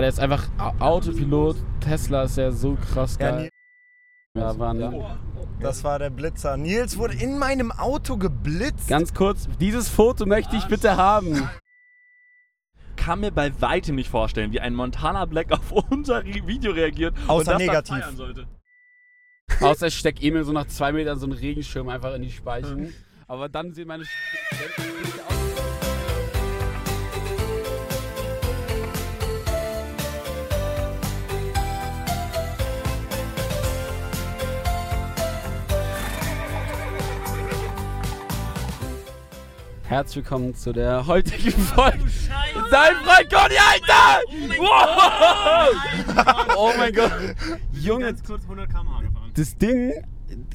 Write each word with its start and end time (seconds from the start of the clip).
Der 0.00 0.08
ist 0.08 0.20
einfach 0.20 0.48
Au- 0.58 0.74
Autopilot. 0.78 1.56
Tesla 1.80 2.22
ist 2.24 2.36
ja 2.36 2.50
so 2.52 2.76
krass 2.76 3.16
Ja, 3.20 3.30
geil. 3.30 3.40
Nils, 4.34 4.44
Ja, 4.54 4.58
waren, 4.58 4.80
ja. 4.80 5.18
das 5.60 5.82
war 5.84 5.98
der 5.98 6.10
Blitzer. 6.10 6.56
Nils 6.56 6.96
wurde 6.98 7.14
in 7.14 7.38
meinem 7.38 7.72
Auto 7.72 8.16
geblitzt. 8.16 8.88
Ganz 8.88 9.12
kurz, 9.14 9.48
dieses 9.60 9.88
Foto 9.88 10.26
möchte 10.26 10.56
ich 10.56 10.66
bitte 10.66 10.96
haben. 10.96 11.48
kann 12.96 13.20
mir 13.20 13.30
bei 13.30 13.58
weitem 13.60 13.94
nicht 13.94 14.10
vorstellen, 14.10 14.52
wie 14.52 14.60
ein 14.60 14.74
Montana 14.74 15.24
Black 15.24 15.50
auf 15.52 15.72
unser 15.72 16.24
Video 16.24 16.72
reagiert 16.72 17.14
Außer 17.26 17.38
und 17.38 17.46
das 17.48 17.58
negativ. 17.58 17.98
Dann 18.00 18.16
sollte. 18.16 18.46
Außer 19.60 19.86
ich 19.86 19.98
steck 19.98 20.22
Emil 20.22 20.44
so 20.44 20.52
nach 20.52 20.66
zwei 20.66 20.92
Metern 20.92 21.18
so 21.18 21.26
einen 21.26 21.32
Regenschirm 21.38 21.88
einfach 21.88 22.14
in 22.14 22.22
die 22.22 22.30
Speichen. 22.30 22.92
Aber 23.26 23.48
dann 23.48 23.72
sehen 23.72 23.88
meine. 23.88 24.04
Sch- 24.04 24.08
Herzlich 39.88 40.16
willkommen 40.16 40.54
zu 40.54 40.74
der 40.74 41.06
heutigen 41.06 41.50
Folge. 41.50 42.04
Dein 42.70 42.94
Freund 42.96 43.32
Conny, 43.32 43.54
Alter! 43.56 44.20
Wow! 44.58 45.74
Oh 46.58 46.72
mein 46.76 46.92
Gott! 46.92 47.10
Junge, 47.72 48.14
kurz 48.26 48.42
100 48.42 48.68
km/h 48.68 49.00
gefahren. 49.00 49.32
das 49.34 49.56
Ding, 49.56 49.94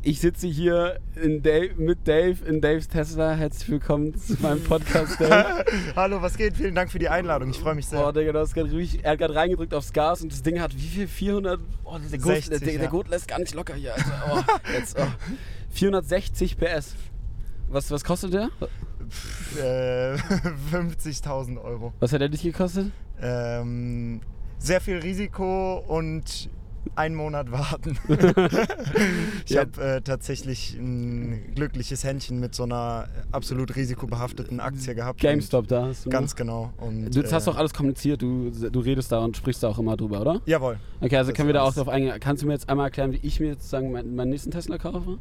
ich 0.03 0.19
sitze 0.19 0.45
hier 0.45 0.99
in 1.15 1.41
Dave, 1.41 1.73
mit 1.77 2.07
Dave 2.07 2.45
in 2.45 2.61
Daves 2.61 2.87
Tesla. 2.87 3.33
Herzlich 3.33 3.69
willkommen 3.69 4.15
zu 4.15 4.39
meinem 4.39 4.63
Podcast, 4.63 5.19
Dave. 5.19 5.65
Hallo, 5.95 6.21
was 6.21 6.37
geht? 6.37 6.55
Vielen 6.55 6.75
Dank 6.75 6.91
für 6.91 6.99
die 6.99 7.09
Einladung. 7.09 7.49
Ich 7.49 7.57
freue 7.57 7.73
mich 7.73 7.87
sehr. 7.87 8.01
Boah, 8.01 8.13
Digga, 8.13 8.33
du 8.33 8.39
hast 8.39 8.53
grad 8.53 8.71
richtig, 8.71 9.03
er 9.03 9.13
hat 9.13 9.17
gerade 9.17 9.33
reingedrückt 9.33 9.73
aufs 9.73 9.93
Gas 9.93 10.21
und 10.21 10.31
das 10.31 10.43
Ding 10.43 10.61
hat 10.61 10.75
wie 10.75 10.87
viel? 10.87 11.07
400? 11.07 11.59
Oh, 11.85 11.97
der 11.97 12.19
Gurt, 12.19 12.35
60, 12.35 12.49
der, 12.51 12.59
der, 12.59 12.73
ja. 12.73 12.79
der 12.81 12.89
Gurt 12.89 13.07
lässt 13.07 13.27
gar 13.27 13.39
nicht 13.39 13.55
locker 13.55 13.73
hier, 13.73 13.95
Alter. 13.95 14.23
Oh, 14.31 14.71
jetzt, 14.77 14.95
oh. 14.99 15.07
460 15.71 16.55
PS. 16.55 16.93
Was, 17.73 17.89
was 17.89 18.03
kostet 18.03 18.33
der? 18.33 18.49
Äh, 19.59 20.15
50.000 20.71 21.59
Euro. 21.61 21.91
Was 21.99 22.13
hat 22.13 22.21
er 22.21 22.29
dich 22.29 22.43
gekostet? 22.43 22.91
Ähm, 23.19 24.21
sehr 24.59 24.79
viel 24.79 24.97
Risiko 24.99 25.79
und 25.79 26.49
einen 26.95 27.15
Monat 27.15 27.51
warten. 27.51 27.97
ich 29.45 29.51
Ja. 29.51 29.61
habe 29.61 29.81
äh, 29.83 30.01
tatsächlich 30.01 30.75
ein 30.75 31.53
glückliches 31.55 32.03
Händchen 32.03 32.39
mit 32.39 32.53
so 32.53 32.63
einer 32.63 33.07
absolut 33.31 33.75
risikobehafteten 33.75 34.59
Aktie 34.59 34.93
gehabt. 34.93 35.19
GameStop 35.19 35.67
da 35.67 35.87
hast 35.87 36.05
du. 36.05 36.09
Ganz 36.11 36.35
genau. 36.35 36.71
Und, 36.77 37.09
Du 37.15 37.23
hast 37.23 37.47
äh, 37.47 37.51
doch 37.51 37.57
alles 37.57 37.73
kommuniziert, 37.73 38.21
du, 38.21 38.51
du 38.51 38.79
redest 38.81 39.11
da 39.11 39.19
und 39.19 39.35
sprichst 39.35 39.63
da 39.63 39.69
auch 39.69 39.79
immer 39.79 39.97
drüber, 39.97 40.21
oder? 40.21 40.41
Jawohl. 40.45 40.77
Okay, 41.01 41.17
also 41.17 41.31
Das 41.31 41.37
können 41.37 41.47
wir 41.49 41.53
da 41.53 41.63
auch 41.63 41.73
drauf 41.73 41.89
eingehen. 41.89 42.19
Kannst 42.19 42.43
du 42.43 42.47
mir 42.47 42.53
jetzt 42.53 42.69
einmal 42.69 42.85
erklären, 42.87 43.13
wie 43.13 43.19
ich 43.23 43.39
mir 43.39 43.47
jetzt 43.47 43.67
sagen 43.67 43.91
meinen, 43.91 44.15
meinen 44.15 44.29
nächsten 44.29 44.51
Tesla 44.51 44.77
kaufe? 44.77 45.17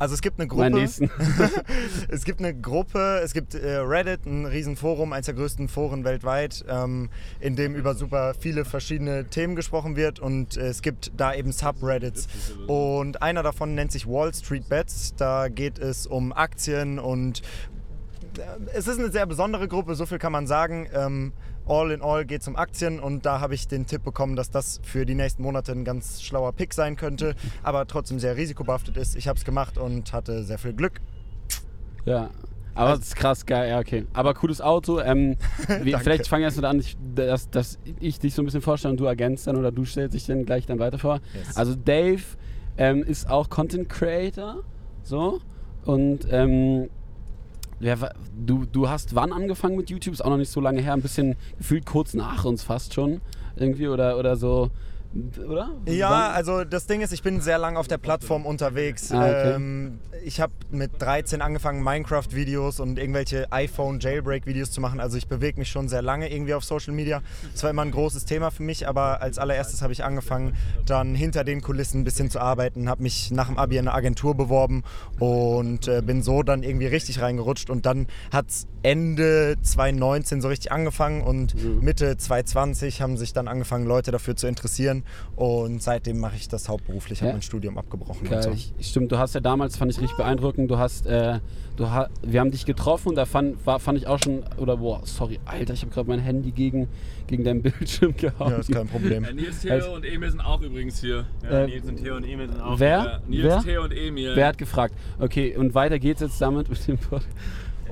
Also 0.00 0.14
es 0.14 0.22
gibt 0.22 0.40
eine 0.40 0.48
Gruppe. 0.48 0.80
es 2.08 2.24
gibt 2.24 2.40
eine 2.40 2.58
Gruppe, 2.58 3.20
es 3.22 3.34
gibt 3.34 3.54
äh, 3.54 3.76
Reddit, 3.76 4.24
ein 4.24 4.46
Riesenforum, 4.46 5.12
eines 5.12 5.26
der 5.26 5.34
größten 5.34 5.68
Foren 5.68 6.04
weltweit, 6.04 6.64
ähm, 6.68 7.10
in 7.38 7.54
dem 7.54 7.74
über 7.74 7.94
super 7.94 8.32
viele 8.32 8.64
verschiedene 8.64 9.26
Themen 9.26 9.56
gesprochen 9.56 9.96
wird 9.96 10.18
und 10.18 10.56
äh, 10.56 10.68
es 10.68 10.80
gibt 10.80 11.12
da 11.18 11.34
eben 11.34 11.52
Subreddits. 11.52 12.28
Und 12.66 13.20
einer 13.20 13.42
davon 13.42 13.74
nennt 13.74 13.92
sich 13.92 14.06
Wall 14.06 14.32
Street 14.32 14.70
Bets. 14.70 15.14
Da 15.16 15.48
geht 15.48 15.78
es 15.78 16.06
um 16.06 16.32
Aktien 16.32 16.98
und 16.98 17.42
äh, 18.38 18.42
es 18.72 18.88
ist 18.88 18.98
eine 18.98 19.12
sehr 19.12 19.26
besondere 19.26 19.68
Gruppe, 19.68 19.96
so 19.96 20.06
viel 20.06 20.18
kann 20.18 20.32
man 20.32 20.46
sagen. 20.46 20.88
Ähm, 20.94 21.34
all 21.66 21.90
in 21.90 22.02
all 22.02 22.24
geht 22.24 22.42
es 22.42 22.48
um 22.48 22.56
Aktien 22.56 23.00
und 23.00 23.26
da 23.26 23.40
habe 23.40 23.54
ich 23.54 23.68
den 23.68 23.86
Tipp 23.86 24.02
bekommen, 24.02 24.36
dass 24.36 24.50
das 24.50 24.80
für 24.82 25.06
die 25.06 25.14
nächsten 25.14 25.42
Monate 25.42 25.72
ein 25.72 25.84
ganz 25.84 26.22
schlauer 26.22 26.52
Pick 26.52 26.74
sein 26.74 26.96
könnte, 26.96 27.34
aber 27.62 27.86
trotzdem 27.86 28.18
sehr 28.18 28.36
risikobehaftet 28.36 28.96
ist. 28.96 29.16
Ich 29.16 29.28
habe 29.28 29.38
es 29.38 29.44
gemacht 29.44 29.78
und 29.78 30.12
hatte 30.12 30.44
sehr 30.44 30.58
viel 30.58 30.72
Glück. 30.72 31.00
Ja. 32.04 32.30
Aber 32.74 32.90
das 32.90 33.00
ist 33.00 33.16
krass 33.16 33.46
geil, 33.46 33.68
ja, 33.68 33.78
okay. 33.78 34.06
Aber 34.12 34.32
cooles 34.32 34.60
Auto. 34.60 35.00
Ähm, 35.00 35.36
Danke. 35.68 35.98
vielleicht 35.98 36.28
fange 36.28 36.42
ich 36.42 36.46
erst 36.46 36.60
mal 36.60 36.68
an, 36.68 36.78
ich, 36.78 36.96
dass, 37.14 37.50
dass 37.50 37.78
ich 37.98 38.20
dich 38.20 38.34
so 38.34 38.42
ein 38.42 38.44
bisschen 38.44 38.62
vorstelle 38.62 38.92
und 38.92 39.00
du 39.00 39.06
ergänzt 39.06 39.46
dann 39.46 39.56
oder 39.56 39.72
du 39.72 39.84
stellst 39.84 40.14
dich 40.14 40.26
dann 40.26 40.46
gleich 40.46 40.66
dann 40.66 40.78
weiter 40.78 40.98
vor. 40.98 41.20
Yes. 41.34 41.56
Also 41.56 41.74
Dave 41.74 42.22
ähm, 42.78 43.02
ist 43.02 43.28
auch 43.28 43.50
Content 43.50 43.88
Creator. 43.88 44.62
So. 45.02 45.40
Und 45.84 46.26
ähm, 46.30 46.88
du, 47.80 48.66
du 48.66 48.88
hast 48.88 49.14
wann 49.14 49.32
angefangen 49.32 49.76
mit 49.76 49.90
YouTube? 49.90 50.14
Ist 50.14 50.22
auch 50.24 50.30
noch 50.30 50.36
nicht 50.36 50.52
so 50.52 50.60
lange 50.60 50.80
her, 50.82 50.92
ein 50.92 51.02
bisschen 51.02 51.36
gefühlt 51.58 51.86
kurz 51.86 52.14
nach 52.14 52.44
uns 52.44 52.62
fast 52.62 52.94
schon. 52.94 53.20
Irgendwie 53.56 53.88
oder, 53.88 54.18
oder 54.18 54.36
so. 54.36 54.70
Oder? 55.44 55.70
Ja, 55.86 56.10
Wann? 56.10 56.32
also 56.32 56.64
das 56.64 56.86
Ding 56.86 57.00
ist, 57.00 57.12
ich 57.12 57.22
bin 57.22 57.40
sehr 57.40 57.58
lange 57.58 57.78
auf 57.78 57.88
der 57.88 57.98
Plattform 57.98 58.46
unterwegs. 58.46 59.10
Ah, 59.10 59.24
okay. 59.24 59.52
ähm, 59.54 59.98
ich 60.24 60.40
habe 60.40 60.52
mit 60.70 60.92
13 61.00 61.42
angefangen, 61.42 61.82
Minecraft-Videos 61.82 62.80
und 62.80 62.98
irgendwelche 62.98 63.50
iPhone-Jailbreak-Videos 63.52 64.70
zu 64.70 64.80
machen. 64.80 65.00
Also 65.00 65.16
ich 65.16 65.26
bewege 65.28 65.58
mich 65.58 65.68
schon 65.70 65.88
sehr 65.88 66.02
lange 66.02 66.32
irgendwie 66.32 66.54
auf 66.54 66.64
Social 66.64 66.92
Media. 66.94 67.22
Es 67.54 67.62
war 67.62 67.70
immer 67.70 67.82
ein 67.82 67.90
großes 67.90 68.24
Thema 68.24 68.50
für 68.50 68.62
mich, 68.62 68.86
aber 68.88 69.20
als 69.22 69.38
allererstes 69.38 69.82
habe 69.82 69.92
ich 69.92 70.04
angefangen, 70.04 70.56
dann 70.86 71.14
hinter 71.14 71.44
den 71.44 71.60
Kulissen 71.60 72.00
ein 72.00 72.04
bisschen 72.04 72.30
zu 72.30 72.40
arbeiten, 72.40 72.88
habe 72.88 73.02
mich 73.02 73.30
nach 73.30 73.48
dem 73.48 73.58
Abi 73.58 73.76
in 73.76 73.88
eine 73.88 73.94
Agentur 73.94 74.34
beworben 74.34 74.82
und 75.18 75.88
äh, 75.88 76.02
bin 76.04 76.22
so 76.22 76.42
dann 76.42 76.62
irgendwie 76.62 76.86
richtig 76.86 77.20
reingerutscht. 77.20 77.70
Und 77.70 77.86
dann 77.86 78.06
hat 78.32 78.48
es 78.48 78.66
Ende 78.82 79.56
2019 79.62 80.40
so 80.40 80.48
richtig 80.48 80.72
angefangen 80.72 81.22
und 81.22 81.54
Mhm. 81.54 81.80
Mitte 81.80 82.16
2020 82.16 83.02
haben 83.02 83.16
sich 83.16 83.32
dann 83.32 83.48
angefangen, 83.48 83.86
Leute 83.86 84.10
dafür 84.12 84.36
zu 84.36 84.46
interessieren. 84.46 85.04
Und 85.36 85.82
seitdem 85.82 86.18
mache 86.18 86.36
ich 86.36 86.48
das 86.48 86.68
hauptberuflich, 86.68 87.20
habe 87.20 87.28
Ja. 87.28 87.34
mein 87.34 87.42
Studium 87.42 87.76
abgebrochen. 87.78 88.22
und 88.22 88.30
Geil. 88.30 88.42
so. 88.42 88.50
Ich, 88.50 88.72
stimmt, 88.80 89.12
du 89.12 89.18
hast 89.18 89.34
ja 89.34 89.40
damals, 89.40 89.76
fand 89.76 89.90
ich 89.90 90.00
richtig 90.00 90.09
beeindruckend, 90.16 90.70
du 90.70 90.78
hast, 90.78 91.06
äh, 91.06 91.38
du 91.76 91.90
ha 91.90 92.08
wir 92.22 92.40
haben 92.40 92.50
dich 92.50 92.66
getroffen 92.66 93.08
und 93.10 93.14
da 93.14 93.24
fand, 93.26 93.64
war, 93.66 93.78
fand 93.80 93.98
ich 93.98 94.06
auch 94.06 94.18
schon, 94.22 94.42
oder 94.58 94.76
boah, 94.78 95.00
sorry, 95.04 95.38
Alter, 95.46 95.74
ich 95.74 95.82
habe 95.82 95.92
gerade 95.92 96.08
mein 96.08 96.18
Handy 96.20 96.50
gegen, 96.50 96.88
gegen 97.26 97.44
deinen 97.44 97.62
Bildschirm 97.62 98.14
gehauen. 98.16 98.52
Ja, 98.52 98.58
ist 98.58 98.70
kein 98.72 98.88
Problem. 98.88 99.24
Ja, 99.24 99.32
Nils, 99.32 99.66
Also- 99.68 99.86
Theo 99.86 99.94
und 99.96 100.04
Emil 100.04 100.30
sind 100.30 100.40
auch 100.40 100.60
übrigens 100.60 101.00
hier. 101.00 101.26
Ja, 101.42 101.60
Äh, 101.62 101.66
Nils 101.66 101.88
und 101.88 101.96
Theo 102.02 102.16
und 102.16 102.24
Emil 102.24 102.48
sind 102.48 102.60
auch 102.60 102.78
wer? 102.78 103.02
hier. 103.02 103.20
Nils, 103.28 103.44
Wer? 103.44 103.62
Theo 103.62 103.84
und 103.84 103.92
Emil. 103.92 104.32
Wer 104.36 104.46
hat 104.48 104.58
gefragt? 104.58 104.94
Okay, 105.18 105.56
und 105.56 105.74
weiter 105.74 105.98
geht's 105.98 106.20
jetzt 106.20 106.40
damit 106.40 106.68
mit 106.68 106.86
dem 106.88 106.98
Pod 106.98 107.22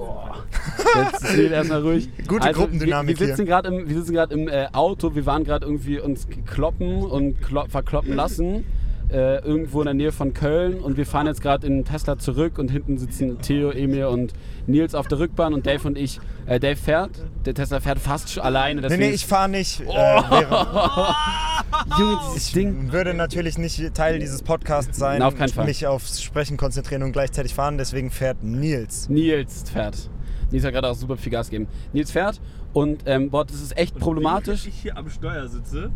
Oh. 0.01 0.17
Jetzt 0.95 1.25
ist 1.25 1.51
erstmal 1.51 1.83
ruhig. 1.83 2.09
Gute 2.29 2.53
Gruppendynamik 2.53 3.19
wir, 3.19 3.27
wir 3.27 3.35
sitzen 3.35 3.47
gerade 3.47 3.69
im, 3.69 3.89
wir 3.89 3.97
sitzen 3.97 4.13
gerade 4.13 4.33
im 4.33 4.47
äh, 4.47 4.69
Auto, 4.73 5.17
wir 5.17 5.27
waren 5.27 5.43
gerade 5.43 5.67
irgendwie 5.67 5.99
uns 5.99 6.29
kloppen 6.47 7.03
und 7.03 7.43
klo 7.43 7.65
verkloppen 7.69 8.15
lassen. 8.15 8.65
Äh, 9.11 9.39
irgendwo 9.39 9.81
in 9.81 9.87
der 9.87 9.95
Nähe 9.95 10.13
von 10.13 10.35
Köln 10.35 10.81
und 10.81 10.99
wir 10.99 11.07
fahren 11.07 11.27
jetzt 11.27 11.41
gerade 11.41 11.67
in 11.67 11.83
Tesla 11.87 12.19
zurück 12.19 12.59
und 12.59 12.71
hinten 12.71 12.99
sitzen 12.99 13.41
Theo, 13.41 13.71
Emil 13.71 14.05
und 14.05 14.35
Nils 14.67 14.95
auf 14.95 15.09
der 15.09 15.19
Rückbahn 15.19 15.55
und 15.55 15.67
Dave 15.67 15.89
und 15.89 15.97
ich. 15.97 16.21
Äh, 16.45 16.61
Dave 16.61 16.77
fährt, 16.77 17.13
der 17.47 17.55
Tesla 17.55 17.81
fährt 17.81 17.99
fast 18.01 18.31
schon 18.31 18.43
alleine. 18.43 18.83
Nee, 18.83 18.89
Deswegen 18.89 19.09
nee, 19.09 19.15
ich 19.15 19.25
fahre 19.25 19.49
nicht. 19.49 19.81
Äh, 19.81 19.87
wäre, 19.87 20.67
Junge, 21.99 22.19
dieses 22.35 22.53
Ding. 22.53 22.85
ich 22.87 22.93
würde 22.93 23.15
natürlich 23.15 23.57
nicht 23.57 23.95
Teil 23.95 24.19
dieses 24.19 24.43
Podcasts 24.43 24.99
sein, 24.99 25.23
auf 25.23 25.39
keinen 25.39 25.49
Fall. 25.49 25.65
mich 25.65 25.87
aufs 25.87 26.23
Sprechen 26.23 26.59
konzentrieren 26.59 27.03
und 27.03 27.13
gleichzeitig 27.13 27.55
fahren. 27.55 27.79
Deswegen 27.79 28.11
fährt 28.11 28.43
Nils. 28.43 29.09
Nils 29.09 29.71
fährt. 29.71 30.11
Nils 30.51 30.65
hat 30.65 30.73
gerade 30.73 30.89
auch 30.89 30.95
super 30.95 31.17
viel 31.17 31.33
Gas 31.33 31.49
gegeben. 31.49 31.71
Nils 31.95 32.11
fährt 32.11 32.43
und 32.75 33.05
ähm, 33.07 33.31
boah, 33.31 33.47
das 33.47 33.63
ist 33.63 33.77
echt 33.77 33.99
problematisch. 33.99 34.65
Wenn 34.65 34.71
ich 34.73 34.81
hier 34.81 34.97
am 34.99 35.09
Steuer 35.09 35.49
sitze. 35.49 35.91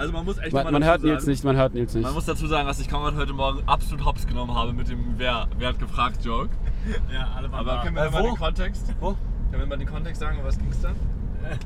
Also 0.00 0.12
man 0.14 0.24
muss 0.24 0.38
echt 0.38 0.52
Man, 0.54 0.64
mal 0.64 0.72
man 0.72 0.80
dazu 0.80 0.90
hört 0.92 1.02
Nils 1.02 1.20
sagen, 1.24 1.30
nicht, 1.30 1.44
man 1.44 1.56
hört 1.56 1.74
Nils 1.74 1.94
nicht. 1.94 2.02
Man 2.04 2.14
muss 2.14 2.24
dazu 2.24 2.46
sagen, 2.46 2.66
dass 2.66 2.80
ich 2.80 2.88
Konrad 2.88 3.16
heute 3.16 3.34
Morgen 3.34 3.62
absolut 3.66 4.02
hops 4.06 4.26
genommen 4.26 4.54
habe 4.54 4.72
mit 4.72 4.88
dem 4.88 5.18
Wer, 5.18 5.46
wer 5.58 5.68
hat 5.68 5.78
gefragt 5.78 6.24
Joke. 6.24 6.48
Ja, 7.12 7.28
alle 7.36 7.52
waren 7.52 7.68
Aber 7.68 7.82
können 7.82 7.96
wir 7.96 8.04
Äh, 8.06 8.10
mal 8.10 8.22
wo? 8.22 8.26
den 8.28 8.36
Kontext? 8.36 8.94
Wo? 8.98 9.08
Können 9.50 9.62
wir 9.62 9.66
mal 9.66 9.76
den 9.76 9.86
Kontext 9.88 10.20
sagen, 10.20 10.38
um 10.38 10.44
was 10.46 10.58
ging's 10.58 10.80
da? 10.80 10.88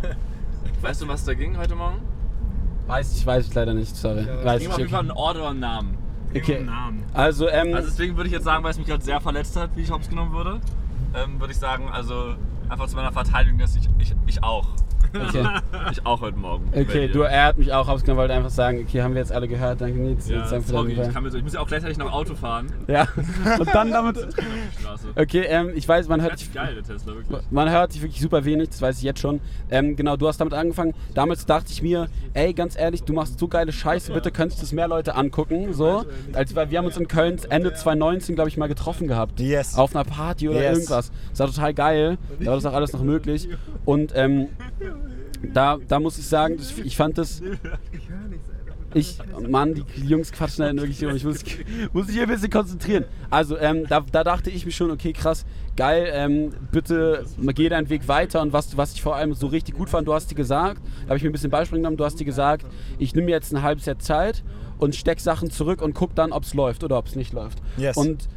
weißt 0.82 1.02
du, 1.02 1.06
was 1.08 1.24
da 1.24 1.34
ging 1.34 1.56
heute 1.56 1.76
Morgen? 1.76 2.00
Weiß 2.88 3.16
ich, 3.16 3.24
weiß 3.24 3.46
ich 3.46 3.54
leider 3.54 3.72
nicht, 3.72 3.94
sorry. 3.94 4.26
weiß 4.42 4.58
ging 4.58 4.68
ich 4.68 4.72
auf 4.72 4.78
jeden 4.80 4.90
Fall 4.90 5.00
einen 5.00 5.10
Ort 5.12 5.36
oder 5.36 5.50
einen 5.50 5.60
Namen. 5.60 5.96
Okay. 6.34 6.64
Namen. 6.64 7.04
Also, 7.12 7.48
ähm, 7.48 7.72
Also 7.72 7.88
deswegen 7.88 8.16
würde 8.16 8.26
ich 8.26 8.32
jetzt 8.32 8.44
sagen, 8.44 8.64
weil 8.64 8.72
es 8.72 8.78
mich 8.78 8.88
gerade 8.88 9.04
sehr 9.04 9.20
verletzt 9.20 9.56
hat, 9.56 9.70
wie 9.76 9.82
ich 9.82 9.90
hops 9.92 10.08
genommen 10.08 10.32
wurde, 10.32 10.60
ähm, 11.14 11.38
würde 11.38 11.52
ich 11.52 11.58
sagen, 11.60 11.88
also 11.88 12.34
einfach 12.68 12.88
zu 12.88 12.96
meiner 12.96 13.12
Verteidigung, 13.12 13.58
dass 13.60 13.76
ich, 13.76 13.88
ich, 14.00 14.12
ich 14.26 14.42
auch. 14.42 14.66
Okay. 15.14 15.44
Ich 15.90 16.04
auch 16.06 16.20
heute 16.22 16.38
Morgen. 16.38 16.70
Okay, 16.74 17.08
du, 17.08 17.20
er 17.22 17.44
hat 17.46 17.58
mich 17.58 17.72
auch 17.72 17.86
rausgenommen, 17.86 18.18
wollte 18.20 18.32
einfach 18.34 18.50
sagen, 18.50 18.84
okay, 18.86 19.02
haben 19.02 19.14
wir 19.14 19.20
jetzt 19.20 19.32
alle 19.32 19.46
gehört, 19.46 19.80
danke 19.82 19.98
Nils. 19.98 20.28
Ja, 20.28 20.46
sorry, 20.46 20.94
dann- 20.94 21.08
ich, 21.08 21.12
kann 21.12 21.22
mir 21.22 21.30
so, 21.30 21.36
ich 21.36 21.44
muss 21.44 21.52
ja 21.52 21.60
auch 21.60 21.66
gleichzeitig 21.68 21.98
noch 21.98 22.10
Auto 22.12 22.34
fahren. 22.34 22.72
ja, 22.86 23.06
und 23.58 23.68
dann 23.74 23.90
damit. 23.90 24.16
Okay, 25.16 25.44
ähm, 25.48 25.70
ich 25.74 25.86
weiß, 25.86 26.08
man 26.08 26.22
hört 26.22 26.40
dich, 26.40 26.52
geil, 26.52 26.74
der 26.74 26.82
Tesla, 26.84 27.14
wirklich. 27.14 27.38
man 27.50 27.70
hört 27.70 27.94
dich 27.94 28.02
wirklich 28.02 28.20
super 28.20 28.44
wenig, 28.44 28.70
das 28.70 28.80
weiß 28.80 28.96
ich 28.98 29.02
jetzt 29.02 29.20
schon. 29.20 29.40
Ähm, 29.70 29.94
genau, 29.96 30.16
du 30.16 30.26
hast 30.26 30.38
damit 30.40 30.54
angefangen. 30.54 30.94
Damals 31.14 31.44
dachte 31.44 31.70
ich 31.70 31.82
mir, 31.82 32.08
ey, 32.32 32.54
ganz 32.54 32.78
ehrlich, 32.78 33.02
du 33.02 33.12
machst 33.12 33.38
so 33.38 33.46
geile 33.48 33.72
Scheiße, 33.72 34.12
bitte 34.12 34.30
könntest 34.30 34.62
das 34.62 34.72
mehr 34.72 34.88
Leute 34.88 35.14
angucken. 35.16 35.72
So, 35.74 36.04
als 36.32 36.54
weil 36.56 36.70
wir 36.70 36.78
haben 36.78 36.86
uns 36.86 36.96
in 36.96 37.08
Köln 37.08 37.38
Ende 37.50 37.74
2019, 37.74 38.34
glaube 38.34 38.48
ich, 38.48 38.56
mal 38.56 38.68
getroffen 38.68 39.06
gehabt. 39.08 39.38
Yes. 39.40 39.76
Auf 39.76 39.94
einer 39.94 40.04
Party 40.04 40.48
oder 40.48 40.62
Yes. 40.62 40.78
irgendwas. 40.78 41.12
Das 41.30 41.40
war 41.40 41.46
total 41.48 41.74
geil. 41.74 42.18
Da 42.40 42.46
war 42.46 42.54
das 42.54 42.64
auch 42.66 42.72
alles 42.72 42.92
noch 42.92 43.02
möglich. 43.02 43.48
Und 43.84 44.12
ähm, 44.14 44.48
da, 45.52 45.78
da 45.86 46.00
muss 46.00 46.18
ich 46.18 46.26
sagen, 46.26 46.56
ich 46.82 46.96
fand 46.96 47.18
das. 47.18 47.42
Ich, 48.96 49.18
Mann, 49.48 49.74
die 49.74 50.06
Jungs 50.06 50.30
quatschen 50.30 50.64
halt 50.64 50.76
wirklich 50.76 51.02
immer. 51.02 51.14
Ich 51.14 51.24
muss, 51.24 51.44
muss 51.92 52.06
mich 52.06 52.14
hier 52.14 52.22
ein 52.22 52.28
bisschen 52.28 52.50
konzentrieren. 52.50 53.04
Also, 53.28 53.58
ähm, 53.58 53.86
da, 53.88 54.00
da 54.00 54.22
dachte 54.22 54.50
ich 54.50 54.64
mir 54.64 54.70
schon, 54.70 54.92
okay, 54.92 55.12
krass, 55.12 55.44
geil, 55.76 56.08
ähm, 56.12 56.52
bitte 56.70 57.24
geh 57.54 57.68
deinen 57.68 57.88
Weg 57.88 58.06
weiter. 58.06 58.40
Und 58.40 58.52
was, 58.52 58.76
was 58.76 58.94
ich 58.94 59.02
vor 59.02 59.16
allem 59.16 59.34
so 59.34 59.48
richtig 59.48 59.74
gut 59.74 59.90
fand, 59.90 60.06
du 60.06 60.14
hast 60.14 60.30
dir 60.30 60.36
gesagt, 60.36 60.80
da 61.02 61.08
habe 61.08 61.16
ich 61.16 61.24
mir 61.24 61.30
ein 61.30 61.32
bisschen 61.32 61.50
Beispiel 61.50 61.78
genommen, 61.78 61.96
du 61.96 62.04
hast 62.04 62.20
dir 62.20 62.24
gesagt, 62.24 62.66
ich 62.98 63.14
nehme 63.14 63.26
mir 63.26 63.32
jetzt 63.32 63.52
ein 63.52 63.62
halbes 63.62 63.84
Jahr 63.86 63.98
Zeit 63.98 64.44
und 64.78 64.94
steck 64.94 65.18
Sachen 65.18 65.50
zurück 65.50 65.82
und 65.82 65.94
guck 65.94 66.14
dann, 66.14 66.30
ob 66.30 66.44
es 66.44 66.54
läuft 66.54 66.84
oder 66.84 66.96
ob 66.96 67.06
es 67.06 67.16
nicht 67.16 67.32
läuft. 67.32 67.58
Yes. 67.76 67.96
Und 67.96 68.28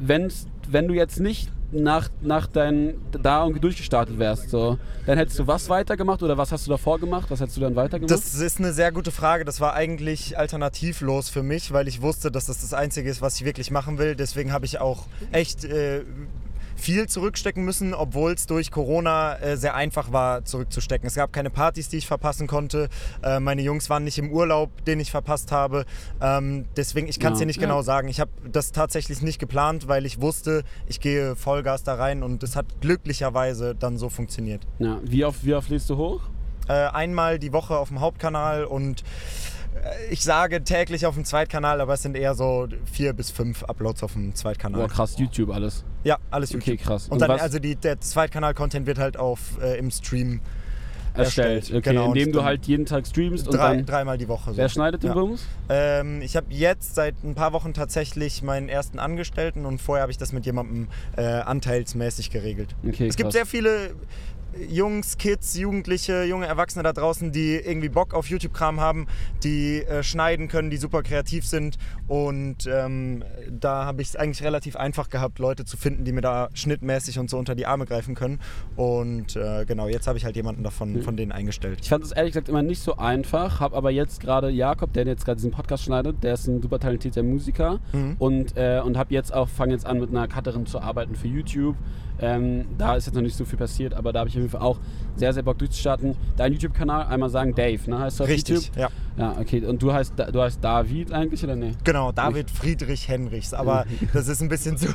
wenn's, 0.00 0.46
wenn 0.68 0.88
du 0.88 0.94
jetzt 0.94 1.20
nicht 1.20 1.50
nach, 1.72 2.08
nach 2.22 2.46
deinen, 2.46 2.94
da 3.10 3.42
irgendwie 3.42 3.60
durchgestartet 3.60 4.18
wärst, 4.18 4.50
so, 4.50 4.78
dann 5.06 5.18
hättest 5.18 5.38
du 5.38 5.46
was 5.46 5.68
weitergemacht 5.68 6.22
oder 6.22 6.38
was 6.38 6.52
hast 6.52 6.66
du 6.66 6.70
davor 6.70 6.98
gemacht? 6.98 7.30
Was 7.30 7.40
hättest 7.40 7.56
du 7.56 7.60
dann 7.60 7.76
weitergemacht? 7.76 8.10
Das 8.10 8.34
ist 8.34 8.58
eine 8.58 8.72
sehr 8.72 8.92
gute 8.92 9.10
Frage. 9.10 9.44
Das 9.44 9.60
war 9.60 9.74
eigentlich 9.74 10.38
alternativlos 10.38 11.28
für 11.28 11.42
mich, 11.42 11.72
weil 11.72 11.88
ich 11.88 12.02
wusste, 12.02 12.30
dass 12.30 12.46
das 12.46 12.60
das 12.60 12.74
Einzige 12.74 13.10
ist, 13.10 13.22
was 13.22 13.36
ich 13.36 13.44
wirklich 13.44 13.70
machen 13.70 13.98
will. 13.98 14.16
Deswegen 14.16 14.52
habe 14.52 14.66
ich 14.66 14.80
auch 14.80 15.06
echt 15.32 15.64
äh, 15.64 16.04
viel 16.76 17.08
zurückstecken 17.08 17.64
müssen, 17.64 17.94
obwohl 17.94 18.32
es 18.32 18.46
durch 18.46 18.70
Corona 18.70 19.36
äh, 19.38 19.56
sehr 19.56 19.74
einfach 19.74 20.12
war, 20.12 20.44
zurückzustecken. 20.44 21.06
Es 21.06 21.14
gab 21.14 21.32
keine 21.32 21.50
Partys, 21.50 21.88
die 21.88 21.96
ich 21.96 22.06
verpassen 22.06 22.46
konnte. 22.46 22.88
Äh, 23.22 23.40
meine 23.40 23.62
Jungs 23.62 23.90
waren 23.90 24.04
nicht 24.04 24.18
im 24.18 24.30
Urlaub, 24.30 24.84
den 24.84 25.00
ich 25.00 25.10
verpasst 25.10 25.52
habe. 25.52 25.84
Ähm, 26.20 26.66
deswegen, 26.76 27.08
ich 27.08 27.18
kann 27.18 27.32
es 27.32 27.38
Ja. 27.38 27.44
dir 27.44 27.46
nicht 27.46 27.56
Ja. 27.60 27.66
genau 27.66 27.82
sagen. 27.82 28.08
Ich 28.08 28.20
habe 28.20 28.30
das 28.52 28.72
tatsächlich 28.72 29.22
nicht 29.22 29.38
geplant, 29.38 29.88
weil 29.88 30.06
ich 30.06 30.20
wusste, 30.20 30.62
ich 30.86 31.00
gehe 31.00 31.34
Vollgas 31.34 31.82
da 31.82 31.94
rein 31.94 32.22
und 32.22 32.42
es 32.42 32.54
hat 32.56 32.66
glücklicherweise 32.80 33.74
dann 33.74 33.98
so 33.98 34.08
funktioniert. 34.08 34.66
ja, 34.78 35.00
wie 35.02 35.24
oft, 35.24 35.44
wie 35.44 35.54
oft 35.54 35.70
lädst 35.70 35.88
du 35.90 35.96
hoch? 35.96 36.20
Äh, 36.68 36.72
einmal 36.72 37.38
die 37.38 37.52
Woche 37.52 37.76
auf 37.78 37.88
dem 37.88 38.00
Hauptkanal 38.00 38.64
und 38.64 39.02
ich 40.10 40.22
sage 40.22 40.62
täglich 40.64 41.06
auf 41.06 41.14
dem 41.14 41.24
Zweitkanal, 41.24 41.80
aber 41.80 41.94
es 41.94 42.02
sind 42.02 42.16
eher 42.16 42.34
so 42.34 42.66
vier 42.90 43.12
bis 43.12 43.30
fünf 43.30 43.62
Uploads 43.64 44.02
auf 44.02 44.12
dem 44.12 44.34
Zweitkanal. 44.34 44.80
Boah, 44.82 44.88
krass, 44.88 45.16
YouTube 45.18 45.50
alles. 45.50 45.84
Ja, 46.04 46.18
alles 46.30 46.50
YouTube. 46.52 46.74
Okay, 46.74 46.76
krass. 46.76 47.08
Und, 47.08 47.20
dann, 47.20 47.28
was 47.30 47.40
also 47.40 47.58
die, 47.58 47.76
der 47.76 48.00
Zweitkanal-Content 48.00 48.86
wird 48.86 48.98
halt 48.98 49.16
auf, 49.16 49.40
äh, 49.62 49.78
im 49.78 49.90
Stream 49.90 50.40
erstellt. 51.14 51.56
erstellt. 51.62 51.78
Okay, 51.78 51.90
Genau, 51.90 52.10
und 52.10 52.16
indem 52.16 52.32
du 52.32 52.44
halt 52.44 52.66
jeden 52.66 52.86
Tag 52.86 53.06
streamst 53.06 53.48
und 53.48 53.54
drei, 53.56 53.76
dann. 53.76 53.86
dreimal 53.86 54.18
die 54.18 54.28
Woche. 54.28 54.50
So. 54.50 54.56
Wer 54.56 54.68
schneidet 54.68 55.02
den 55.02 55.08
Ja. 55.08 55.14
Bums? 55.14 55.46
Ähm, 55.68 56.20
ich 56.22 56.36
habe 56.36 56.46
jetzt 56.50 56.94
seit 56.94 57.22
ein 57.24 57.34
paar 57.34 57.52
Wochen 57.52 57.72
tatsächlich 57.74 58.42
meinen 58.42 58.68
ersten 58.68 58.98
Angestellten 58.98 59.66
und 59.66 59.80
vorher 59.80 60.02
habe 60.02 60.12
ich 60.12 60.18
das 60.18 60.32
mit 60.32 60.46
jemandem 60.46 60.88
äh, 61.16 61.22
anteilsmäßig 61.22 62.30
geregelt. 62.30 62.74
Okay, 62.86 63.06
es 63.08 63.16
gibt 63.16 63.26
krass. 63.28 63.32
sehr 63.34 63.46
viele 63.46 63.94
Jungs, 64.68 65.18
Kids, 65.18 65.56
Jugendliche, 65.56 66.24
junge 66.24 66.46
Erwachsene 66.46 66.82
da 66.82 66.92
draußen, 66.92 67.32
die 67.32 67.54
irgendwie 67.56 67.88
Bock 67.88 68.14
auf 68.14 68.28
YouTube-Kram 68.28 68.80
haben, 68.80 69.06
die 69.42 69.82
äh, 69.82 70.02
schneiden 70.02 70.48
können, 70.48 70.70
die 70.70 70.76
super 70.76 71.02
kreativ 71.02 71.46
sind. 71.46 71.76
Und 72.08 72.66
ähm, 72.66 73.24
da 73.50 73.84
habe 73.84 74.02
ich 74.02 74.08
es 74.08 74.16
eigentlich 74.16 74.42
relativ 74.42 74.76
einfach 74.76 75.08
gehabt, 75.08 75.38
Leute 75.38 75.64
zu 75.64 75.76
finden, 75.76 76.04
die 76.04 76.12
mir 76.12 76.20
da 76.20 76.48
schnittmäßig 76.54 77.18
und 77.18 77.28
so 77.30 77.38
unter 77.38 77.54
die 77.54 77.66
Arme 77.66 77.84
greifen 77.86 78.14
können. 78.14 78.40
Und 78.76 79.36
äh, 79.36 79.64
genau, 79.66 79.88
jetzt 79.88 80.06
habe 80.06 80.18
ich 80.18 80.24
halt 80.24 80.36
jemanden 80.36 80.62
davon 80.62 81.02
von 81.02 81.16
denen 81.16 81.32
eingestellt. 81.32 81.78
Ich 81.82 81.88
fand 81.88 82.04
es 82.04 82.12
ehrlich 82.12 82.32
gesagt 82.32 82.48
immer 82.48 82.62
nicht 82.62 82.80
so 82.80 82.96
einfach, 82.96 83.60
habe 83.60 83.76
aber 83.76 83.90
jetzt 83.90 84.20
gerade 84.20 84.48
Jakob, 84.50 84.92
der 84.92 85.06
jetzt 85.06 85.24
gerade 85.24 85.36
diesen 85.36 85.50
Podcast 85.50 85.84
schneidet, 85.84 86.22
der 86.22 86.34
ist 86.34 86.46
ein 86.46 86.62
super 86.62 86.78
talentierter 86.78 87.22
Musiker 87.22 87.80
Mhm. 87.92 88.16
und, 88.18 88.56
äh, 88.56 88.80
und 88.84 88.96
habe 88.96 89.12
jetzt 89.14 89.32
auch, 89.34 89.48
fange 89.48 89.72
jetzt 89.72 89.86
an 89.86 89.98
mit 89.98 90.10
einer 90.10 90.28
Cutterin 90.28 90.66
zu 90.66 90.80
arbeiten 90.80 91.14
für 91.14 91.28
YouTube. 91.28 91.76
Ähm, 92.20 92.66
da 92.78 92.96
ist 92.96 93.06
jetzt 93.06 93.14
noch 93.14 93.22
nicht 93.22 93.36
so 93.36 93.44
viel 93.44 93.58
passiert, 93.58 93.94
aber 93.94 94.12
da 94.12 94.20
habe 94.20 94.28
ich 94.28 94.34
auf 94.34 94.40
jeden 94.40 94.50
Fall 94.50 94.62
auch 94.62 94.78
sehr, 95.16 95.32
sehr 95.32 95.42
Bock 95.42 95.58
durchzustarten. 95.58 96.16
Dein 96.36 96.52
YouTube-Kanal, 96.52 97.06
einmal 97.06 97.30
sagen 97.30 97.54
Dave, 97.54 97.90
ne? 97.90 97.98
Heißt 97.98 98.20
du 98.20 98.24
auf 98.24 98.30
Richtig, 98.30 98.56
YouTube? 98.56 98.76
ja. 98.76 98.88
Ja, 99.18 99.34
okay. 99.40 99.64
Und 99.64 99.82
du 99.82 99.92
heißt, 99.92 100.12
du 100.30 100.42
heißt 100.42 100.62
David 100.62 101.10
eigentlich 101.10 101.42
oder 101.42 101.56
nee? 101.56 101.72
Genau, 101.84 102.12
David 102.12 102.50
Friedrich 102.50 103.08
Henrichs. 103.08 103.54
Aber 103.54 103.86
das 104.12 104.28
ist 104.28 104.42
ein 104.42 104.48
bisschen 104.48 104.76
zu, 104.76 104.88
zu 104.88 104.94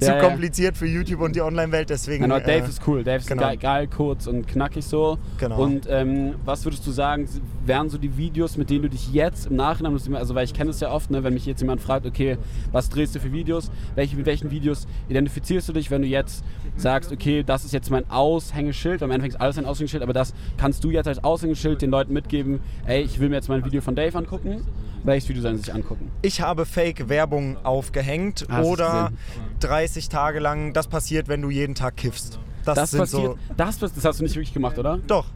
Ja, 0.00 0.16
ja. 0.16 0.20
kompliziert 0.20 0.76
für 0.76 0.86
YouTube 0.86 1.20
und 1.20 1.36
die 1.36 1.42
Online-Welt. 1.42 1.90
Deswegen. 1.90 2.24
Aber 2.24 2.40
Dave 2.40 2.66
äh, 2.66 2.68
ist 2.68 2.82
cool. 2.86 3.04
Dave 3.04 3.18
ist 3.18 3.28
genau. 3.28 3.42
geil, 3.42 3.56
geil, 3.56 3.86
kurz 3.86 4.26
und 4.26 4.48
knackig 4.48 4.84
so. 4.84 5.18
Genau. 5.38 5.62
Und 5.62 5.86
ähm, 5.88 6.34
was 6.44 6.64
würdest 6.64 6.86
du 6.86 6.90
sagen, 6.90 7.28
wären 7.64 7.88
so 7.88 7.98
die 7.98 8.16
Videos, 8.16 8.56
mit 8.56 8.68
denen 8.68 8.82
du 8.82 8.88
dich 8.90 9.12
jetzt 9.12 9.46
im 9.46 9.56
Nachhinein, 9.56 9.96
also 10.14 10.34
weil 10.34 10.44
ich 10.44 10.54
kenne 10.54 10.70
es 10.70 10.80
ja 10.80 10.90
oft, 10.90 11.10
ne, 11.10 11.22
wenn 11.22 11.34
mich 11.34 11.46
jetzt 11.46 11.60
jemand 11.60 11.80
fragt, 11.80 12.04
okay, 12.04 12.38
was 12.72 12.88
drehst 12.88 13.14
du 13.14 13.20
für 13.20 13.32
Videos, 13.32 13.70
welche, 13.94 14.16
mit 14.16 14.26
welchen 14.26 14.50
Videos 14.50 14.88
identifizierst 15.08 15.68
du 15.68 15.72
dich, 15.72 15.90
wenn 15.90 16.02
du 16.02 16.08
jetzt 16.08 16.44
sagst, 16.76 17.12
okay, 17.12 17.42
das 17.42 17.64
ist 17.64 17.72
jetzt 17.72 17.90
mein 17.90 18.08
Aushängeschild, 18.10 19.02
im 19.02 19.10
Endeffekt 19.10 19.34
ist 19.34 19.40
alles 19.40 19.58
ein 19.58 19.66
Aushängeschild, 19.66 20.02
aber 20.02 20.12
das 20.12 20.34
kannst 20.56 20.82
du 20.84 20.90
jetzt 20.90 21.06
als 21.06 21.22
Aushängeschild 21.22 21.82
den 21.82 21.90
Leuten 21.90 22.12
mitgeben, 22.12 22.60
ey, 22.86 23.02
ich 23.02 23.18
will 23.20 23.28
mir 23.28 23.36
jetzt 23.36 23.48
mal 23.48 23.58
ein 23.58 23.64
Video 23.64 23.80
von 23.80 23.94
Dave 23.94 24.16
angucken. 24.16 24.66
Welches 25.04 25.28
Video 25.28 25.42
sollen 25.42 25.56
sie 25.56 25.64
sich 25.64 25.74
angucken? 25.74 26.10
Ich 26.22 26.40
habe 26.40 26.64
Fake-Werbung 26.64 27.56
aufgehängt 27.64 28.46
Ah, 28.48 28.58
hast 28.58 28.64
du 28.66 28.70
oder 28.72 29.10
gesehen. 29.10 29.18
30 29.60 30.08
Tage 30.08 30.38
lang. 30.38 30.72
Das 30.72 30.86
passiert, 30.86 31.26
wenn 31.28 31.42
du 31.42 31.50
jeden 31.50 31.74
Tag 31.74 31.96
kiffst. 31.96 32.38
Das, 32.64 32.76
Das 32.76 32.96
passiert, 32.96 33.22
so. 33.22 33.38
das, 33.56 33.78
das 33.80 34.04
hast 34.04 34.20
du 34.20 34.22
nicht 34.24 34.36
wirklich 34.36 34.54
gemacht, 34.54 34.78
oder? 34.78 34.98
Doch. 35.08 35.26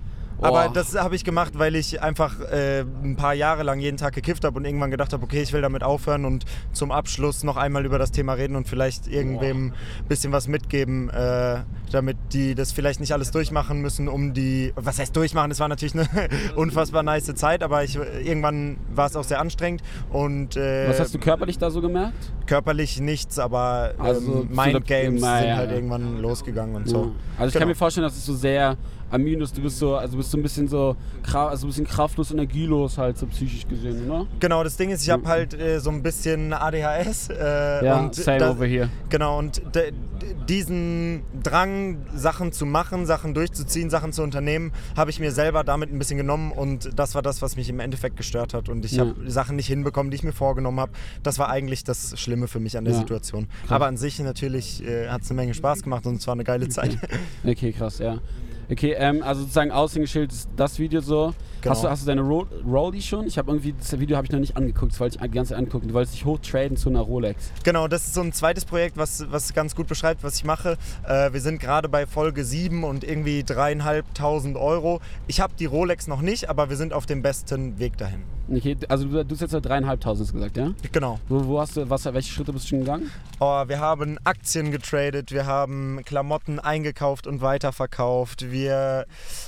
Aber 0.41 0.67
Oh. 0.69 0.73
das 0.73 0.94
habe 0.97 1.15
ich 1.17 1.25
gemacht, 1.25 1.53
weil 1.59 1.75
ich 1.77 2.03
einfach 2.03 2.41
äh, 2.41 2.81
ein 2.81 3.17
paar 3.17 3.35
Jahre 3.35 3.62
lang 3.62 3.81
jeden 3.81 3.97
Tag 3.97 4.15
gekifft 4.15 4.44
habe 4.44 4.59
und 4.59 4.65
irgendwann 4.65 4.91
gedacht 4.91 5.12
habe, 5.12 5.23
okay, 5.25 5.41
ich 5.43 5.53
will 5.53 5.62
damit 5.62 5.83
aufhören 5.83 6.25
und 6.25 6.44
zum 6.73 6.91
Abschluss 6.93 7.43
noch 7.44 7.56
einmal 7.56 7.87
über 7.87 7.99
das 7.99 8.11
Thema 8.12 8.35
reden 8.35 8.55
und 8.56 8.69
vielleicht 8.69 9.09
irgendwem 9.09 9.69
ein 9.69 10.05
bisschen 10.09 10.33
was 10.33 10.47
mitgeben, 10.49 11.09
äh, 11.11 11.61
damit 11.91 12.17
die 12.33 12.55
das 12.55 12.73
vielleicht 12.73 13.00
nicht 13.00 13.12
alles 13.12 13.31
durchmachen 13.31 13.81
müssen, 13.81 14.09
um 14.09 14.35
die. 14.35 14.73
Was 14.77 14.99
heißt 14.99 15.17
durchmachen? 15.17 15.49
Das 15.50 15.61
war 15.61 15.69
natürlich 15.69 15.94
eine 15.94 16.06
unfassbar 16.56 17.03
nice 17.03 17.35
Zeit, 17.35 17.62
aber 17.62 17.85
ich, 17.85 17.97
irgendwann 17.97 18.77
war 18.94 19.06
es 19.06 19.17
auch 19.17 19.25
sehr 19.25 19.41
anstrengend 19.41 19.83
und 20.11 20.56
äh, 20.56 20.88
Was 20.88 21.00
hast 21.00 21.15
du 21.15 21.19
körperlich 21.19 21.59
da 21.59 21.71
so 21.71 21.81
gemerkt? 21.81 22.33
körperlich 22.47 23.00
nichts, 23.00 23.38
aber 23.38 23.94
Also 23.99 24.43
ähm, 24.43 24.49
zu 24.55 24.61
Mind 24.61 24.87
Games 24.87 25.21
sind 25.23 25.56
halt 25.56 25.71
irgendwann 25.73 26.21
losgegangen 26.21 26.77
und 26.77 26.88
so. 26.88 27.12
Also 27.38 27.49
ich 27.49 27.53
Genau. 27.55 27.59
kann 27.62 27.69
mir 27.69 27.75
vorstellen, 27.75 28.05
dass 28.06 28.17
es 28.17 28.25
so 28.25 28.35
sehr 28.35 28.77
Amin 29.11 29.41
ist, 29.41 29.56
du 29.56 29.62
bist 29.62 29.79
so, 29.79 29.94
also 29.94 30.17
bist 30.17 30.31
so 30.32 30.37
ein 30.38 30.43
bisschen 30.43 30.67
so, 30.67 30.97
also 31.32 31.67
ein 31.67 31.69
bisschen 31.70 31.87
kraftlos, 31.87 32.32
energielos 32.32 32.99
halt 32.99 33.17
so 33.17 33.26
psychisch 33.26 33.67
gesehen, 33.69 34.11
oder? 34.11 34.26
Genau, 34.41 34.64
das 34.64 34.76
Ding 34.76 34.91
ist, 34.91 35.03
ich 35.05 35.11
habe 35.11 35.26
halt 35.29 35.55
äh, 35.55 35.79
so 35.79 35.91
ein 35.91 36.03
bisschen 36.03 36.53
ADHS. 36.53 37.29
Äh, 37.31 37.85
Ja, 37.85 38.00
und 38.00 38.14
same 38.17 38.38
da- 38.38 38.50
over 38.50 38.67
here. 38.67 38.88
Genau, 39.08 39.38
und 39.38 39.62
de- 39.75 39.93
diesen 40.49 41.23
Drang, 41.43 41.99
Sachen 42.14 42.53
zu 42.53 42.67
machen, 42.67 43.06
Sachen 43.06 43.35
durchzuziehen, 43.35 43.91
Sachen 43.91 44.12
zu 44.12 44.23
unternehmen, 44.23 44.73
habe 44.97 45.11
ich 45.11 45.20
mir 45.20 45.32
selber 45.32 45.64
damit 45.64 45.93
ein 45.93 45.99
bisschen 45.99 46.17
genommen 46.17 46.52
und 46.52 46.91
das 46.99 47.14
war 47.14 47.23
das, 47.23 47.43
was 47.43 47.56
mich 47.56 47.69
im 47.69 47.81
Endeffekt 47.81 48.17
gestört 48.17 48.55
hat. 48.55 48.69
Und 48.69 48.85
ich 48.85 48.93
Ja. 48.93 49.06
habe 49.06 49.14
Sachen 49.31 49.56
nicht 49.56 49.67
hinbekommen, 49.69 50.11
die 50.11 50.16
ich 50.16 50.25
mir 50.25 50.33
vorgenommen 50.33 50.80
habe. 50.80 50.92
Das 51.23 51.38
war 51.38 51.49
eigentlich 51.49 51.85
das 51.85 52.19
Schlimme 52.19 52.49
für 52.49 52.61
mich 52.61 52.76
an 52.76 52.85
der 52.85 52.95
Ja. 52.95 53.00
Situation. 53.00 53.47
Aber 53.69 53.87
an 53.87 53.97
sich 53.97 54.19
natürlich 54.21 54.83
äh, 54.85 55.09
hat 55.09 55.23
es 55.23 55.30
eine 55.30 55.37
Menge 55.40 55.54
Spaß 55.54 55.83
gemacht 55.83 56.07
und 56.07 56.16
es 56.16 56.26
war 56.26 56.33
eine 56.35 56.45
geile 56.45 56.69
Zeit. 56.69 56.97
Okay, 57.45 57.73
krass, 57.73 57.99
ja. 57.99 58.19
Okay, 58.70 58.96
ähm, 58.99 59.23
also 59.23 59.42
sozusagen 59.42 59.70
Aushängeschild 59.70 60.32
ist 60.32 60.49
das 60.56 60.78
Video 60.78 61.00
so. 61.00 61.35
Genau. 61.66 61.75
Hast, 61.75 61.85
du, 61.85 61.90
hast 61.90 62.02
du 62.02 62.06
deine 62.06 62.20
Ro 62.20 62.46
Rollie 62.64 63.02
schon? 63.02 63.26
Ich 63.26 63.38
habe 63.38 63.50
irgendwie, 63.50 63.75
das 63.76 63.99
Video 63.99 64.16
habe 64.16 64.26
ich 64.26 64.32
noch 64.32 64.38
nicht 64.38 64.56
angeguckt, 64.56 64.92
das 64.92 65.00
wollte 65.00 65.16
ich 65.16 65.23
die 65.23 65.30
ganze 65.30 65.50
Zeit 65.50 65.58
angucken. 65.58 65.88
Du 65.88 65.94
wolltest 65.94 66.14
dich 66.14 66.25
hochtraden 66.25 66.76
zu 66.76 66.88
einer 66.88 67.00
Rolex. 67.00 67.50
Genau, 67.64 67.88
das 67.88 68.06
ist 68.06 68.14
so 68.14 68.20
ein 68.20 68.32
zweites 68.32 68.64
Projekt, 68.64 68.96
was, 68.96 69.25
was 69.30 69.52
ganz 69.52 69.75
gut 69.75 69.88
beschreibt, 69.88 70.23
was 70.23 70.37
ich 70.37 70.44
mache. 70.44 70.76
Äh, 71.06 71.32
wir 71.32 71.40
sind 71.40 71.58
gerade 71.58 71.88
bei 71.88 72.06
Folge 72.06 72.44
7 72.44 72.85
und 72.85 73.02
irgendwie 73.02 73.42
dreieinhalbtausend 73.42 74.56
Euro. 74.56 75.00
Ich 75.26 75.40
habe 75.40 75.54
die 75.58 75.66
Rolex 75.66 76.06
noch 76.06 76.20
nicht, 76.20 76.49
aber 76.49 76.70
wir 76.70 76.76
sind 76.76 76.92
auf 76.92 77.06
dem 77.06 77.23
besten 77.23 77.78
Weg 77.80 77.96
dahin. 77.99 78.23
Okay, 78.49 78.76
also 78.88 79.06
du, 79.06 79.25
du 79.25 79.35
hast 79.35 79.40
jetzt 79.40 79.54
ja 79.54 79.61
dreieinhalbtausend 79.61 80.32
gesagt, 80.32 80.56
ja? 80.56 80.70
Genau. 80.92 81.18
Wo, 81.28 81.44
wo 81.46 81.61
hast 81.61 81.76
du, 81.76 81.90
was, 81.90 82.04
welche 82.04 82.32
Schritte 82.32 82.52
bist 82.52 82.66
du 82.66 82.68
schon 82.68 82.78
gegangen? 82.80 83.11
Oh, 83.40 83.64
wir 83.66 83.80
haben 83.80 84.18
Aktien 84.23 84.70
getradet, 84.70 85.32
wir 85.32 85.46
haben 85.46 86.00
Klamotten 86.04 86.61
eingekauft 86.61 87.26
und 87.26 87.40
weiterverkauft. 87.40 88.52
Wir 88.52 89.06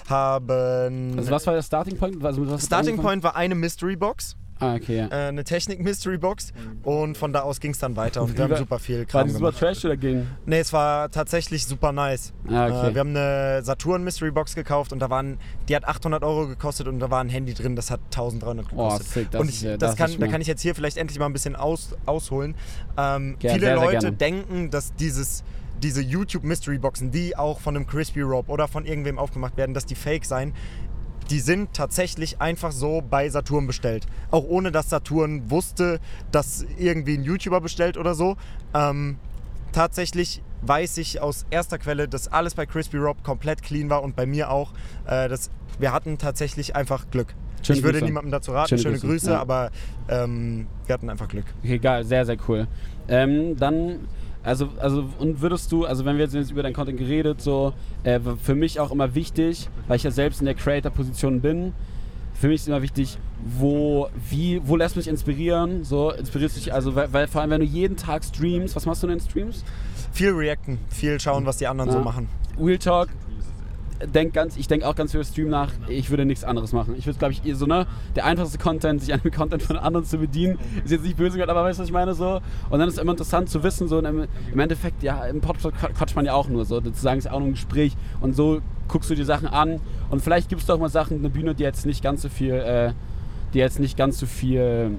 haben. 0.08 1.14
Also 1.16 1.30
was 1.30 1.46
war 1.46 1.54
der 1.54 1.62
Starting 1.62 1.96
Point? 1.96 2.07
Also 2.22 2.40
mit 2.42 2.50
was 2.50 2.64
Starting 2.64 2.90
angefangen? 2.94 3.20
Point 3.20 3.24
war 3.24 3.36
eine 3.36 3.54
Mystery 3.54 3.96
Box, 3.96 4.36
Ah, 4.60 4.74
okay, 4.74 4.96
ja. 4.96 5.06
äh, 5.06 5.28
eine 5.28 5.44
Technik-Mystery 5.44 6.18
Box. 6.18 6.52
Und 6.82 7.16
von 7.16 7.32
da 7.32 7.42
aus 7.42 7.60
ging 7.60 7.70
es 7.70 7.78
dann 7.78 7.94
weiter 7.94 8.22
und 8.22 8.36
wir 8.36 8.42
haben 8.42 8.50
War- 8.50 8.58
super 8.58 8.78
viel 8.80 8.98
War 8.98 9.04
Kram 9.06 9.26
die 9.28 9.32
super 9.34 9.46
gemacht. 9.50 9.58
trash 9.60 9.84
oder 9.84 9.96
ging? 9.96 10.26
Nee, 10.46 10.58
es 10.58 10.72
war 10.72 11.10
tatsächlich 11.12 11.64
super 11.64 11.92
nice. 11.92 12.32
Ah, 12.50 12.66
okay. 12.66 12.88
Äh, 12.90 12.94
wir 12.94 13.00
haben 13.00 13.10
eine 13.10 13.60
Saturn 13.62 14.02
Mystery 14.02 14.32
Box 14.32 14.56
gekauft 14.56 14.92
und 14.92 14.98
da 14.98 15.10
waren, 15.10 15.38
die 15.68 15.76
hat 15.76 15.84
800 15.86 16.24
Euro 16.24 16.48
gekostet 16.48 16.88
und 16.88 16.98
da 16.98 17.08
war 17.10 17.20
ein 17.20 17.28
Handy 17.28 17.54
drin, 17.54 17.76
das 17.76 17.90
hat 17.92 18.00
1300 18.10 18.66
Oh, 18.66 18.70
gekostet. 18.70 19.06
sick, 19.06 19.30
das 19.30 19.40
und 19.40 19.48
ist 19.48 19.54
ich, 19.56 19.62
ja- 19.62 19.76
das 19.76 19.90
das 19.90 19.96
kann, 19.96 20.10
ist 20.10 20.20
da 20.20 20.26
kann 20.26 20.40
ich 20.40 20.48
jetzt 20.48 20.62
hier 20.62 20.74
vielleicht 20.74 20.96
endlich 20.96 21.18
mal 21.20 21.26
ein 21.26 21.32
bisschen 21.32 21.54
aus, 21.54 21.94
ausholen. 22.06 22.56
Ähm, 22.96 23.36
Ja, 23.40 23.50
viele 23.52 23.60
sehr, 23.60 23.60
sehr 23.60 23.76
Leute 23.76 23.98
gerne. 24.00 24.16
denken, 24.16 24.70
dass 24.70 24.92
dieses 24.96 25.44
diese 25.80 26.02
YouTube 26.02 26.42
Mystery 26.42 26.76
Boxen, 26.76 27.12
die 27.12 27.36
auch 27.36 27.60
von 27.60 27.76
einem 27.76 27.86
Crispy 27.86 28.22
Rob 28.22 28.48
oder 28.48 28.66
von 28.66 28.84
irgendwem 28.84 29.16
aufgemacht 29.16 29.56
werden, 29.56 29.74
dass 29.74 29.86
die 29.86 29.94
fake 29.94 30.24
sein. 30.24 30.52
Die 31.30 31.40
sind 31.40 31.74
tatsächlich 31.74 32.40
einfach 32.40 32.72
so 32.72 33.02
bei 33.08 33.28
Saturn 33.28 33.66
bestellt. 33.66 34.06
Auch 34.30 34.44
ohne 34.44 34.72
dass 34.72 34.88
Saturn 34.88 35.50
wusste, 35.50 36.00
dass 36.32 36.64
irgendwie 36.78 37.14
ein 37.18 37.22
YouTuber 37.22 37.60
bestellt 37.60 37.96
oder 37.96 38.14
so. 38.14 38.36
Ähm, 38.74 39.18
tatsächlich 39.72 40.42
weiß 40.62 40.98
ich 40.98 41.20
aus 41.20 41.46
erster 41.50 41.78
Quelle, 41.78 42.08
dass 42.08 42.28
alles 42.28 42.54
bei 42.54 42.66
Crispy 42.66 42.96
Rob 42.96 43.22
komplett 43.22 43.62
clean 43.62 43.90
war 43.90 44.02
und 44.02 44.16
bei 44.16 44.26
mir 44.26 44.50
auch. 44.50 44.72
Äh, 45.06 45.28
das, 45.28 45.50
wir 45.78 45.92
hatten 45.92 46.18
tatsächlich 46.18 46.74
einfach 46.74 47.10
Glück. 47.10 47.34
Schöne 47.62 47.78
ich 47.78 47.84
würde 47.84 47.98
Grüße. 47.98 48.06
niemandem 48.06 48.30
dazu 48.30 48.52
raten, 48.52 48.68
Schöne 48.68 48.82
schöne, 48.82 48.94
Grüße, 48.98 49.06
Grüße, 49.06 49.30
ja. 49.32 49.40
aber 49.40 49.70
ähm, 50.08 50.66
wir 50.86 50.94
hatten 50.94 51.10
einfach 51.10 51.28
Glück. 51.28 51.46
Okay, 51.62 51.78
geil, 51.78 52.04
sehr, 52.04 52.24
sehr 52.24 52.36
cool. 52.48 52.66
Ähm, 53.08 53.56
dann, 53.56 54.08
also, 54.42 54.68
also, 54.78 55.04
und 55.18 55.40
würdest 55.40 55.70
du, 55.72 55.84
also 55.84 56.04
wenn 56.04 56.16
wir 56.16 56.26
jetzt, 56.26 56.50
über 56.50 56.62
dein 56.62 56.72
Content 56.72 56.98
geredet, 56.98 57.40
so, 57.40 57.72
äh, 58.04 58.20
für 58.42 58.54
mich 58.54 58.80
auch 58.80 58.90
immer 58.90 59.14
wichtig, 59.14 59.68
weil 59.86 59.96
ich 59.96 60.02
ja 60.04 60.10
selbst 60.10 60.40
in 60.40 60.46
der 60.46 60.54
Creator-Position 60.54 61.40
bin, 61.40 61.72
für 62.34 62.48
mich 62.48 62.60
ist 62.62 62.68
immer 62.68 62.82
wichtig, 62.82 63.18
wo, 63.44 64.08
wie, 64.30 64.60
wo 64.64 64.76
lässt 64.76 64.96
mich 64.96 65.08
inspirieren, 65.08 65.84
so, 65.84 66.12
inspirierst 66.12 66.56
du 66.56 66.60
dich, 66.60 66.72
also, 66.72 66.94
weil, 66.94 67.12
weil 67.12 67.26
vor 67.26 67.40
allem, 67.40 67.50
wenn 67.50 67.60
du 67.60 67.66
jeden 67.66 67.96
Tag 67.96 68.24
streamst, 68.24 68.76
was 68.76 68.86
machst 68.86 69.02
du 69.02 69.08
denn 69.08 69.18
in 69.18 69.24
Streams? 69.24 69.64
Viel 70.12 70.30
reacten, 70.30 70.78
viel 70.88 71.18
schauen, 71.20 71.44
was 71.46 71.56
die 71.58 71.66
anderen 71.66 71.90
so 71.90 71.98
Ja. 71.98 72.04
machen. 72.04 72.28
Real 72.60 72.78
Talk, 72.78 73.08
denk 74.06 74.32
ganz, 74.32 74.56
ich 74.56 74.68
denke 74.68 74.86
auch 74.86 74.94
ganz 74.94 75.12
viel 75.12 75.24
Stream 75.24 75.48
nach. 75.48 75.72
Ich 75.88 76.10
würde 76.10 76.24
nichts 76.24 76.44
anderes 76.44 76.72
machen. 76.72 76.94
Ich 76.96 77.06
würde, 77.06 77.18
glaube 77.18 77.32
ich, 77.32 77.44
eh 77.44 77.52
so, 77.54 77.66
ne, 77.66 77.86
der 78.16 78.24
einfachste 78.24 78.58
Content, 78.58 79.00
sich 79.00 79.12
an 79.12 79.20
dem 79.22 79.30
Content 79.32 79.62
von 79.62 79.76
anderen 79.76 80.06
zu 80.06 80.18
bedienen, 80.18 80.58
ist 80.84 80.90
jetzt 80.90 81.04
nicht 81.04 81.16
böse 81.16 81.42
aber 81.48 81.64
weißt 81.64 81.78
du, 81.78 81.82
was 81.82 81.88
ich 81.88 81.92
meine? 81.92 82.14
So. 82.14 82.40
Und 82.70 82.78
dann 82.78 82.88
ist 82.88 82.94
es 82.94 83.00
immer 83.00 83.12
interessant 83.12 83.48
zu 83.48 83.62
wissen, 83.62 83.88
so, 83.88 83.98
im, 83.98 84.26
im 84.52 84.58
Endeffekt, 84.58 85.02
ja, 85.02 85.24
im 85.26 85.40
Podcast 85.40 85.74
quatscht 85.76 86.16
man 86.16 86.24
ja 86.24 86.34
auch 86.34 86.48
nur, 86.48 86.64
so, 86.64 86.80
sozusagen 86.80 87.18
ist 87.18 87.30
auch 87.30 87.38
nur 87.38 87.48
ein 87.48 87.52
Gespräch 87.52 87.96
und 88.20 88.34
so 88.34 88.60
guckst 88.88 89.10
du 89.10 89.14
die 89.14 89.24
Sachen 89.24 89.48
an 89.48 89.80
und 90.10 90.22
vielleicht 90.22 90.48
gibst 90.48 90.68
du 90.68 90.72
auch 90.72 90.78
mal 90.78 90.88
Sachen, 90.88 91.18
eine 91.18 91.28
Bühne, 91.28 91.54
die 91.54 91.62
jetzt 91.62 91.86
nicht 91.86 92.02
ganz 92.02 92.22
so 92.22 92.28
viel, 92.28 92.54
äh, 92.54 92.92
die 93.52 93.58
jetzt 93.58 93.80
nicht 93.80 93.96
ganz 93.96 94.18
so 94.18 94.26
viel 94.26 94.92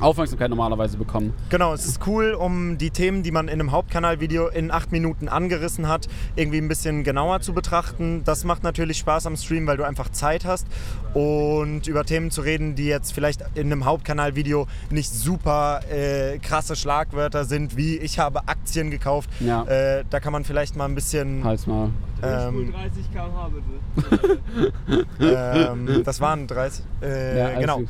Aufmerksamkeit 0.00 0.48
normalerweise 0.50 0.96
bekommen. 0.96 1.34
Genau, 1.50 1.72
es 1.72 1.86
ist 1.86 2.06
cool, 2.06 2.32
um 2.32 2.78
die 2.78 2.90
Themen, 2.90 3.22
die 3.22 3.30
man 3.30 3.48
in 3.48 3.54
einem 3.54 3.72
Hauptkanalvideo 3.72 4.48
in 4.48 4.70
acht 4.70 4.92
Minuten 4.92 5.28
angerissen 5.28 5.88
hat, 5.88 6.08
irgendwie 6.36 6.58
ein 6.58 6.68
bisschen 6.68 7.04
genauer 7.04 7.40
zu 7.40 7.52
betrachten. 7.52 8.22
Das 8.24 8.44
macht 8.44 8.62
natürlich 8.62 8.98
Spaß 8.98 9.26
am 9.26 9.36
Stream, 9.36 9.66
weil 9.66 9.76
du 9.76 9.84
einfach 9.84 10.08
Zeit 10.10 10.44
hast 10.44 10.66
und 11.14 11.86
über 11.86 12.04
Themen 12.04 12.30
zu 12.30 12.40
reden, 12.40 12.74
die 12.74 12.86
jetzt 12.86 13.12
vielleicht 13.12 13.44
in 13.54 13.66
einem 13.66 13.84
Hauptkanalvideo 13.84 14.66
nicht 14.90 15.10
super 15.10 15.80
äh, 15.90 16.38
krasse 16.38 16.76
Schlagwörter 16.76 17.44
sind, 17.44 17.76
wie 17.76 17.96
ich 17.98 18.18
habe 18.18 18.48
Aktien 18.48 18.90
gekauft. 18.90 19.28
Ja. 19.40 19.64
Äh, 19.64 20.04
da 20.08 20.20
kann 20.20 20.32
man 20.32 20.44
vielleicht 20.44 20.76
mal 20.76 20.86
ein 20.86 20.94
bisschen. 20.94 21.44
Halt's 21.44 21.66
mal. 21.66 21.90
Ähm, 22.22 22.72
30 22.72 23.12
km/h 23.12 23.50
bitte. 23.50 25.06
ähm, 25.20 26.02
das 26.04 26.20
waren 26.20 26.46
30. 26.46 26.84
Äh, 27.02 27.38
Ja, 27.38 27.60
genau. 27.60 27.78
gut. 27.78 27.88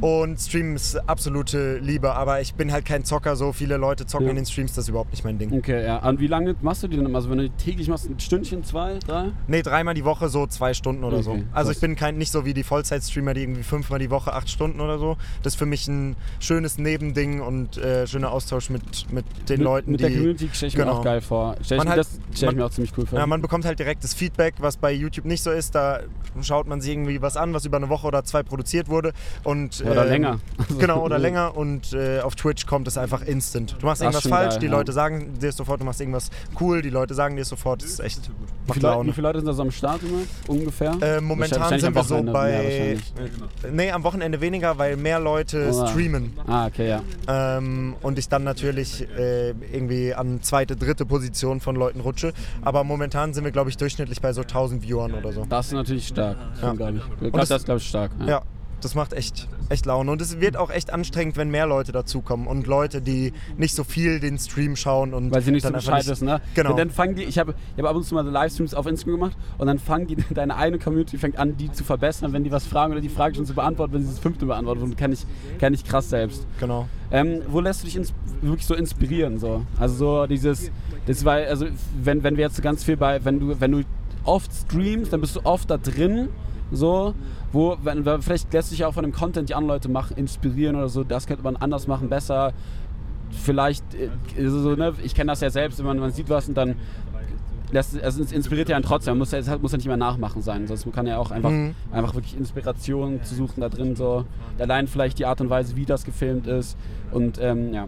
Und 0.00 0.38
Stream 0.40 0.76
ist 0.76 0.96
absolute 1.08 1.78
Liebe, 1.78 2.12
aber 2.14 2.40
ich 2.40 2.54
bin 2.54 2.72
halt 2.72 2.84
kein 2.84 3.04
Zocker. 3.04 3.36
So 3.36 3.52
viele 3.52 3.76
Leute 3.76 4.06
zocken 4.06 4.26
Ja. 4.26 4.30
in 4.30 4.36
den 4.36 4.46
Streams, 4.46 4.72
das 4.74 4.84
ist 4.84 4.88
überhaupt 4.88 5.10
nicht 5.10 5.24
mein 5.24 5.38
Ding. 5.38 5.52
Okay, 5.52 5.84
ja. 5.84 5.98
Und 6.08 6.20
wie 6.20 6.26
lange 6.26 6.54
machst 6.62 6.82
du 6.82 6.88
die 6.88 6.96
denn 6.96 7.06
immer? 7.06 7.16
Also 7.16 7.30
wenn 7.30 7.38
du 7.38 7.48
täglich 7.50 7.88
machst, 7.88 8.08
ein 8.08 8.18
Stündchen, 8.20 8.62
zwei, 8.64 8.98
drei? 8.98 9.30
Nee, 9.46 9.62
dreimal 9.62 9.94
die 9.94 10.04
Woche 10.04 10.28
so 10.28 10.46
zwei 10.46 10.74
Stunden 10.74 11.04
oder 11.04 11.22
so. 11.22 11.32
Okay, 11.32 11.44
Also 11.52 11.68
krass. 11.68 11.76
ich 11.76 11.80
bin 11.80 11.96
kein, 11.96 12.16
nicht 12.18 12.30
so 12.32 12.44
wie 12.44 12.54
die 12.54 12.62
Vollzeitstreamer, 12.64 13.34
die 13.34 13.42
irgendwie 13.42 13.62
fünfmal 13.62 13.98
die 13.98 14.10
Woche 14.10 14.32
acht 14.32 14.48
Stunden 14.48 14.80
oder 14.80 14.98
so. 14.98 15.16
Das 15.42 15.54
ist 15.54 15.58
für 15.58 15.66
mich 15.66 15.88
ein 15.88 16.16
schönes 16.40 16.78
Nebending 16.78 17.40
und 17.40 17.76
äh, 17.78 18.06
schöner 18.06 18.30
Austausch 18.30 18.70
mit, 18.70 18.82
mit 19.12 19.24
den 19.48 19.58
mit, 19.58 19.64
Leuten, 19.64 19.90
mit 19.92 20.00
die... 20.00 20.04
der 20.04 20.12
Community 20.12 20.48
stelle 20.52 20.68
ich 20.68 20.76
mir 20.76 20.84
genau. 20.84 20.96
auch 20.98 21.04
geil 21.04 21.20
vor. 21.20 21.56
Stell 21.62 21.78
ich, 21.78 21.84
Man 21.84 21.86
mir 21.86 21.90
halt- 21.90 22.00
das 22.00 22.10
stell 22.12 22.34
ich 22.34 22.42
man- 22.46 22.54
mir 22.56 22.66
auch 22.66 22.70
ziemlich 22.70 22.92
cool 22.98 23.06
vor. 23.06 23.18
Ja, 23.18 23.26
man 23.26 23.42
bekommt 23.42 23.64
halt 23.64 23.78
direktes 23.78 24.14
Feedback, 24.14 24.54
was 24.58 24.76
bei 24.76 24.92
YouTube 24.92 25.24
nicht 25.24 25.42
so 25.42 25.50
ist. 25.50 25.74
Da 25.74 26.00
schaut 26.42 26.66
man 26.68 26.80
sich 26.80 26.92
irgendwie 26.92 27.20
was 27.20 27.36
an, 27.36 27.52
was 27.54 27.64
über 27.64 27.76
eine 27.78 27.88
Woche 27.88 28.06
oder 28.06 28.24
zwei 28.24 28.42
produziert 28.42 28.88
wurde. 28.88 29.12
Und, 29.44 29.67
Oder 29.82 30.04
ähm, 30.04 30.08
länger. 30.10 30.40
Genau, 30.78 31.04
oder 31.04 31.18
länger. 31.18 31.56
Und 31.56 31.92
äh, 31.92 32.20
auf 32.20 32.34
Twitch 32.34 32.66
kommt 32.66 32.88
es 32.88 32.98
einfach 32.98 33.22
instant. 33.22 33.76
Du 33.78 33.86
machst 33.86 34.02
irgendwas 34.02 34.26
falsch, 34.26 34.50
geil, 34.54 34.58
die 34.60 34.66
ja. 34.66 34.72
Leute 34.72 34.92
sagen 34.92 35.34
dir 35.40 35.52
sofort, 35.52 35.80
du 35.80 35.84
machst 35.84 36.00
irgendwas 36.00 36.30
cool, 36.60 36.82
die 36.82 36.90
Leute 36.90 37.14
sagen 37.14 37.36
dir 37.36 37.44
sofort, 37.44 37.82
das 37.82 37.90
ist 37.90 38.00
echt 38.00 38.28
wie, 38.28 38.32
macht 38.66 38.78
viele, 38.78 38.88
Laune. 38.88 39.08
wie 39.08 39.12
viele 39.12 39.26
Leute 39.28 39.38
sind 39.40 39.46
da 39.48 39.52
so 39.52 39.62
am 39.62 39.70
Start 39.70 40.00
immer? 40.02 40.22
Ungefähr? 40.48 40.96
Äh, 41.00 41.20
momentan 41.20 41.78
sind 41.78 41.94
wir 41.94 42.02
so 42.04 42.22
bei. 42.22 42.50
mehr 42.50 42.64
wahrscheinlich. 42.64 43.12
nee, 43.72 43.90
am 43.90 44.04
Wochenende 44.04 44.40
weniger, 44.40 44.78
weil 44.78 44.96
mehr 44.96 45.20
Leute 45.20 45.70
Oh, 45.72 45.86
streamen. 45.86 46.32
Ah, 46.46 46.66
okay, 46.66 46.88
ja. 46.88 47.02
Ähm, 47.28 47.94
und 48.02 48.18
ich 48.18 48.28
dann 48.28 48.44
natürlich 48.44 49.06
äh, 49.16 49.50
irgendwie 49.50 50.14
an 50.14 50.42
zweite, 50.42 50.76
dritte 50.76 51.06
Position 51.06 51.60
von 51.60 51.76
Leuten 51.76 52.00
rutsche. 52.00 52.32
Aber 52.62 52.84
momentan 52.84 53.34
sind 53.34 53.44
wir, 53.44 53.50
glaube 53.52 53.70
ich, 53.70 53.76
durchschnittlich 53.76 54.20
bei 54.20 54.32
so 54.32 54.42
1000 54.42 54.82
Viewern 54.82 55.14
oder 55.14 55.32
so. 55.32 55.44
Das 55.48 55.66
ist 55.66 55.72
natürlich 55.72 56.06
stark. 56.08 56.36
Ja. 56.60 56.68
Ja. 56.68 56.72
glaube 56.74 56.98
ich. 56.98 57.02
Ich 57.12 57.18
glaube, 57.18 57.38
das- 57.38 57.48
das 57.48 57.60
ist, 57.62 57.64
glaube 57.64 57.78
ich, 57.78 57.88
stark. 57.88 58.10
Ja. 58.20 58.26
Ja, 58.26 58.42
das 58.80 58.94
macht 58.94 59.12
echt, 59.12 59.48
echt 59.68 59.86
Laune. 59.86 60.10
Und 60.10 60.20
es 60.20 60.40
wird 60.40 60.56
auch 60.56 60.70
echt 60.70 60.92
anstrengend, 60.92 61.36
wenn 61.36 61.50
mehr 61.50 61.66
Leute 61.66 61.92
dazukommen 61.92 62.46
und 62.46 62.66
Leute, 62.66 63.00
die 63.02 63.32
nicht 63.56 63.74
so 63.74 63.84
viel 63.84 64.20
den 64.20 64.38
Stream 64.38 64.76
schauen 64.76 65.14
und 65.14 65.30
Weil 65.30 65.42
sie 65.42 65.50
nicht 65.50 65.66
so 65.66 65.72
Bescheid 65.72 66.06
wissen, 66.06 66.26
ne? 66.26 66.40
Genau. 66.54 66.70
Und 66.70 66.78
dann 66.78 66.90
fangen 66.90 67.14
die, 67.14 67.24
ich 67.24 67.38
habe 67.38 67.54
ich 67.76 67.82
hab 67.82 67.90
ab 67.90 67.96
und 67.96 68.04
zu 68.04 68.14
mal 68.14 68.24
so 68.24 68.30
Livestreams 68.30 68.74
auf 68.74 68.86
Instagram 68.86 69.20
gemacht 69.20 69.36
und 69.58 69.66
dann 69.66 69.78
fangen 69.78 70.06
die, 70.06 70.16
deine 70.34 70.56
eine 70.56 70.78
Community 70.78 71.18
fängt 71.18 71.38
an, 71.38 71.56
die 71.56 71.70
zu 71.72 71.84
verbessern, 71.84 72.32
wenn 72.32 72.44
die 72.44 72.52
was 72.52 72.66
fragen 72.66 72.92
oder 72.92 73.00
die 73.00 73.08
Frage 73.08 73.34
schon 73.34 73.46
zu 73.46 73.54
beantworten, 73.54 73.94
wenn 73.94 74.02
sie 74.02 74.10
das 74.10 74.18
fünfte 74.18 74.46
beantworten. 74.46 74.82
Und 74.82 74.96
kann 74.96 75.12
ich, 75.12 75.26
kann 75.58 75.74
ich 75.74 75.84
krass 75.84 76.10
selbst. 76.10 76.46
Genau. 76.60 76.88
Ähm, 77.10 77.42
wo 77.48 77.60
lässt 77.60 77.82
du 77.82 77.86
dich 77.86 78.12
wirklich 78.42 78.66
so 78.66 78.74
inspirieren? 78.74 79.38
So? 79.38 79.62
Also 79.78 79.94
so 79.94 80.26
dieses, 80.26 80.70
das 81.06 81.24
war, 81.24 81.36
also 81.36 81.66
wenn, 82.02 82.22
wenn 82.22 82.36
wir 82.36 82.44
jetzt 82.44 82.56
so 82.56 82.62
ganz 82.62 82.84
viel 82.84 82.96
bei, 82.96 83.24
wenn 83.24 83.40
du, 83.40 83.60
wenn 83.60 83.72
du 83.72 83.82
oft 84.24 84.52
streamst, 84.52 85.12
dann 85.12 85.20
bist 85.20 85.36
du 85.36 85.40
oft 85.44 85.70
da 85.70 85.78
drin, 85.78 86.28
so, 86.70 87.14
wo, 87.52 87.76
wenn, 87.82 88.04
vielleicht 88.22 88.52
lässt 88.52 88.70
sich 88.70 88.84
auch 88.84 88.94
von 88.94 89.02
dem 89.02 89.12
Content, 89.12 89.48
die 89.48 89.54
andere 89.54 89.74
Leute 89.74 89.88
machen, 89.88 90.16
inspirieren 90.16 90.76
oder 90.76 90.88
so, 90.88 91.04
das 91.04 91.26
könnte 91.26 91.42
man 91.42 91.56
anders 91.56 91.86
machen, 91.86 92.08
besser. 92.08 92.52
Vielleicht, 93.30 93.84
äh, 93.94 94.48
so, 94.48 94.74
ne, 94.74 94.94
ich 95.02 95.14
kenne 95.14 95.32
das 95.32 95.40
ja 95.40 95.50
selbst, 95.50 95.78
wenn 95.78 95.86
man, 95.86 95.98
man 95.98 96.12
sieht 96.12 96.28
was 96.30 96.48
und 96.48 96.54
dann 96.56 96.76
lässt, 97.70 98.02
also 98.02 98.22
es 98.22 98.32
inspiriert 98.32 98.70
ja 98.70 98.76
einen 98.76 98.84
trotzdem, 98.84 99.12
man 99.12 99.18
muss, 99.18 99.30
ja- 99.32 99.38
es 99.40 99.60
muss 99.60 99.72
ja 99.72 99.76
nicht 99.78 99.86
mehr 99.86 99.98
nachmachen 99.98 100.40
sein, 100.40 100.66
sonst 100.66 100.86
man 100.86 100.94
kann 100.94 101.06
ja 101.06 101.18
auch 101.18 101.30
einfach, 101.30 101.50
Mhm. 101.50 101.74
einfach 101.92 102.14
wirklich 102.14 102.36
Inspiration 102.36 103.22
zu 103.22 103.34
suchen 103.34 103.60
da 103.60 103.68
drin, 103.68 103.94
so 103.96 104.24
allein 104.58 104.88
vielleicht 104.88 105.18
die 105.18 105.26
Art 105.26 105.42
und 105.42 105.50
Weise, 105.50 105.76
wie 105.76 105.84
das 105.84 106.04
gefilmt 106.04 106.46
ist 106.46 106.78
und 107.12 107.38
ähm, 107.40 107.74
ja. 107.74 107.86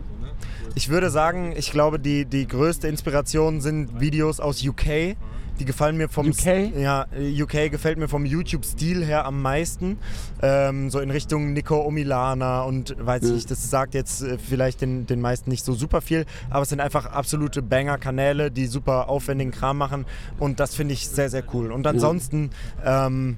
Ich 0.75 0.91
würde 0.91 1.09
sagen, 1.11 1.53
ich 1.57 1.71
glaube, 1.73 1.99
die, 1.99 2.27
die 2.27 2.47
größte 2.47 2.89
Inspiration 2.89 3.61
sind 3.63 4.01
Videos 4.01 4.39
aus 4.41 4.63
UK. 4.65 5.17
Die 5.61 5.67
gefallen 5.67 5.99
mir 5.99 6.09
vom 6.09 6.27
UK? 6.27 6.75
Ja, 6.79 7.05
äh, 7.15 7.43
UK 7.43 7.71
gefällt 7.71 7.99
mir 7.99 8.09
vom 8.09 8.25
YouTube-Stil 8.25 9.05
her 9.05 9.27
am 9.27 9.43
meisten. 9.43 9.99
Ähm, 10.43 10.89
so 10.89 11.01
in 11.01 11.11
Richtung 11.11 11.53
Nico 11.53 11.83
Omilana 11.87 12.63
und 12.63 12.97
weiß 12.99 13.23
ich 13.25 13.29
Ja. 13.29 13.35
nicht, 13.35 13.51
das 13.51 13.69
sagt 13.69 13.93
jetzt 13.93 14.23
äh, 14.23 14.39
vielleicht 14.39 14.81
den, 14.81 15.07
den 15.07 15.21
meisten 15.21 15.51
nicht 15.51 15.63
so 15.63 15.75
super 15.75 16.01
viel, 16.01 16.25
aber 16.49 16.63
es 16.63 16.71
sind 16.71 16.81
einfach 16.81 17.05
absolute 17.05 17.61
Banger-Kanäle, 17.61 18.51
die 18.51 18.65
super 18.67 19.11
aufwendigen 19.11 19.51
Kram 19.51 19.77
machen 19.77 20.07
und 20.39 20.61
das 20.61 20.75
finde 20.75 20.95
ich 20.95 21.07
sehr, 21.09 21.29
sehr 21.29 21.45
cool. 21.53 21.73
Und 21.73 21.87
ansonsten 21.87 22.49
ähm, 22.83 23.37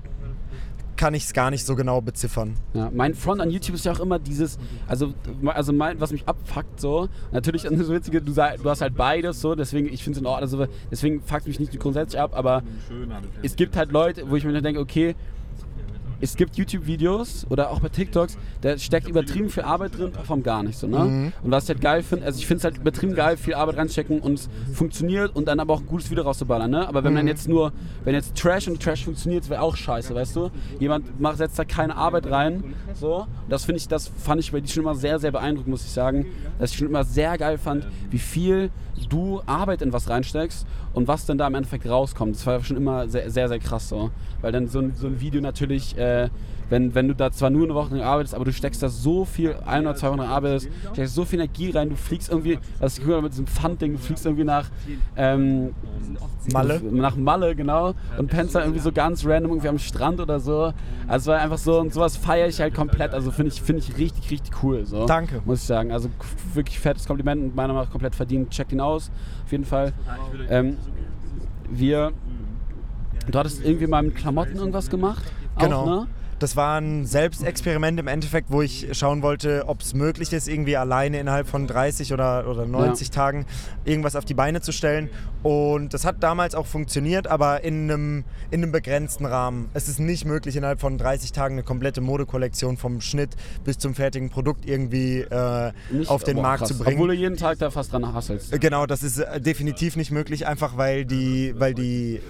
kann 1.03 1.15
ich 1.15 1.25
es 1.25 1.33
gar 1.33 1.51
nicht 1.51 1.67
so 1.67 1.75
genau 1.75 2.01
beziffern. 2.01 2.55
Ja, 2.75 2.89
mein 2.95 3.15
Front 3.15 3.41
an 3.41 3.51
YouTube 3.51 3.75
ist 3.75 3.85
ja 3.85 3.91
auch 3.91 3.99
immer 3.99 4.21
dieses, 4.21 4.57
also, 4.87 5.13
also 5.47 5.73
mein, 5.73 6.01
was 6.01 6.13
mich 6.13 6.29
abfuckt 6.29 6.81
so, 6.81 7.09
natürlich 7.33 7.63
das 7.63 7.89
Witzige, 7.91 8.23
du, 8.23 8.31
sei- 8.31 8.57
du 8.57 8.71
hast 8.71 8.83
halt 8.83 8.95
beides 8.97 9.41
so, 9.41 9.57
deswegen, 9.57 9.93
ich 9.93 10.05
finde 10.05 10.19
es 10.19 10.21
in 10.21 10.27
Ordnung, 10.27 10.43
also, 10.61 10.67
deswegen 10.93 11.21
fuckt 11.21 11.49
mich 11.49 11.59
nicht 11.59 11.77
grundsätzlich 11.81 12.21
ab, 12.21 12.31
aber 12.37 12.63
es 13.43 13.57
gibt 13.57 13.77
halt 13.77 13.91
Leute, 13.91 14.31
wo 14.31 14.37
ich 14.37 14.45
mir 14.45 14.53
dann 14.53 14.63
denke, 14.63 14.81
okay, 14.81 15.17
es 16.23 16.37
gibt 16.37 16.57
YouTube-Videos 16.57 17.47
oder 17.51 17.71
auch 17.71 17.81
bei 17.81 17.89
TikToks, 17.89 18.39
da 18.61 18.79
steckt 18.79 19.09
übertrieben 19.09 19.51
viel 19.51 19.65
Arbeit 19.65 19.99
drin, 19.99 20.13
performt 20.13 20.45
gar 20.45 20.63
nicht 20.63 20.79
so, 20.79 20.87
ne? 20.87 20.99
Mhm. 21.01 21.33
Und 21.43 21.51
was 21.51 21.65
ich 21.65 21.71
halt 21.71 21.81
geil 21.81 22.03
finde, 22.03 22.25
also 22.25 22.39
ich 22.39 22.47
finde 22.47 22.59
es 22.59 22.65
halt 22.65 22.79
übertrieben 22.79 23.15
geil, 23.15 23.37
viel 23.37 23.55
Arbeit 23.55 23.77
reinstecken 23.77 24.21
und 24.21 24.35
es 24.35 24.49
funktioniert 24.73 25.35
und 25.35 25.49
dann 25.49 25.59
aber 25.59 25.75
auch 25.75 25.81
ein 25.81 25.87
gutes 25.87 26.11
Video 26.11 26.23
rauszuballern, 26.23 26.71
ne? 26.71 26.89
Aber 26.89 27.03
wenn 27.03 27.13
man 27.13 27.27
jetzt 27.27 27.49
nur, 27.49 27.73
wenn 28.05 28.15
jetzt 28.15 28.37
Trash 28.37 28.69
und 28.69 28.81
Trash 28.81 29.05
funktioniert, 29.05 29.51
wäre 29.51 29.63
auch 29.63 29.77
scheiße, 29.77 30.15
weißt 30.15 30.37
du? 30.37 30.51
Jemand 30.79 31.21
macht, 31.21 31.39
setzt 31.39 31.59
da 31.59 31.65
keine 31.65 31.97
Arbeit 31.97 32.31
rein, 32.31 32.63
so. 32.95 33.27
Das 33.49 33.65
finde 33.65 33.79
ich, 33.79 33.89
das 33.89 34.07
fand 34.07 34.41
ich 34.41 34.53
bei 34.53 34.61
dir 34.61 34.69
schon 34.69 34.85
immer 34.85 34.95
sehr, 34.95 35.19
sehr 35.19 35.33
beeindruckend, 35.33 35.71
muss 35.71 35.85
ich 35.85 35.91
sagen. 35.91 36.27
Dass 36.61 36.71
ich 36.71 36.79
schon 36.79 36.87
immer 36.87 37.05
sehr 37.05 37.37
geil 37.37 37.59
fand, 37.59 37.87
wie 38.11 38.19
viel 38.19 38.71
du 39.09 39.43
Arbeit 39.47 39.83
in 39.83 39.93
was 39.93 40.09
reinsteckst 40.09 40.67
und 40.95 41.09
was 41.09 41.27
dann 41.27 41.39
da 41.39 41.47
im 41.47 41.55
Endeffekt 41.55 41.89
rauskommt. 41.89 42.37
Das 42.37 42.47
war 42.47 42.63
schon 42.63 42.77
immer 42.77 43.09
sehr, 43.09 43.31
sehr, 43.31 43.49
sehr 43.49 43.59
krass 43.59 43.89
so. 43.89 44.11
Weil 44.41 44.53
dann 44.53 44.69
so 44.69 44.81
ein, 44.81 44.95
so 44.95 45.07
ein 45.07 45.21
Video 45.21 45.41
natürlich, 45.41 45.97
äh, 45.97 46.12
wenn, 46.73 46.95
wenn 46.95 47.07
du 47.07 47.15
da 47.15 47.31
zwar 47.31 47.51
nur 47.51 47.65
eine 47.65 47.75
Woche 47.75 47.91
dran 47.91 48.01
arbeitest, 48.01 48.35
aber 48.35 48.47
du 48.47 48.53
steckst 48.53 48.83
da 48.83 48.89
so 48.89 49.27
viel, 49.27 49.55
ein 49.67 49.83
oder 49.83 49.95
zwei 49.95 50.09
Wochen 50.09 50.21
arbeitest, 50.21 50.71
steckst 50.95 51.15
so 51.15 51.27
viel 51.27 51.39
Energie 51.39 51.71
rein, 51.71 51.91
du 51.91 51.97
fliegst 51.97 52.31
irgendwie, 52.31 52.59
das 52.81 52.97
ist 52.97 53.07
mit 53.07 53.33
diesem 53.33 53.47
Pfandding, 53.47 53.93
du 53.93 53.99
fliegst 53.99 54.25
irgendwie 54.25 54.45
nach 54.45 54.71
ähm, 55.15 55.75
Malle? 56.51 56.81
Nach 56.81 57.15
Malle, 57.15 57.55
genau. 57.55 57.93
Und 58.17 58.29
pennst 58.29 58.55
dann 58.55 58.63
irgendwie 58.63 58.81
so 58.81 58.91
ganz 58.91 59.25
random 59.27 59.53
irgendwie 59.53 59.69
am 59.69 59.79
Strand 59.79 60.19
oder 60.19 60.41
so. 60.41 60.73
Also 61.07 61.25
es 61.25 61.27
war 61.27 61.41
einfach 61.43 61.59
so, 61.59 61.79
und 61.79 61.93
sowas 61.93 62.17
feiere 62.17 62.49
ich 62.49 62.59
halt 62.59 62.75
komplett. 62.75 63.13
Also 63.13 63.31
finde 63.31 63.53
ich, 63.53 63.61
finde 63.61 63.83
ich 63.83 63.99
richtig, 63.99 64.31
richtig 64.31 64.63
cool. 64.63 64.87
So, 64.87 65.05
Danke. 65.05 65.43
Muss 65.45 65.61
ich 65.61 65.67
sagen. 65.67 65.93
Also 65.93 66.09
wirklich 66.55 66.81
fettes 66.81 67.07
Kompliment 67.07 67.43
und 67.43 67.55
meiner 67.55 67.75
Meinung 67.75 67.85
nach 67.85 67.93
komplett 67.93 68.15
verdient. 68.15 68.49
Checkt 68.51 68.73
ihn 68.73 68.81
aus, 68.81 69.11
auf 69.45 69.53
jeden 69.53 69.67
Fall. 69.67 69.93
Ähm, 70.49 70.79
wir, 71.71 72.13
du 73.31 73.39
hattest 73.39 73.63
irgendwie 73.63 73.87
mal 73.87 74.03
mit 74.03 74.17
Klamotten 74.17 74.57
irgendwas 74.57 74.89
gemacht. 74.89 75.23
Genau. 75.59 75.81
Auch, 75.83 75.87
ne? 75.87 76.07
Das 76.39 76.57
war 76.57 76.81
ein 76.81 77.07
Selbstexperiment 77.07 78.01
im 78.01 78.09
Endeffekt, 78.09 78.51
wo 78.51 78.63
ich 78.63 78.89
schauen 78.99 79.23
wollte, 79.23 79.63
ob 79.69 79.81
es 79.81 79.95
möglich 79.95 80.33
ist, 80.33 80.49
irgendwie 80.49 80.77
alleine 80.77 81.21
innerhalb 81.21 81.47
von 81.47 81.69
30 81.69 82.13
oder, 82.13 82.49
oder 82.49 82.67
90 82.67 83.09
Ja. 83.09 83.15
Tagen 83.15 83.47
irgendwas 83.85 84.17
auf 84.17 84.25
die 84.25 84.35
Beine 84.35 84.61
zu 84.61 84.73
stellen. 84.73 85.09
Und 85.45 85.95
das 85.95 86.05
hat 86.05 86.17
damals 86.25 86.57
auch 86.57 86.67
funktioniert, 86.67 87.29
aber 87.29 87.63
in 87.63 87.89
einem, 87.89 88.25
in 88.51 88.61
einem 88.61 88.73
begrenzten 88.73 89.25
Rahmen. 89.25 89.69
Es 89.73 89.89
ist 89.89 90.01
nicht 90.01 90.25
möglich, 90.25 90.57
innerhalb 90.57 90.81
von 90.81 90.99
30 90.99 91.31
Tagen 91.31 91.55
eine 91.55 91.63
komplette 91.63 92.01
Modekollektion 92.01 92.77
vom 92.77 93.01
Schnitt 93.01 93.37
bis 93.63 93.79
zum 93.79 93.95
fertigen 93.95 94.29
Produkt 94.29 94.67
irgendwie 94.67 95.21
äh, 95.21 95.71
Nicht- 95.93 96.11
auf 96.11 96.25
den 96.25 96.39
boah, 96.39 96.43
Markt 96.43 96.59
krass. 96.63 96.69
zu 96.71 96.79
bringen. 96.79 96.97
Obwohl 96.97 97.15
du 97.15 97.15
jeden 97.15 97.37
Tag 97.37 97.59
da 97.61 97.71
fast 97.71 97.93
dran 97.93 98.13
hasselst. 98.13 98.51
Genau, 98.61 98.87
das 98.87 99.05
ist 99.05 99.19
äh, 99.19 99.41
definitiv 99.41 99.95
nicht 99.95 100.11
möglich, 100.11 100.45
einfach 100.45 100.77
weil 100.77 101.05
die, 101.05 101.55
weil 101.57 101.73
die 101.73 102.21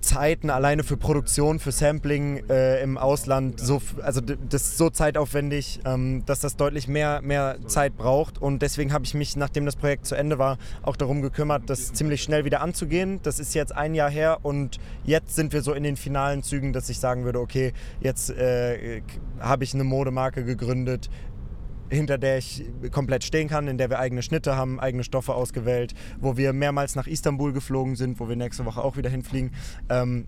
Zeiten 0.00 0.50
alleine 0.50 0.84
für 0.84 0.96
Produktion, 0.96 1.58
für 1.58 1.72
Sampling 1.72 2.48
äh, 2.48 2.82
im 2.82 2.98
Ausland 2.98 3.60
so, 3.60 3.80
also 4.02 4.20
das 4.20 4.62
ist 4.62 4.78
so 4.78 4.90
zeitaufwendig, 4.90 5.80
ähm, 5.84 6.24
dass 6.26 6.40
das 6.40 6.56
deutlich 6.56 6.88
mehr, 6.88 7.20
mehr 7.22 7.58
Zeit 7.66 7.96
braucht 7.96 8.40
und 8.40 8.62
deswegen 8.62 8.92
habe 8.92 9.04
ich 9.04 9.14
mich, 9.14 9.36
nachdem 9.36 9.66
das 9.66 9.76
Projekt 9.76 10.06
zu 10.06 10.14
Ende 10.14 10.38
war, 10.38 10.58
auch 10.82 10.96
darum 10.96 11.22
gekümmert, 11.22 11.68
das 11.68 11.92
ziemlich 11.92 12.22
schnell 12.22 12.44
wieder 12.44 12.60
anzugehen. 12.60 13.20
Das 13.22 13.38
ist 13.38 13.54
jetzt 13.54 13.74
ein 13.74 13.94
Jahr 13.94 14.10
her 14.10 14.38
und 14.42 14.78
jetzt 15.04 15.34
sind 15.34 15.52
wir 15.52 15.62
so 15.62 15.72
in 15.72 15.82
den 15.82 15.96
finalen 15.96 16.42
Zügen, 16.42 16.72
dass 16.72 16.88
ich 16.88 16.98
sagen 16.98 17.24
würde, 17.24 17.40
okay, 17.40 17.72
jetzt 18.00 18.30
äh, 18.30 19.02
habe 19.40 19.64
ich 19.64 19.74
eine 19.74 19.84
Modemarke 19.84 20.44
gegründet, 20.44 21.10
hinter 21.90 22.18
der 22.18 22.38
ich 22.38 22.64
komplett 22.92 23.24
stehen 23.24 23.48
kann, 23.48 23.68
in 23.68 23.76
der 23.78 23.90
wir 23.90 23.98
eigene 23.98 24.22
Schnitte 24.22 24.56
haben, 24.56 24.80
eigene 24.80 25.04
Stoffe 25.04 25.34
ausgewählt, 25.34 25.94
wo 26.20 26.36
wir 26.36 26.52
mehrmals 26.52 26.94
nach 26.96 27.06
Istanbul 27.06 27.52
geflogen 27.52 27.96
sind, 27.96 28.20
wo 28.20 28.28
wir 28.28 28.36
nächste 28.36 28.64
Woche 28.64 28.82
auch 28.82 28.96
wieder 28.96 29.10
hinfliegen. 29.10 29.50
Ähm, 29.88 30.26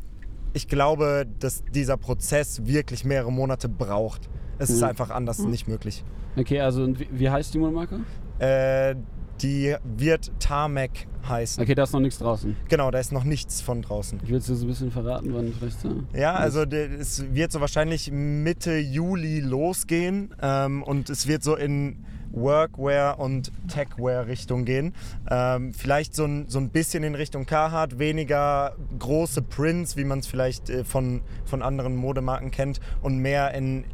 ich 0.52 0.69
glaube, 0.69 1.26
dass 1.38 1.64
dieser 1.75 1.97
Prozess 1.97 2.66
wirklich 2.66 3.04
mehrere 3.04 3.33
Monate 3.33 3.69
braucht. 3.69 4.28
Es 4.59 4.69
ist 4.71 4.81
Mhm. 4.83 4.88
einfach 4.88 5.11
anders 5.11 5.38
nicht 5.38 5.66
möglich. 5.69 6.04
Okay, 6.37 6.61
also 6.61 6.92
wie 7.11 7.31
heißt 7.31 7.54
die 7.54 7.59
Modemarke? 7.59 8.00
Äh, 8.38 8.97
die 9.41 9.75
wird 9.85 10.31
Tarmac 10.39 11.07
heißen. 11.29 11.62
Okay, 11.62 11.75
da 11.75 11.85
ist 11.85 11.93
noch 11.93 12.01
nichts 12.01 12.19
draußen. 12.19 12.57
Genau, 12.69 12.91
da 12.91 12.99
ist 12.99 13.12
noch 13.12 13.25
nichts 13.25 13.61
von 13.61 13.83
draußen. 13.83 14.21
Ich 14.25 14.31
will 14.31 14.39
es 14.39 14.47
dir 14.47 14.55
so 14.55 14.65
ein 14.65 14.69
bisschen 14.69 14.91
verraten, 14.91 15.33
wann 15.35 15.53
vielleicht 15.53 15.81
so. 15.81 16.03
Ja, 16.15 16.35
also 16.35 16.62
es 16.62 17.33
wird 17.35 17.53
so 17.53 17.61
wahrscheinlich 17.61 18.11
Mitte 18.11 18.77
Juli 18.77 19.41
losgehen 19.41 20.35
ähm, 20.41 20.83
und 20.83 21.11
es 21.11 21.27
wird 21.27 21.43
so 21.43 21.57
in 21.57 22.05
Workwear 22.33 23.19
und 23.19 23.53
Techwear 23.69 24.27
Richtung 24.27 24.65
gehen. 24.65 24.95
Ähm, 25.31 25.73
vielleicht 25.75 26.15
so 26.15 26.25
ein, 26.25 26.49
so 26.49 26.59
ein 26.59 26.71
bisschen 26.71 27.05
in 27.05 27.15
Richtung 27.15 27.47
Carhartt, 27.47 27.99
weniger 27.99 28.75
große 28.99 29.43
Prints, 29.43 29.97
wie 29.97 30.05
man 30.05 30.21
es 30.21 30.27
vielleicht 30.27 30.71
äh, 30.71 30.85
von, 30.85 31.21
von 31.45 31.62
anderen 31.62 31.95
Modemarken 31.97 32.51
kennt 32.51 32.81
und 33.03 33.19
mehr 33.19 33.55
in 33.55 33.85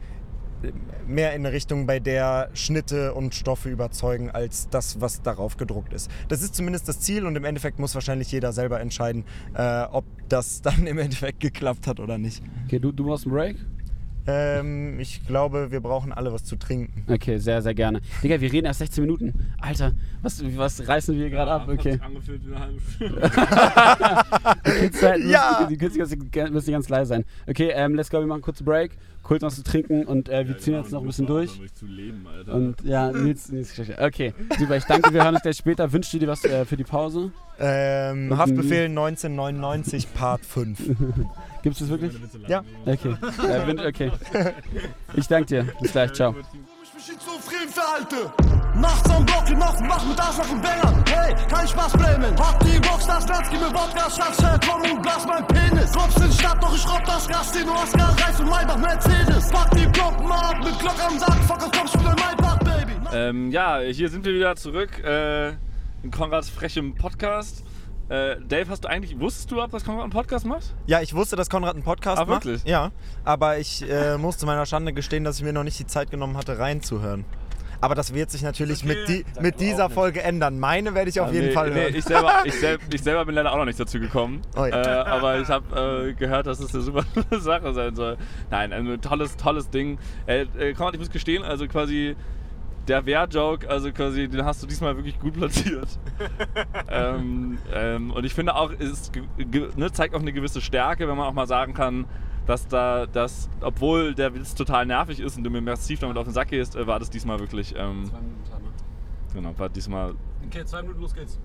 mehr 1.07 1.35
in 1.35 1.45
eine 1.47 1.53
Richtung, 1.55 1.87
bei 1.87 2.01
der 2.01 2.51
Schnitte 2.55 3.15
und 3.15 3.35
Stoffe 3.35 3.69
überzeugen, 3.71 4.31
als 4.31 4.69
das, 4.69 5.01
was 5.01 5.23
darauf 5.23 5.57
gedruckt 5.57 5.93
ist. 5.93 6.11
Das 6.29 6.43
ist 6.43 6.55
zumindest 6.55 6.89
das 6.89 7.01
Ziel 7.01 7.27
und 7.27 7.37
im 7.37 7.45
Endeffekt 7.45 7.79
muss 7.79 7.95
wahrscheinlich 7.95 8.31
jeder 8.33 8.53
selber 8.53 8.81
entscheiden, 8.81 9.25
äh, 9.55 9.85
ob 9.91 10.05
das 10.29 10.61
dann 10.63 10.87
im 10.87 10.99
Endeffekt 10.99 11.41
geklappt 11.41 11.87
hat 11.87 12.01
oder 12.01 12.19
nicht. 12.19 12.43
Okay, 12.67 12.79
du, 12.79 12.93
du 12.93 13.05
brauchst 13.05 13.25
einen 13.27 13.35
Break? 13.35 13.57
Ähm, 14.31 15.01
ich 15.01 15.27
glaube, 15.27 15.71
wir 15.71 15.81
brauchen 15.81 16.13
alle 16.13 16.31
was 16.31 16.45
zu 16.45 16.57
trinken. 16.57 17.03
Okay, 17.11 17.39
sehr, 17.39 17.63
sehr 17.63 17.75
gerne. 17.75 18.03
Digga, 18.23 18.39
wir 18.39 18.53
reden 18.53 18.67
erst 18.67 18.81
16 18.81 19.03
Minuten. 19.05 19.55
Alter, 19.59 19.93
was, 20.21 20.43
was 20.55 20.87
reißen 20.87 21.17
wir 21.17 21.31
gerade 21.31 21.51
ab? 21.51 21.63
Hat 21.63 21.71
Okay. 21.79 21.99
angefühlt 22.05 22.43
wie 22.47 22.55
eine 22.55 22.61
halbe 22.61 22.81
Stunde. 22.81 23.21
Kids 24.81 25.03
halt, 25.03 25.25
Ja! 25.25 25.67
Die 25.71 25.79
Kids 25.79 25.97
müssen 25.97 26.31
müssen 26.53 26.73
ganz 26.73 26.89
leise 26.91 27.09
sein. 27.09 27.25
Okay, 27.47 27.71
ähm, 27.73 27.95
let's 27.95 28.11
go, 28.11 28.19
wir 28.19 28.27
machen 28.27 28.37
einen 28.37 28.43
kurzen 28.43 28.67
Break, 28.67 28.99
kurz 29.29 29.43
was 29.43 29.57
zu 29.57 29.63
trinken 29.63 30.07
und 30.07 30.31
äh, 30.31 30.49
wir 30.49 30.57
ziehen 30.57 30.75
jetzt 30.75 30.91
noch 30.91 31.03
ein 31.03 31.07
bisschen 31.07 31.27
durch. 31.27 31.61
Zu 31.75 31.87
leben, 31.87 32.27
Alter. 32.27 32.55
Und 32.55 32.83
ja, 32.83 33.13
Nils, 33.13 33.53
Nils 33.53 33.69
Geschichte. 33.75 34.03
Okay, 34.03 34.33
super, 34.59 34.77
ich 34.79 34.85
danke, 34.85 35.13
wir 35.13 35.23
hören 35.23 35.35
uns 35.35 35.43
gleich 35.43 35.59
später. 35.59 35.93
Wünschst 35.93 36.15
du 36.15 36.19
dir 36.19 36.29
was 36.29 36.43
äh, 36.45 36.65
für 36.65 36.79
die 36.79 36.85
Pause? 36.85 37.31
Ähm, 37.61 38.37
Haftbefehl 38.37 38.87
1999 38.87 40.15
Part 40.15 40.47
5. 40.47 40.79
Gibt 41.63 41.75
es 41.75 41.79
das 41.79 41.89
wirklich? 41.89 42.13
Ja. 42.47 42.65
Okay. 42.87 43.17
Äh, 43.47 43.87
okay. 43.87 44.13
Ich 45.15 45.27
danke 45.27 45.47
dir. 45.47 45.73
Bis 45.81 45.93
gleich, 45.93 46.13
ciao. 46.13 46.35
Zufrieden 47.17 47.73
verhalte. 47.73 48.33
Nachts 48.75 49.11
am 49.11 49.25
Block, 49.25 49.49
in 49.51 49.59
Nacht, 49.59 49.81
mach 49.81 50.05
mit 50.05 50.21
Arsch 50.21 50.39
nach 50.39 50.49
dem 50.49 50.61
Bängern. 50.61 51.05
Hey, 51.09 51.35
kein 51.49 51.67
Spaß 51.67 51.93
blamen. 51.93 52.39
Hab 52.39 52.61
die 52.61 52.77
Rockstars, 52.77 53.27
Glanz, 53.27 53.49
gib 53.51 53.61
mir 53.61 53.73
Wodka, 53.73 54.11
Schatz, 54.11 54.37
komm 54.69 54.83
und 54.83 55.03
blas 55.03 55.27
mein 55.27 55.47
Penis. 55.47 55.91
Kommst 55.93 56.19
in 56.21 56.33
Stadt, 56.33 56.63
doch 56.63 56.75
ich 56.77 56.87
robb 56.89 57.05
das 57.05 57.27
Gas, 57.27 57.53
den 57.53 57.69
Oscar, 57.69 58.15
Reis 58.21 58.39
und 58.39 58.51
Maybach, 58.51 58.77
Mercedes. 58.77 59.51
Pack 59.51 59.71
die 59.73 59.87
Ploppen 59.87 60.31
ab, 60.31 60.57
mit 60.63 60.79
Glock 60.79 61.01
am 61.05 61.19
Sack, 61.19 61.43
fuck, 61.45 61.63
auf 61.63 61.93
du 61.93 61.99
in 61.99 62.05
Maybach, 62.05 62.59
Baby. 62.59 62.93
Ähm, 63.13 63.51
ja, 63.51 63.81
hier 63.81 64.09
sind 64.11 64.25
wir 64.25 64.35
wieder 64.35 64.55
zurück 64.57 65.03
äh, 65.03 65.49
in 66.03 66.11
Konrads 66.11 66.51
frechem 66.51 66.95
Podcast. 66.95 67.65
Äh, 68.09 68.37
Dave, 68.49 68.71
hast 68.71 68.85
du 68.85 68.89
eigentlich, 68.89 69.19
wusstest 69.21 69.51
du 69.51 69.57
überhaupt, 69.57 69.75
dass 69.75 69.85
Konrad 69.85 70.05
einen 70.05 70.13
Podcast 70.13 70.47
macht? 70.47 70.75
Ja, 70.87 71.01
ich 71.03 71.15
wusste, 71.15 71.37
dass 71.37 71.51
Konrad 71.51 71.75
einen 71.75 71.85
Podcast 71.85 72.19
Ah, 72.23 72.25
macht. 72.25 72.45
wirklich? 72.47 72.65
Ja, 72.65 72.91
aber 73.25 73.59
ich 73.59 73.89
äh, 73.89 74.17
muss 74.17 74.39
zu 74.39 74.47
meiner 74.47 74.65
Schande 74.65 74.93
gestehen, 74.95 75.25
dass 75.25 75.39
ich 75.39 75.45
mir 75.45 75.53
noch 75.53 75.65
nicht 75.65 75.79
die 75.79 75.87
Zeit 75.87 76.11
genommen 76.11 76.37
hatte, 76.37 76.59
reinzuhören. 76.59 77.25
Aber 77.81 77.95
das 77.95 78.13
wird 78.13 78.29
sich 78.31 78.43
natürlich 78.43 78.83
mit, 78.85 79.09
die, 79.09 79.25
mit 79.41 79.61
dieser 79.61 79.89
Folge 79.89 80.21
ändern. 80.23 80.59
Meine 80.59 80.95
werde 80.95 81.11
ich 81.11 81.21
auf 81.21 81.29
Ah, 81.29 81.33
jeden 81.33 81.47
nee, 81.49 81.53
Fall 81.53 81.71
nee, 81.71 81.83
hören. 81.83 81.95
ich, 81.95 82.05
selber, 82.05 82.33
ich, 82.45 82.55
sel 82.55 82.79
ich 82.93 83.03
selber 83.03 83.25
bin 83.25 83.37
leider 83.37 83.53
auch 83.53 83.57
noch 83.59 83.67
nicht 83.67 83.79
dazu 83.79 84.01
gekommen. 84.01 84.43
Oh 84.57 84.65
ja. 84.65 84.83
äh, 84.83 85.09
aber 85.09 85.39
ich 85.39 85.47
habe 85.49 86.09
äh, 86.09 86.13
gehört, 86.15 86.49
dass 86.49 86.59
es 86.59 86.75
eine 86.75 86.83
super 86.83 87.05
Sache 87.39 87.73
sein 87.75 87.95
soll. 87.95 88.17
Nein, 88.51 88.73
ein 88.73 89.01
tolles, 89.01 89.37
tolles 89.37 89.71
Ding. 89.71 89.99
Äh, 90.27 90.47
äh, 90.59 90.73
Konrad, 90.75 90.95
ich 90.95 91.01
muss 91.01 91.11
gestehen, 91.11 91.45
also 91.45 91.69
quasi 91.69 92.17
der 92.89 93.05
Wehr-Joke, 93.07 93.69
also 93.69 93.93
quasi, 93.93 94.29
den 94.29 94.45
hast 94.45 94.63
du 94.63 94.67
diesmal 94.67 94.97
wirklich 94.97 95.19
gut 95.21 95.35
platziert. 95.35 95.89
ähm, 96.89 97.59
ähm, 97.73 98.11
und 98.11 98.25
ich 98.25 98.35
finde 98.35 98.55
auch, 98.55 98.73
es 98.79 99.11
ne, 99.77 99.93
zeigt 99.93 100.15
auch 100.15 100.21
eine 100.21 100.33
gewisse 100.33 100.61
Stärke, 100.61 101.07
wenn 101.09 101.17
man 101.17 101.27
auch 101.27 101.33
mal 101.35 101.47
sagen 101.47 101.75
kann, 101.75 102.07
dass 102.47 102.67
da, 102.67 103.07
dass, 103.07 103.51
obwohl 103.61 104.15
der 104.15 104.35
Witz 104.35 104.55
total 104.55 104.87
nervig 104.87 105.21
ist 105.21 105.37
und 105.37 105.45
du 105.45 105.51
mir 105.51 105.61
massiv 105.61 106.01
damit 106.01 106.17
auf 106.17 106.25
den 106.25 106.33
Sack 106.33 106.49
gehst, 106.49 106.77
äh, 106.77 106.87
war 106.87 106.99
das 106.99 107.11
diesmal 107.11 107.39
wirklich, 107.39 107.75
ähm, 107.77 108.07
Zwei 108.07 108.21
Minuten 108.21 108.45
Timer. 108.45 108.71
genau, 109.35 109.59
war 109.59 109.69
diesmal, 109.69 110.15
Okay, 110.47 110.65
zwei 110.65 110.81
Minuten, 110.83 111.01
los 111.03 111.15
geht's. 111.15 111.39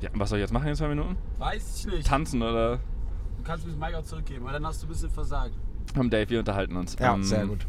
ja, 0.00 0.10
was 0.14 0.28
soll 0.30 0.38
ich 0.38 0.42
jetzt 0.42 0.52
machen 0.52 0.68
in 0.68 0.76
zwei 0.76 0.88
Minuten? 0.88 1.16
Weiß 1.38 1.78
ich 1.86 1.92
nicht. 1.92 2.06
Tanzen 2.06 2.40
oder? 2.40 2.76
Du 3.36 3.42
kannst 3.42 3.66
mir 3.66 3.72
das 3.72 3.80
Mic 3.80 3.96
auch 3.98 4.04
zurückgeben, 4.04 4.44
weil 4.44 4.52
dann 4.52 4.64
hast 4.66 4.80
du 4.82 4.86
ein 4.86 4.90
bisschen 4.90 5.10
versagt. 5.10 5.54
Komm, 5.94 6.08
Dave, 6.08 6.30
wir 6.30 6.38
unterhalten 6.38 6.76
uns. 6.76 6.96
ja, 7.00 7.14
Ähm, 7.14 7.22
sehr 7.24 7.46
gut. 7.46 7.66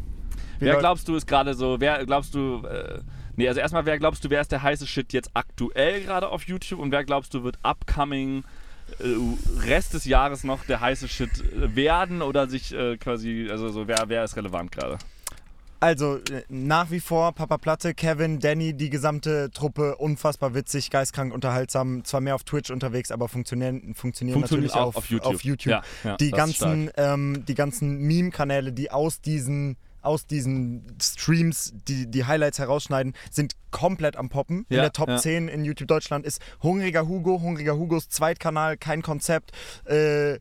Wie 0.58 0.66
Wer 0.66 0.76
glaubst 0.76 1.08
du 1.08 1.16
ist 1.16 1.26
gerade 1.26 1.54
so, 1.54 1.80
wer 1.80 2.04
glaubst 2.06 2.34
du, 2.34 2.64
äh, 2.66 3.00
nee, 3.36 3.48
also 3.48 3.60
erstmal, 3.60 3.86
wer 3.86 3.98
glaubst 3.98 4.24
du, 4.24 4.30
wer 4.30 4.40
ist 4.40 4.52
der 4.52 4.62
heiße 4.62 4.86
Shit 4.86 5.12
jetzt 5.12 5.30
aktuell 5.34 6.02
gerade 6.02 6.28
auf 6.28 6.44
YouTube 6.44 6.80
und 6.80 6.90
wer 6.90 7.04
glaubst 7.04 7.34
du 7.34 7.44
wird 7.44 7.58
upcoming 7.62 8.44
äh, 9.00 9.66
Rest 9.66 9.94
des 9.94 10.04
Jahres 10.04 10.44
noch 10.44 10.64
der 10.64 10.80
heiße 10.80 11.08
Shit 11.08 11.30
äh, 11.40 11.74
werden 11.74 12.22
oder 12.22 12.48
sich 12.48 12.72
äh, 12.72 12.96
quasi, 12.96 13.48
also 13.50 13.68
so, 13.68 13.88
wer, 13.88 14.04
wer 14.06 14.24
ist 14.24 14.36
relevant 14.36 14.72
gerade? 14.72 14.98
Also 15.80 16.16
äh, 16.16 16.42
nach 16.48 16.90
wie 16.90 17.00
vor 17.00 17.32
Papa 17.32 17.58
Platte, 17.58 17.94
Kevin, 17.94 18.38
Danny, 18.38 18.74
die 18.74 18.88
gesamte 18.90 19.50
Truppe, 19.52 19.96
unfassbar 19.96 20.54
witzig, 20.54 20.90
geistkrank, 20.90 21.34
unterhaltsam, 21.34 22.04
zwar 22.04 22.20
mehr 22.20 22.34
auf 22.34 22.44
Twitch 22.44 22.70
unterwegs, 22.70 23.10
aber 23.10 23.28
funktionieren, 23.28 23.94
funktionieren 23.94 24.38
Funktioniert 24.38 24.72
natürlich 24.72 24.74
auch 24.74 24.88
auf, 24.88 24.96
auf 24.96 25.10
YouTube. 25.10 25.34
Auf 25.34 25.42
YouTube. 25.42 25.70
Ja, 25.70 25.82
ja, 26.04 26.16
die, 26.16 26.30
ganzen, 26.30 26.90
ähm, 26.96 27.44
die 27.46 27.54
ganzen 27.54 27.98
Meme-Kanäle, 27.98 28.72
die 28.72 28.90
aus 28.90 29.20
diesen 29.20 29.76
aus 30.06 30.26
diesen 30.26 30.96
Streams 31.02 31.72
die, 31.88 32.10
die 32.10 32.24
Highlights 32.24 32.58
herausschneiden, 32.58 33.14
sind 33.30 33.54
komplett 33.70 34.16
am 34.16 34.28
Poppen. 34.28 34.64
in 34.68 34.76
Ja, 34.76 34.82
der 34.82 34.92
Top 34.92 35.08
ja. 35.08 35.18
10 35.18 35.48
in 35.48 35.64
YouTube 35.64 35.88
Deutschland 35.88 36.24
ist 36.24 36.40
Hungriger 36.62 37.06
Hugo, 37.06 37.40
Hungriger 37.42 37.76
Hugos 37.76 38.08
Zweitkanal, 38.08 38.76
kein 38.76 39.02
Konzept. 39.02 39.52
Äh, 39.84 40.38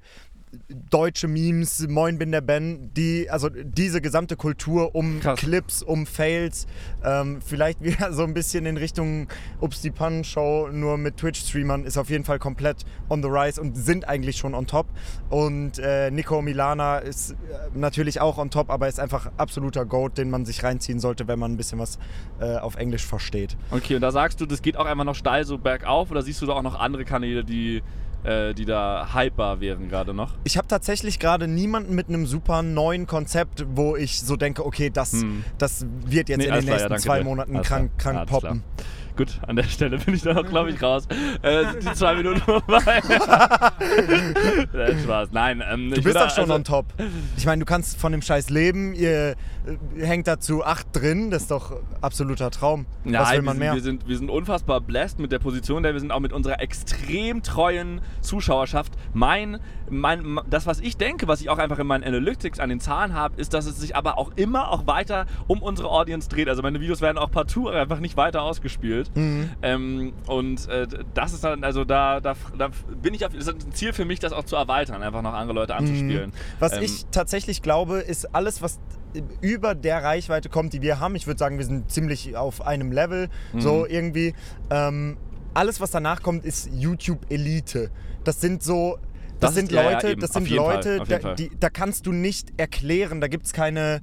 deutsche 0.89 1.27
Memes, 1.27 1.87
Moin 1.87 2.17
bin 2.17 2.31
der 2.31 2.41
Ben, 2.41 2.91
die, 2.93 3.29
also 3.29 3.49
diese 3.49 4.01
gesamte 4.01 4.35
Kultur 4.35 4.95
um 4.95 5.19
Krass. 5.19 5.39
Clips, 5.39 5.83
um 5.83 6.05
Fails, 6.05 6.67
ähm, 7.03 7.41
vielleicht 7.45 7.81
wieder 7.83 8.13
so 8.13 8.23
ein 8.23 8.33
bisschen 8.33 8.65
in 8.65 8.77
Richtung 8.77 9.27
Ups 9.61 9.81
die 9.81 9.91
Pannen 9.91 10.23
Show, 10.23 10.69
nur 10.71 10.97
mit 10.97 11.17
Twitch-Streamern, 11.17 11.85
ist 11.85 11.97
auf 11.97 12.09
jeden 12.09 12.23
Fall 12.23 12.39
komplett 12.39 12.85
on 13.09 13.21
the 13.21 13.29
rise 13.29 13.59
und 13.59 13.75
sind 13.75 14.07
eigentlich 14.07 14.37
schon 14.37 14.53
on 14.53 14.67
top. 14.67 14.87
Und 15.29 15.79
äh, 15.79 16.11
Nico 16.11 16.41
Milana 16.41 16.99
ist 16.99 17.31
äh, 17.31 17.35
natürlich 17.73 18.21
auch 18.21 18.37
on 18.37 18.49
top, 18.49 18.69
aber 18.69 18.87
ist 18.87 18.99
einfach 18.99 19.31
absoluter 19.37 19.85
Goat, 19.85 20.17
den 20.17 20.29
man 20.29 20.45
sich 20.45 20.63
reinziehen 20.63 20.99
sollte, 20.99 21.27
wenn 21.27 21.39
man 21.39 21.53
ein 21.53 21.57
bisschen 21.57 21.79
was 21.79 21.99
äh, 22.39 22.57
auf 22.57 22.75
Englisch 22.75 23.05
versteht. 23.05 23.57
Okay, 23.71 23.95
und 23.95 24.01
da 24.01 24.11
sagst 24.11 24.41
du, 24.41 24.45
das 24.45 24.61
geht 24.61 24.77
auch 24.77 24.85
einfach 24.85 25.05
noch 25.05 25.15
steil 25.15 25.45
so 25.45 25.57
bergauf 25.57 26.11
oder 26.11 26.21
siehst 26.21 26.41
du 26.41 26.45
da 26.45 26.53
auch 26.53 26.63
noch 26.63 26.79
andere 26.79 27.05
Kanäle, 27.05 27.43
die, 27.43 27.81
äh, 28.25 28.53
die 28.53 28.65
da 28.65 29.09
hyper 29.13 29.59
wären 29.61 29.87
gerade 29.89 30.13
noch? 30.13 30.33
Ich 30.43 30.57
habe 30.57 30.67
tatsächlich 30.67 31.19
gerade 31.19 31.47
niemanden 31.47 31.95
mit 31.95 32.09
einem 32.09 32.25
super 32.25 32.61
neuen 32.61 33.07
Konzept, 33.07 33.65
wo 33.69 33.95
ich 33.95 34.21
so 34.21 34.35
denke, 34.35 34.65
okay, 34.65 34.89
das, 34.89 35.13
Hm. 35.13 35.43
das 35.57 35.85
wird 36.05 36.29
jetzt 36.29 36.39
Nee, 36.39 36.45
in 36.45 36.53
den 36.53 36.63
klar, 36.65 36.79
ja, 36.79 36.87
nächsten 36.89 36.99
zwei 37.07 37.19
dir. 37.19 37.23
Monaten 37.25 37.55
Alles 37.55 37.67
krank, 37.67 37.91
klar. 37.97 38.13
krank 38.13 38.29
poppen. 38.29 38.63
Gut, 39.15 39.39
an 39.47 39.55
der 39.55 39.63
Stelle 39.63 39.97
bin 39.97 40.13
ich 40.13 40.23
dann 40.23 40.37
auch, 40.37 40.45
glaube 40.45 40.71
ich, 40.71 40.81
raus. 40.81 41.07
Äh, 41.41 41.65
die 41.81 41.93
zwei 41.93 42.15
Minuten 42.15 42.41
vorbei. 42.41 43.01
Nein, 44.73 44.99
Spaß. 45.03 45.29
Nein, 45.31 45.63
ähm, 45.69 45.91
Du 45.91 46.01
bist 46.01 46.15
doch 46.15 46.29
schon 46.29 46.51
on 46.51 46.63
top. 46.63 46.87
Ich 47.37 47.45
meine, 47.45 47.59
du 47.59 47.65
kannst 47.65 47.97
von 47.97 48.11
dem 48.11 48.21
Scheiß 48.21 48.49
leben, 48.49 48.93
ihr 48.93 49.35
äh, 49.97 50.05
hängt 50.05 50.27
dazu 50.27 50.65
acht 50.65 50.87
drin, 50.93 51.31
das 51.31 51.43
ist 51.43 51.51
doch 51.51 51.79
absoluter 52.01 52.51
Traum. 52.51 52.85
Nein, 53.03 53.21
Was 53.21 53.31
will 53.31 53.37
wir, 53.37 53.41
man 53.43 53.53
sind, 53.53 53.59
mehr? 53.59 53.73
wir, 53.73 53.81
sind, 53.81 54.07
wir 54.07 54.17
sind 54.17 54.29
unfassbar 54.29 54.81
blessed 54.81 55.19
mit 55.19 55.31
der 55.31 55.39
Position, 55.39 55.83
der 55.83 55.93
wir 55.93 55.99
sind 55.99 56.11
auch 56.11 56.19
mit 56.19 56.33
unserer 56.33 56.61
extrem 56.61 57.41
treuen 57.41 58.01
Zuschauerschaft. 58.21 58.93
Mein, 59.13 59.59
mein, 59.89 60.39
das, 60.49 60.65
was 60.65 60.79
ich 60.79 60.97
denke, 60.97 61.27
was 61.27 61.41
ich 61.41 61.49
auch 61.49 61.57
einfach 61.57 61.79
in 61.79 61.87
meinen 61.87 62.03
Analytics 62.03 62.59
an 62.59 62.69
den 62.69 62.79
Zahlen 62.79 63.13
habe, 63.13 63.39
ist, 63.39 63.53
dass 63.53 63.65
es 63.65 63.79
sich 63.79 63.95
aber 63.95 64.17
auch 64.17 64.31
immer 64.35 64.71
auch 64.71 64.87
weiter 64.87 65.25
um 65.47 65.61
unsere 65.61 65.89
Audience 65.89 66.27
dreht. 66.29 66.49
Also 66.49 66.61
meine 66.61 66.79
Videos 66.81 67.01
werden 67.01 67.17
auch 67.17 67.31
partout 67.31 67.69
einfach 67.69 67.99
nicht 67.99 68.17
weiter 68.17 68.41
ausgespielt. 68.41 69.11
Mhm. 69.15 69.49
Ähm, 69.61 70.13
und 70.27 70.67
äh, 70.69 70.87
das 71.13 71.33
ist 71.33 71.43
dann, 71.43 71.63
also 71.63 71.85
da, 71.85 72.19
da, 72.19 72.33
da 72.57 72.69
bin 73.01 73.13
ich 73.13 73.25
auf, 73.25 73.33
das 73.33 73.47
ist 73.47 73.65
ein 73.65 73.71
Ziel 73.73 73.93
für 73.93 74.05
mich, 74.05 74.19
das 74.19 74.33
auch 74.33 74.43
zu 74.45 74.55
erweitern, 74.55 75.03
einfach 75.03 75.21
noch 75.21 75.33
andere 75.33 75.53
Leute 75.55 75.75
anzuspielen. 75.75 76.31
Was 76.59 76.73
Ähm, 76.73 76.83
ich 76.83 77.05
tatsächlich 77.11 77.61
glaube, 77.61 77.99
ist 77.99 78.33
alles, 78.35 78.61
was 78.61 78.79
über 79.39 79.75
der 79.75 80.03
Reichweite 80.03 80.49
kommt, 80.49 80.73
die 80.73 80.81
wir 80.81 80.99
haben. 80.99 81.15
Ich 81.15 81.25
würde 81.25 81.37
sagen, 81.37 81.57
wir 81.57 81.65
sind 81.65 81.89
ziemlich 81.91 82.35
auf 82.35 82.65
einem 82.65 82.91
Level, 82.91 83.29
Mhm. 83.53 83.61
so 83.61 83.85
irgendwie. 83.85 84.33
Ähm, 84.69 85.17
alles, 85.53 85.79
was 85.79 85.91
danach 85.91 86.21
kommt, 86.21 86.43
ist 86.43 86.69
YouTube-Elite. 86.73 87.91
Das 88.23 88.41
sind 88.41 88.61
so. 88.63 88.97
Das, 89.39 89.39
Das 89.39 89.49
ist- 89.51 89.55
sind 89.55 89.71
ja, 89.71 89.83
ja, 89.83 89.91
Leute, 89.93 90.09
eben. 90.11 90.21
das 90.21 90.33
sind 90.33 90.47
Fall, 90.47 90.57
Leute, 90.57 91.01
auf 91.01 91.07
da, 91.07 91.19
Fall. 91.19 91.35
die, 91.35 91.51
da 91.59 91.69
kannst 91.69 92.05
du 92.05 92.11
nicht 92.11 92.53
erklären, 92.57 93.21
da 93.21 93.27
gibt 93.27 93.45
es 93.45 93.53
keine. 93.53 94.01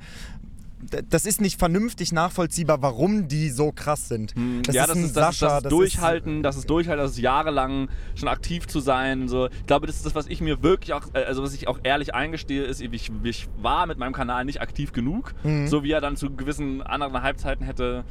da- 0.90 0.98
Das 1.08 1.26
ist 1.26 1.40
nicht 1.40 1.58
vernünftig 1.60 2.10
nachvollziehbar, 2.12 2.82
warum 2.82 3.28
die 3.28 3.50
so 3.50 3.70
krass 3.72 4.08
sind. 4.08 4.34
Das 4.66 4.74
ja, 4.74 4.82
ist 4.82 4.88
das 4.90 4.98
ist, 4.98 5.16
das, 5.16 5.34
ist, 5.34 5.38
Sascha, 5.40 5.54
das 5.60 5.64
ist 5.64 5.70
Durchhalten, 5.72 6.42
das 6.42 6.56
ist 6.56 6.68
Durchhalten, 6.68 7.02
das 7.04 7.12
ist 7.12 7.18
jahrelang 7.18 7.88
schon 8.16 8.28
aktiv 8.28 8.66
zu 8.66 8.80
sein. 8.80 9.28
So. 9.28 9.46
Ich 9.46 9.66
glaube, 9.66 9.86
das 9.86 9.94
ist 9.96 10.06
das, 10.06 10.14
was 10.16 10.26
ich 10.26 10.40
mir 10.40 10.62
wirklich 10.62 10.92
auch, 10.92 11.02
äh, 11.14 11.22
also 11.24 11.42
was 11.44 11.54
ich 11.54 11.68
auch 11.68 11.78
ehrlich 11.84 12.14
eingestehe, 12.14 12.64
ist, 12.64 12.80
ich, 12.82 13.10
ich 13.22 13.48
war 13.62 13.86
mit 13.86 13.98
meinem 13.98 14.12
Kanal 14.12 14.44
nicht 14.44 14.60
aktiv 14.60 14.92
genug, 14.92 15.34
Mhm. 15.44 15.68
so 15.68 15.84
wie 15.84 15.92
er 15.92 16.00
dann 16.00 16.16
zu 16.16 16.34
gewissen 16.34 16.82
anderen 16.82 17.22
Halbzeiten 17.22 17.64
hätte. 17.64 18.04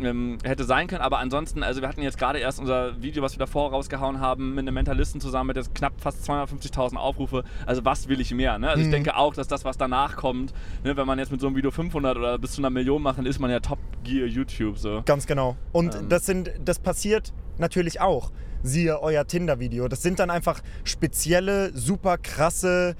Ähm, 0.00 0.38
hätte 0.42 0.64
sein 0.64 0.88
können, 0.88 1.02
aber 1.02 1.18
ansonsten, 1.18 1.62
also 1.62 1.80
wir 1.80 1.88
hatten 1.88 2.02
jetzt 2.02 2.18
gerade 2.18 2.40
erst 2.40 2.58
unser 2.58 3.00
Video, 3.00 3.22
was 3.22 3.34
wir 3.34 3.38
davor 3.38 3.70
rausgehauen 3.70 4.20
haben, 4.20 4.54
mit 4.54 4.60
einem 4.60 4.74
Mentalisten 4.74 5.20
zusammen 5.20 5.48
mit 5.48 5.56
jetzt 5.56 5.74
knapp 5.74 6.00
fast 6.00 6.28
250.000 6.28 6.96
Aufrufe. 6.96 7.44
Also 7.64 7.84
was 7.84 8.08
will 8.08 8.20
ich 8.20 8.34
mehr? 8.34 8.58
Ne? 8.58 8.68
Also 8.68 8.82
ich 8.82 8.90
denke 8.90 9.16
auch, 9.16 9.34
dass 9.34 9.46
das, 9.46 9.64
was 9.64 9.78
danach 9.78 10.16
kommt, 10.16 10.52
ne, 10.82 10.96
wenn 10.96 11.06
man 11.06 11.18
jetzt 11.18 11.30
mit 11.30 11.40
so 11.40 11.46
einem 11.46 11.54
Video 11.56 11.70
500 11.70 12.16
oder 12.16 12.38
bis 12.38 12.52
zu 12.52 12.60
einer 12.60 12.70
Million 12.70 13.02
macht, 13.02 13.18
dann 13.18 13.26
ist 13.26 13.38
man 13.38 13.50
ja 13.50 13.60
Top 13.60 13.78
Gear 14.02 14.26
YouTube 14.26 14.78
so. 14.78 15.02
Ganz 15.04 15.26
genau. 15.26 15.56
Und 15.72 15.94
Ähm. 15.94 16.08
das 16.08 16.26
sind, 16.26 16.50
das 16.64 16.80
passiert 16.80 17.32
natürlich 17.58 18.00
auch. 18.00 18.32
Siehe 18.62 19.00
euer 19.00 19.26
Tinder-Video. 19.26 19.88
Das 19.88 20.02
sind 20.02 20.18
dann 20.18 20.30
einfach 20.30 20.60
spezielle, 20.84 21.70
super 21.76 22.18
krasse 22.18 22.96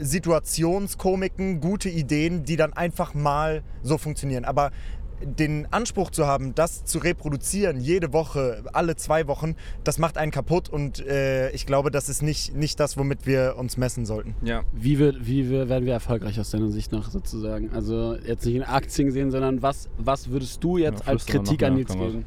Situationskomiken, 0.00 1.60
gute 1.60 1.88
Ideen, 1.88 2.44
die 2.44 2.56
dann 2.56 2.72
einfach 2.72 3.14
mal 3.14 3.62
so 3.82 3.98
funktionieren. 3.98 4.44
Aber 4.44 4.70
den 5.22 5.66
Anspruch 5.72 6.10
zu 6.10 6.26
haben, 6.26 6.54
das 6.54 6.84
zu 6.84 6.98
reproduzieren, 6.98 7.80
jede 7.80 8.12
Woche, 8.12 8.62
alle 8.72 8.96
zwei 8.96 9.26
Wochen, 9.26 9.56
das 9.84 9.98
macht 9.98 10.18
einen 10.18 10.30
kaputt 10.30 10.68
und 10.68 11.04
äh, 11.06 11.50
ich 11.50 11.66
glaube, 11.66 11.90
das 11.90 12.08
ist 12.08 12.22
nicht, 12.22 12.54
nicht 12.54 12.78
das, 12.80 12.96
womit 12.96 13.26
wir 13.26 13.56
uns 13.58 13.76
messen 13.76 14.06
sollten. 14.06 14.34
Ja. 14.42 14.62
Wie, 14.72 14.98
wird, 14.98 15.26
wie 15.26 15.48
wir, 15.48 15.68
werden 15.68 15.86
wir 15.86 15.94
erfolgreich 15.94 16.38
aus 16.38 16.50
deiner 16.50 16.70
Sicht 16.70 16.92
noch 16.92 17.10
sozusagen? 17.10 17.70
Also 17.72 18.16
jetzt 18.16 18.44
nicht 18.44 18.56
in 18.56 18.62
Aktien 18.62 19.10
sehen, 19.10 19.30
sondern 19.30 19.62
was, 19.62 19.88
was 19.98 20.30
würdest 20.30 20.62
du 20.62 20.78
jetzt 20.78 21.04
Ja, 21.06 21.12
als 21.12 21.26
Kritik 21.26 21.62
an 21.62 21.74
Nils 21.74 21.92
geben? 21.92 22.24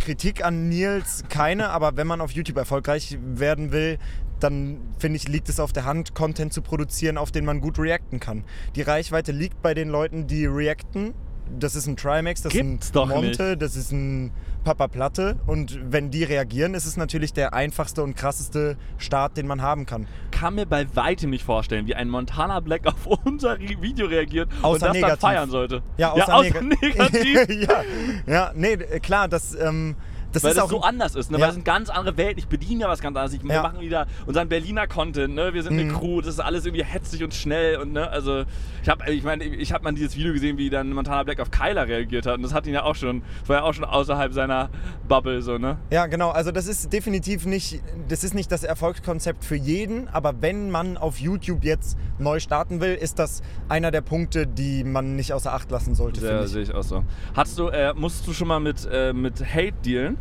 Kritik 0.00 0.44
an 0.44 0.68
Nils 0.68 1.24
keine, 1.28 1.70
aber 1.70 1.96
wenn 1.96 2.06
man 2.06 2.20
auf 2.20 2.32
YouTube 2.32 2.56
erfolgreich 2.56 3.18
werden 3.22 3.72
will, 3.72 3.98
dann 4.40 4.78
finde 4.98 5.16
ich, 5.16 5.28
liegt 5.28 5.48
es 5.48 5.60
auf 5.60 5.72
der 5.72 5.84
Hand, 5.84 6.14
Content 6.14 6.52
zu 6.52 6.60
produzieren, 6.60 7.16
auf 7.16 7.30
den 7.30 7.44
man 7.44 7.60
gut 7.60 7.78
reacten 7.78 8.20
kann. 8.20 8.44
Die 8.74 8.82
Reichweite 8.82 9.32
liegt 9.32 9.62
bei 9.62 9.74
den 9.74 9.88
Leuten, 9.88 10.26
die 10.26 10.46
reacten. 10.46 11.14
Das 11.58 11.74
ist 11.76 11.86
ein 11.86 11.96
Trimax, 11.96 12.42
das 12.42 12.52
Gibt's 12.52 12.86
ist 12.88 12.96
ein 12.96 13.08
Monte, 13.08 13.50
nicht. 13.50 13.62
das 13.62 13.76
ist 13.76 13.92
ein 13.92 14.30
Papa 14.64 14.88
Platte. 14.88 15.36
Und 15.46 15.78
wenn 15.92 16.10
die 16.10 16.24
reagieren, 16.24 16.74
ist 16.74 16.86
es 16.86 16.96
natürlich 16.96 17.32
der 17.32 17.54
einfachste 17.54 18.02
und 18.02 18.16
krasseste 18.16 18.76
Start, 18.98 19.36
den 19.36 19.46
man 19.46 19.62
haben 19.62 19.86
kann. 19.86 20.06
kann 20.32 20.54
mir 20.56 20.66
bei 20.66 20.86
weitem 20.94 21.30
nicht 21.30 21.44
vorstellen, 21.44 21.86
wie 21.86 21.94
ein 21.94 22.08
Montana 22.10 22.60
Black 22.60 22.86
auf 22.86 23.06
unser 23.24 23.58
Video 23.60 24.06
reagiert 24.06 24.48
und 24.58 24.64
Außer 24.64 24.86
das 24.86 24.92
negativ. 24.94 25.18
dann 25.20 25.30
feiern 25.30 25.50
sollte. 25.50 25.82
Ja, 25.96 26.10
außer, 26.12 26.26
ja, 26.28 26.34
außer 26.34 26.58
nega- 26.60 26.82
negativ. 26.82 27.48
ja, 27.68 27.82
ja, 28.26 28.52
nee, 28.54 28.76
klar, 29.00 29.28
das, 29.28 29.54
ähm, 29.54 29.94
das 30.36 30.44
weil 30.44 30.50
ist 30.50 30.56
das 30.56 30.64
auch 30.64 30.70
so 30.70 30.80
anders 30.82 31.14
ist, 31.14 31.30
ne? 31.30 31.36
Ja. 31.38 31.42
weil 31.42 31.48
das 31.48 31.56
ist 31.56 31.66
eine 31.68 31.78
ganz 31.78 31.90
andere 31.90 32.16
Welt. 32.16 32.38
Ich 32.38 32.46
bediene 32.48 32.82
ja 32.82 32.88
was 32.88 33.00
ganz 33.00 33.16
anderes. 33.16 33.32
Ich, 33.34 33.42
Wir 33.42 33.54
Ja. 33.54 33.62
machen 33.62 33.80
wieder 33.80 34.06
unseren 34.26 34.48
Berliner 34.48 34.86
Content, 34.86 35.34
ne? 35.34 35.52
wir 35.54 35.62
sind 35.62 35.72
eine 35.74 35.84
Mhm. 35.84 35.96
Crew, 35.98 36.20
das 36.20 36.34
ist 36.34 36.40
alles 36.40 36.64
irgendwie 36.66 36.84
hetzig 36.84 37.22
und 37.24 37.34
schnell. 37.34 37.76
Und, 37.78 37.92
ne? 37.92 38.08
also, 38.08 38.44
ich 38.82 38.88
habe 38.88 39.10
ich 39.12 39.22
mein, 39.24 39.40
ich 39.40 39.72
hab 39.72 39.82
mal 39.82 39.92
dieses 39.92 40.16
Video 40.16 40.32
gesehen, 40.32 40.58
wie 40.58 40.70
dann 40.70 40.92
Montana 40.92 41.22
Black 41.22 41.40
auf 41.40 41.50
Kyler 41.50 41.86
reagiert 41.88 42.26
hat. 42.26 42.36
Und 42.36 42.42
das 42.42 42.54
hat 42.54 42.66
ihn 42.66 42.74
ja 42.74 42.82
auch 42.84 42.94
schon, 42.94 43.22
war 43.46 43.56
ja 43.56 43.62
auch 43.62 43.74
schon 43.74 43.84
außerhalb 43.84 44.32
seiner 44.32 44.70
Bubble. 45.08 45.42
So, 45.42 45.58
ne? 45.58 45.78
Ja, 45.90 46.06
genau. 46.06 46.30
Also 46.30 46.52
das 46.52 46.66
ist 46.66 46.92
definitiv 46.92 47.46
nicht, 47.46 47.80
das 48.08 48.24
ist 48.24 48.34
nicht 48.34 48.50
das 48.52 48.62
Erfolgskonzept 48.64 49.44
für 49.44 49.56
jeden, 49.56 50.08
aber 50.08 50.34
wenn 50.42 50.70
man 50.70 50.96
auf 50.96 51.18
YouTube 51.18 51.64
jetzt 51.64 51.96
neu 52.18 52.40
starten 52.40 52.80
will, 52.80 52.94
ist 52.94 53.18
das 53.18 53.42
einer 53.68 53.90
der 53.90 54.00
Punkte, 54.00 54.46
die 54.46 54.84
man 54.84 55.16
nicht 55.16 55.32
außer 55.32 55.52
Acht 55.52 55.70
lassen 55.70 55.94
sollte, 55.94 56.20
ich. 56.44 56.50
sehe 56.50 56.62
ich 56.62 56.74
auch 56.74 56.82
so. 56.82 57.04
Hattest 57.34 57.58
du, 57.58 57.68
äh, 57.68 57.92
musstest 57.94 58.26
du 58.26 58.32
schon 58.32 58.48
mal 58.48 58.60
mit, 58.60 58.86
äh, 58.90 59.12
mit 59.12 59.40
Hate 59.44 59.74
dealen? 59.84 60.16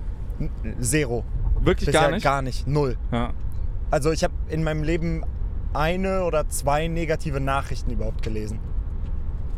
Zero. 0.80 1.24
Wirklich 1.62 1.88
Bisher 1.88 2.02
gar 2.02 2.12
nicht? 2.12 2.24
Gar 2.24 2.42
nicht. 2.42 2.68
Null. 2.68 2.98
Ja. 3.12 3.34
Also 3.92 4.12
ich 4.12 4.24
habe 4.24 4.34
in 4.50 4.64
meinem 4.64 4.84
Leben 4.84 5.24
eine 5.74 6.24
oder 6.24 6.48
zwei 6.50 6.88
negative 6.88 7.40
Nachrichten 7.40 7.92
überhaupt 7.92 8.24
gelesen. 8.24 8.60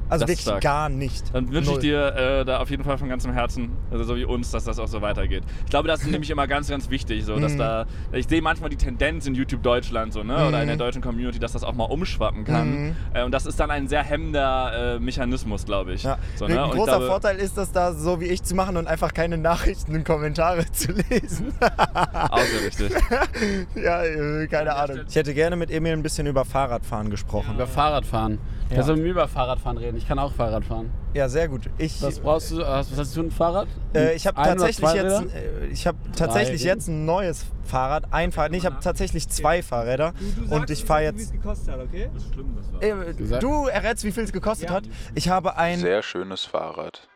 Also 0.10 0.24
Das 0.24 0.30
wirklich 0.30 0.42
stark. 0.42 0.62
gar 0.62 0.90
nicht. 0.90 1.34
Dann 1.34 1.52
wünsche 1.52 1.72
ich 1.74 1.80
dir 1.80 2.16
äh, 2.16 2.46
da 2.46 2.60
auf 2.60 2.70
jeden 2.70 2.84
Fall 2.84 2.98
von 2.98 3.10
ganzem 3.10 3.34
Herzen, 3.34 3.70
also 3.92 4.04
so 4.04 4.16
wie 4.16 4.24
uns, 4.26 4.52
dass 4.52 4.64
das 4.64 4.80
auch 4.80 4.88
so 4.88 5.02
weitergeht. 5.02 5.44
Ich 5.66 5.70
glaube, 5.70 5.88
das 5.88 6.02
ist 6.02 6.10
nämlich 6.12 6.30
immer 6.30 6.48
ganz, 6.48 6.70
ganz 6.70 6.90
wichtig, 6.90 7.26
so, 7.26 7.38
dass 7.40 7.54
Mhm. 7.54 7.58
da, 7.58 7.86
ich 8.14 8.28
sehe 8.28 8.42
manchmal 8.42 8.70
die 8.70 8.78
Tendenz 8.78 9.28
in 9.28 9.36
YouTube 9.36 9.64
Deutschland 9.64 10.14
so, 10.14 10.24
ne, 10.24 10.48
oder 10.48 10.62
in 10.62 10.68
der 10.68 10.76
Mhm. 10.76 10.80
deutschen 10.80 11.02
Community, 11.02 11.40
dass 11.40 11.52
das 11.52 11.64
auch 11.64 11.74
mal 11.74 11.86
umschwappen 11.86 12.46
kann. 12.46 12.86
Mhm. 12.88 12.96
Äh, 13.14 13.24
und 13.24 13.32
das 13.32 13.46
ist 13.46 13.60
dann 13.60 13.70
ein 13.72 13.88
sehr 13.88 14.04
hemmender 14.04 14.96
äh, 14.96 15.00
Mechanismus, 15.00 15.66
glaube 15.66 15.94
ich. 15.94 16.04
Ja. 16.04 16.18
So, 16.36 16.46
Ein 16.46 16.52
ne? 16.54 16.64
Und 16.64 16.70
ich 16.70 16.76
großer 16.76 16.92
glaube, 16.92 17.08
Vorteil 17.08 17.38
ist, 17.38 17.58
das 17.58 17.72
da 17.72 17.92
so 17.94 18.22
wie 18.22 18.26
ich 18.26 18.44
zu 18.44 18.56
machen 18.56 18.78
und 18.78 18.88
einfach 18.88 19.14
keine 19.14 19.38
Nachrichten 19.38 19.94
und 19.96 20.04
Kommentare 20.06 20.66
zu 20.72 20.94
lesen. 21.10 21.54
Auch 21.60 22.40
sehr 22.40 22.66
richtig. 22.66 22.92
ja, 23.76 24.04
äh, 24.04 24.48
keine 24.48 24.74
Ahnung. 24.76 25.00
Ich 25.10 25.16
hätte 25.16 25.34
gerne 25.34 25.56
mit 25.56 25.70
Emil 25.72 25.94
ein 25.94 26.04
bisschen 26.04 26.28
über 26.28 26.46
Fahrradfahren 26.46 27.10
gesprochen. 27.10 27.56
Über 27.56 27.68
Fahrradfahren. 27.68 28.38
Ja. 28.70 28.76
Kannst 28.76 28.90
du 28.90 28.94
mit 28.96 29.04
mir 29.04 29.10
über 29.12 29.28
Fahrradfahren 29.28 29.78
reden? 29.78 29.98
Ich 29.98 30.08
kann 30.08 30.20
auch 30.20 30.34
Fahrrad 30.34 30.66
fahren. 30.66 30.92
Ja, 31.14 31.30
sehr 31.30 31.48
gut. 31.48 31.70
Ich, 31.78 32.02
Was 32.02 32.20
brauchst 32.20 32.52
du? 32.52 32.58
Was 32.58 32.92
was 32.92 33.00
hast 33.00 33.16
du 33.16 33.22
für 33.22 33.28
ein 33.28 33.32
Fahrrad? 33.32 33.68
Äh, 33.96 34.14
ich 34.16 34.28
habe 34.28 34.36
tatsächlich 34.42 34.94
jetzt, 34.94 35.34
äh, 35.34 35.66
ich 35.72 35.88
habe 35.88 35.98
tatsächlich 36.16 36.62
Drei. 36.62 36.68
jetzt 36.68 36.88
ein 36.90 37.06
neues 37.06 37.46
Fahrrad, 37.64 38.12
ein 38.12 38.32
Fahrrad. 38.34 38.52
Nee, 38.52 38.58
ich 38.58 38.66
habe 38.66 38.78
tatsächlich 38.82 39.30
zwei 39.30 39.64
Fahrräder 39.64 40.14
Du, 40.36 40.42
du 40.48 40.56
und 40.56 40.70
ich 40.70 40.84
fahre 40.84 41.02
Wie 41.02 41.06
jetzt. 41.06 41.22
es 41.22 41.32
gekostet 41.32 41.74
hat, 41.74 41.80
okay? 41.82 42.10
Äh, 42.82 43.14
Gesagt. 43.14 43.42
du 43.44 43.68
errätst, 43.68 44.04
wie 44.04 44.12
viel 44.12 44.24
es 44.24 44.34
gekostet 44.34 44.70
Ja. 44.70 44.76
hat? 44.76 44.84
Ich 45.16 45.30
habe 45.30 45.58
ein. 45.58 45.80
Sehr 45.80 46.04
schönes 46.04 46.44
Fahrrad. 46.44 47.08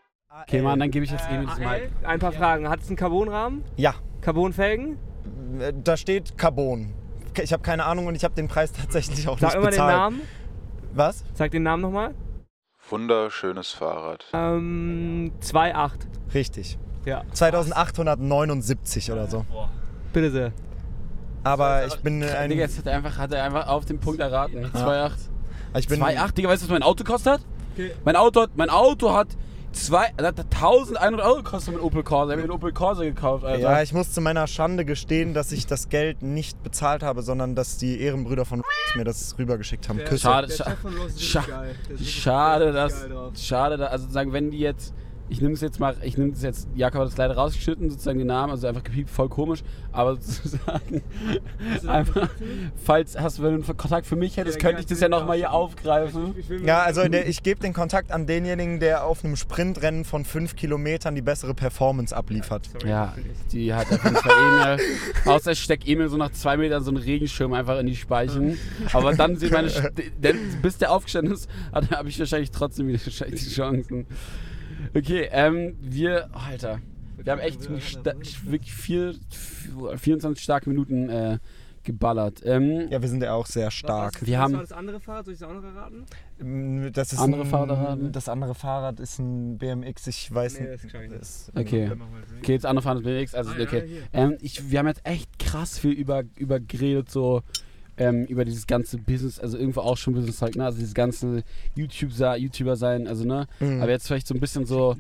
Okay, 0.44 0.62
Mann, 0.62 0.80
dann 0.80 0.90
gebe 0.90 1.04
ich 1.04 1.12
jetzt 1.12 1.30
Äh, 1.30 1.36
Emil 1.36 1.48
das 1.48 1.60
Mic. 1.60 1.90
Ein 2.04 2.20
paar 2.20 2.32
Fragen. 2.32 2.70
Hat 2.70 2.80
es 2.82 2.88
einen 2.88 2.96
Carbonrahmen? 2.96 3.64
Ja, 3.76 3.96
Carbonfelgen? 4.22 4.98
äh, 5.60 5.74
da 5.76 5.98
steht 5.98 6.38
Carbon. 6.38 6.94
Ich 7.42 7.52
habe 7.54 7.62
keine 7.64 7.84
Ahnung 7.86 8.08
und 8.08 8.16
ich 8.16 8.24
habe 8.24 8.34
den 8.36 8.48
Preis 8.48 8.72
tatsächlich 8.82 9.28
auch 9.28 9.38
Sag 9.38 9.50
nicht 9.50 9.56
immer 9.58 9.70
bezahlt. 9.70 9.92
den 9.92 9.98
Namen. 9.98 10.22
Was? 10.94 11.24
Sag 11.34 11.52
den 11.52 11.64
Namen 11.64 11.82
nochmal. 11.84 12.14
Wunderschönes 12.90 13.72
Fahrrad. 13.72 14.26
Ähm, 14.34 15.32
2,8. 15.42 15.92
Richtig. 16.34 16.78
Ja. 17.06 17.24
2879 17.32 19.12
oder 19.12 19.28
so. 19.28 19.46
Bitte 20.14 20.32
sehr. 20.32 20.52
Aber 21.44 21.88
ich 21.88 21.96
bin 21.98 22.22
äh, 22.22 22.26
Digga, 22.28 22.40
ein. 22.40 22.52
jetzt 22.52 22.78
hat 22.78 22.86
er 22.88 22.98
einfach, 22.98 23.18
hat 23.18 23.32
er 23.32 23.44
einfach 23.44 23.68
auf 23.68 23.86
den 23.86 24.00
Punkt 24.00 24.20
erraten. 24.20 24.66
2,8. 24.66 25.12
Ich 25.78 25.88
bin 25.88 26.02
2,8, 26.02 26.34
Digga, 26.34 26.50
weißt 26.50 26.64
du, 26.64 26.66
was 26.68 26.72
mein 26.72 26.84
Auto 26.84 27.04
kostet? 27.04 27.42
Okay. 27.74 27.92
Mein 28.04 28.16
Auto 28.16 28.42
hat, 28.42 28.52
mein 28.56 28.70
Auto 28.70 29.14
hat, 29.14 29.30
zwei, 29.72 30.12
das 30.18 30.28
hat 30.28 30.40
1100 30.40 31.22
Euro 31.22 31.44
gekostet 31.44 31.74
mit 31.74 31.84
Opel 31.84 32.04
Corsa. 32.04 32.32
Ich 32.32 32.38
habe 32.38 32.42
mir 32.42 32.48
den 32.48 32.52
Opel 32.56 32.72
Corsa 32.72 33.04
gekauft, 33.04 33.44
Alter. 33.44 33.60
Ja, 33.60 33.82
ich 33.82 33.94
muss 33.94 34.12
zu 34.12 34.22
meiner 34.22 34.48
Schande 34.48 34.86
gestehen, 34.86 35.34
dass 35.34 35.52
ich 35.52 35.66
das 35.66 35.90
Geld 35.90 36.22
nicht 36.22 36.62
bezahlt 36.64 37.04
habe, 37.04 37.22
sondern 37.22 37.56
dass 37.56 37.78
die 37.78 38.00
Ehrenbrüder 38.02 38.46
von 38.46 38.62
mir 38.96 39.04
das 39.04 39.36
rübergeschickt 39.38 39.90
haben. 39.90 40.00
Küsse. 40.00 40.20
Schade, 40.20 40.48
Der 40.48 40.56
scha 41.18 41.42
geil. 41.42 41.76
Schade, 42.04 42.66
geil, 42.66 42.74
dass, 42.74 43.42
schade, 43.42 43.78
dass, 43.78 43.92
also 43.92 44.10
sagen, 44.10 44.34
wenn 44.34 44.52
die 44.52 44.60
jetzt, 44.60 44.94
ich 45.32 45.42
nehme 45.42 45.54
es 45.54 45.62
jetzt 45.62 45.80
mal, 45.80 45.96
ich 46.04 46.18
nehme 46.18 46.34
es 46.34 46.42
jetzt, 46.42 46.68
Jakob 46.76 47.02
hat 47.02 47.08
es 47.08 47.16
leider 47.16 47.36
rausgeschnitten, 47.36 47.90
sozusagen 47.90 48.20
den 48.20 48.28
Namen, 48.28 48.52
also 48.52 48.68
einfach 48.68 48.84
gepiept, 48.84 49.10
voll 49.10 49.30
komisch, 49.30 49.64
aber 49.94 50.16
sozusagen 50.20 51.02
einfach, 51.88 52.30
falls 52.84 53.18
hast 53.18 53.40
du, 53.40 53.48
einen 53.48 53.66
Kontakt 53.78 54.06
für 54.06 54.18
mich 54.18 54.36
hättest, 54.36 54.60
könnte 54.60 54.82
ich 54.82 54.88
das 54.88 55.00
ja 55.00 55.08
nochmal 55.08 55.38
hier 55.38 55.54
aufgreifen. 55.54 56.36
Ja, 56.66 56.82
also 56.82 57.08
der, 57.08 57.30
ich 57.30 57.44
gebe 57.44 57.62
den 57.62 57.72
Kontakt 57.72 58.12
an 58.12 58.28
denjenigen, 58.28 58.82
der 58.82 59.06
auf 59.06 59.24
einem 59.24 59.38
Sprintrennen 59.38 60.04
von 60.04 60.26
5 60.26 60.58
Kilometern 60.58 61.16
die 61.16 61.22
bessere 61.22 61.54
Performance 61.54 62.14
abliefert. 62.16 62.68
Ja, 62.86 63.16
die 63.54 63.74
hat 63.74 63.88
auf 63.90 64.04
jeden 64.04 64.18
Fall 64.18 64.76
Emil, 64.76 64.86
außer 65.26 65.54
ich 65.54 65.60
steck 65.60 65.88
Emil 65.88 66.10
so 66.10 66.18
nach 66.18 66.32
zwei 66.34 66.58
Metern 66.58 66.84
so 66.84 66.92
einen 66.92 66.98
Regenschirm 66.98 67.54
einfach 67.54 67.80
in 67.80 67.88
die 67.88 67.96
Speichen, 67.96 68.58
aber 68.92 69.14
dann 69.14 69.38
sieht 69.38 69.54
meine, 69.54 69.72
bis 70.62 70.78
der 70.78 70.92
aufgestanden 70.92 71.34
ist, 71.34 71.50
habe 71.74 72.10
ich 72.10 72.20
wahrscheinlich 72.20 72.52
trotzdem 72.52 72.90
wieder 72.90 73.00
wahrscheinlich 73.06 73.46
die 73.46 73.50
Chancen. 73.50 74.06
Okay, 74.96 75.30
ähm, 75.32 75.78
wir, 75.82 76.30
oh, 76.34 76.38
Alter, 76.50 76.80
wir 77.18 77.32
haben 77.32 77.40
echt 77.40 77.62
sta- 77.82 78.14
wirklich 78.46 78.74
viel, 78.74 79.18
24 79.96 80.44
starke 80.44 80.70
Minuten 80.70 81.10
äh, 81.10 81.38
geballert. 81.84 82.42
Ähm, 82.46 82.88
Ja, 82.90 83.02
wir 83.02 83.10
sind 83.10 83.24
ja 83.24 83.34
auch 83.34 83.46
sehr 83.48 83.72
stark. 83.72 84.26
Wir 84.26 84.38
haben- 84.38 84.52
Was 84.54 84.58
war 84.58 84.62
das 84.64 84.72
andere 84.74 85.00
Fahrrad? 85.00 85.26
Soll 85.26 85.34
ich 85.34 85.40
das 85.40 85.50
auch 85.50 85.54
noch 85.54 85.64
erraten? 85.64 86.06
Mm, 86.40 86.92
Das 86.92 87.14
ist 87.14 87.20
Andere 87.20 87.42
ein, 87.42 87.48
Fahrradraten? 87.48 88.12
Das 88.12 88.30
andere 88.30 88.54
Fahrrad 88.54 89.00
ist 89.00 89.18
ein 89.20 89.58
BMX, 89.58 90.06
ich 90.08 90.32
weiß 90.34 90.60
Nee, 90.60 90.70
nicht. 90.72 90.84
das 90.94 91.50
das- 91.50 91.52
Okay. 91.56 91.92
Okay, 92.40 92.52
jetzt 92.54 92.66
andere 92.66 92.84
fahren 92.84 92.98
das 92.98 93.04
BMX, 93.06 93.34
also 93.34 93.52
Ah, 93.52 93.58
ja, 93.58 93.64
okay. 93.64 93.88
hier. 93.88 94.02
Ähm, 94.14 94.38
ich, 94.42 94.70
wir 94.70 94.80
haben 94.80 94.88
jetzt 94.88 95.02
echt 95.06 95.40
krass 95.40 95.80
viel 95.80 95.94
über, 95.94 96.24
über 96.38 96.60
geredet, 96.60 97.10
so 97.10 97.42
ähm, 98.02 98.26
über 98.26 98.46
dieses 98.46 98.66
ganze 98.66 98.98
Business, 98.98 99.40
also 99.40 99.58
irgendwo 99.60 99.82
auch 99.82 99.96
schon 99.96 100.16
Business 100.16 100.42
halt, 100.42 100.56
ne? 100.56 100.66
Also 100.66 100.80
dieses 100.80 100.96
ganze 100.96 101.44
YouTube 101.76 102.12
YouTuber 102.12 102.76
sein, 102.76 103.08
also 103.08 103.26
ne? 103.26 103.48
Mhm. 103.60 103.82
Aber 103.82 103.92
jetzt 103.92 104.08
vielleicht 104.08 104.26
so 104.26 104.34
ein 104.34 104.40
bisschen 104.40 104.66
so, 104.66 104.96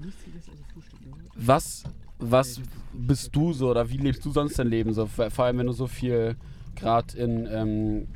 was, 1.36 1.84
was 2.20 2.62
bist 2.94 3.36
du 3.36 3.54
so 3.54 3.72
oder 3.72 3.90
wie 3.90 3.98
lebst 3.98 4.24
du 4.24 4.32
sonst 4.32 4.60
dein 4.60 4.68
Leben 4.68 4.94
so? 4.94 5.08
Vor 5.08 5.46
allem, 5.46 5.58
wenn 5.58 5.66
du 5.66 5.74
so 5.74 5.88
viel 5.88 6.36
gerade 6.76 7.18
in, 7.18 7.48
ähm, 7.52 8.08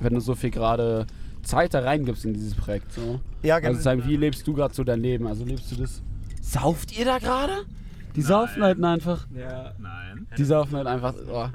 wenn 0.00 0.12
du 0.12 0.20
so 0.20 0.34
viel 0.34 0.50
gerade 0.50 1.06
Zeit 1.42 1.72
da 1.72 1.80
reingibst 1.80 2.26
in 2.26 2.34
dieses 2.34 2.54
Projekt, 2.54 2.92
so. 2.92 3.20
Ja, 3.42 3.58
genau. 3.58 3.70
Also 3.70 3.80
sagen, 3.82 4.04
wie 4.06 4.16
lebst 4.16 4.46
du 4.46 4.52
gerade 4.52 4.74
so 4.74 4.84
dein 4.84 5.00
Leben? 5.00 5.26
Also 5.26 5.44
lebst 5.46 5.72
du 5.72 5.76
das? 5.76 6.02
Sauft 6.42 6.98
ihr 6.98 7.06
da 7.06 7.18
gerade? 7.18 7.64
Die 8.14 8.22
saufen 8.22 8.62
halt 8.62 8.82
einfach. 8.82 9.26
Ja. 9.34 9.72
Nein. 9.78 10.26
Die 10.36 10.44
saufen 10.44 10.76
halt 10.76 10.86
einfach. 10.86 11.14
Oh. 11.30 11.48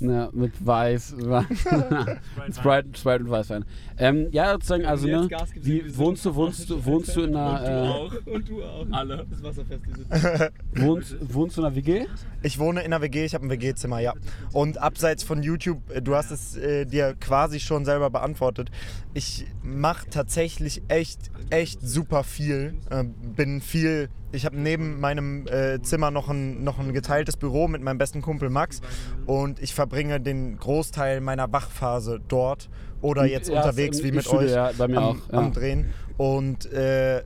Ja, 0.00 0.28
mit 0.32 0.64
Weiß. 0.64 1.16
Sprite, 2.52 2.88
Sprite 2.96 3.24
und 3.24 3.30
Weißwein. 3.30 3.64
Ähm, 3.98 4.28
ja, 4.30 4.52
sozusagen, 4.52 4.84
also 4.84 5.08
ne, 5.08 5.28
wie, 5.56 5.96
wohnst 5.96 6.24
du, 6.24 6.34
wohnst 6.36 6.70
du, 6.70 6.84
wohnst 6.84 7.16
du 7.16 7.22
in 7.22 7.34
einer, 7.34 7.94
auch. 7.94 8.12
Und 8.26 8.48
du 8.48 8.62
auch. 8.62 8.86
Alle. 8.92 9.26
Das 9.28 9.42
Wasserfest. 9.42 9.82
äh, 10.10 10.50
wohnst, 10.80 11.16
wohnst 11.20 11.56
du 11.56 11.62
in 11.62 11.66
einer 11.66 11.74
WG? 11.74 12.06
Ich 12.42 12.60
wohne 12.60 12.80
in 12.80 12.92
einer 12.92 13.02
WG, 13.02 13.24
ich 13.24 13.34
habe 13.34 13.46
ein 13.46 13.50
WG-Zimmer, 13.50 13.98
ja. 13.98 14.14
Und 14.52 14.78
abseits 14.78 15.24
von 15.24 15.42
YouTube, 15.42 15.90
äh, 15.90 16.00
du 16.00 16.14
hast 16.14 16.30
es 16.30 16.56
äh, 16.56 16.84
dir 16.84 17.16
quasi 17.18 17.58
schon 17.58 17.84
selber 17.84 18.10
beantwortet. 18.10 18.70
Ich 19.14 19.46
mache 19.64 20.08
tatsächlich 20.10 20.82
echt, 20.86 21.32
echt 21.50 21.80
super 21.82 22.22
viel. 22.22 22.74
Äh, 22.90 23.04
bin 23.34 23.60
viel. 23.60 24.10
Ich 24.30 24.44
habe 24.44 24.58
neben 24.58 25.00
meinem 25.00 25.46
äh, 25.46 25.80
Zimmer 25.80 26.10
noch 26.10 26.28
ein, 26.28 26.62
noch 26.62 26.78
ein 26.78 26.92
geteiltes 26.92 27.36
Büro 27.36 27.66
mit 27.66 27.82
meinem 27.82 27.96
besten 27.96 28.20
Kumpel 28.20 28.50
Max 28.50 28.80
und 29.26 29.60
ich 29.60 29.74
verbringe 29.74 30.20
den 30.20 30.58
Großteil 30.58 31.20
meiner 31.20 31.50
Wachphase 31.50 32.20
dort 32.28 32.68
oder 33.00 33.24
jetzt 33.24 33.48
Ja, 33.48 33.56
unterwegs 33.56 34.02
wie 34.02 34.12
mit 34.12 34.24
Studio, 34.24 34.46
euch 34.46 34.52
ja, 34.52 34.70
am, 34.78 34.98
auch, 34.98 35.16
ja. 35.32 35.38
am 35.38 35.52
Drehen. 35.52 35.94
Und 36.18 36.70
äh, 36.72 37.22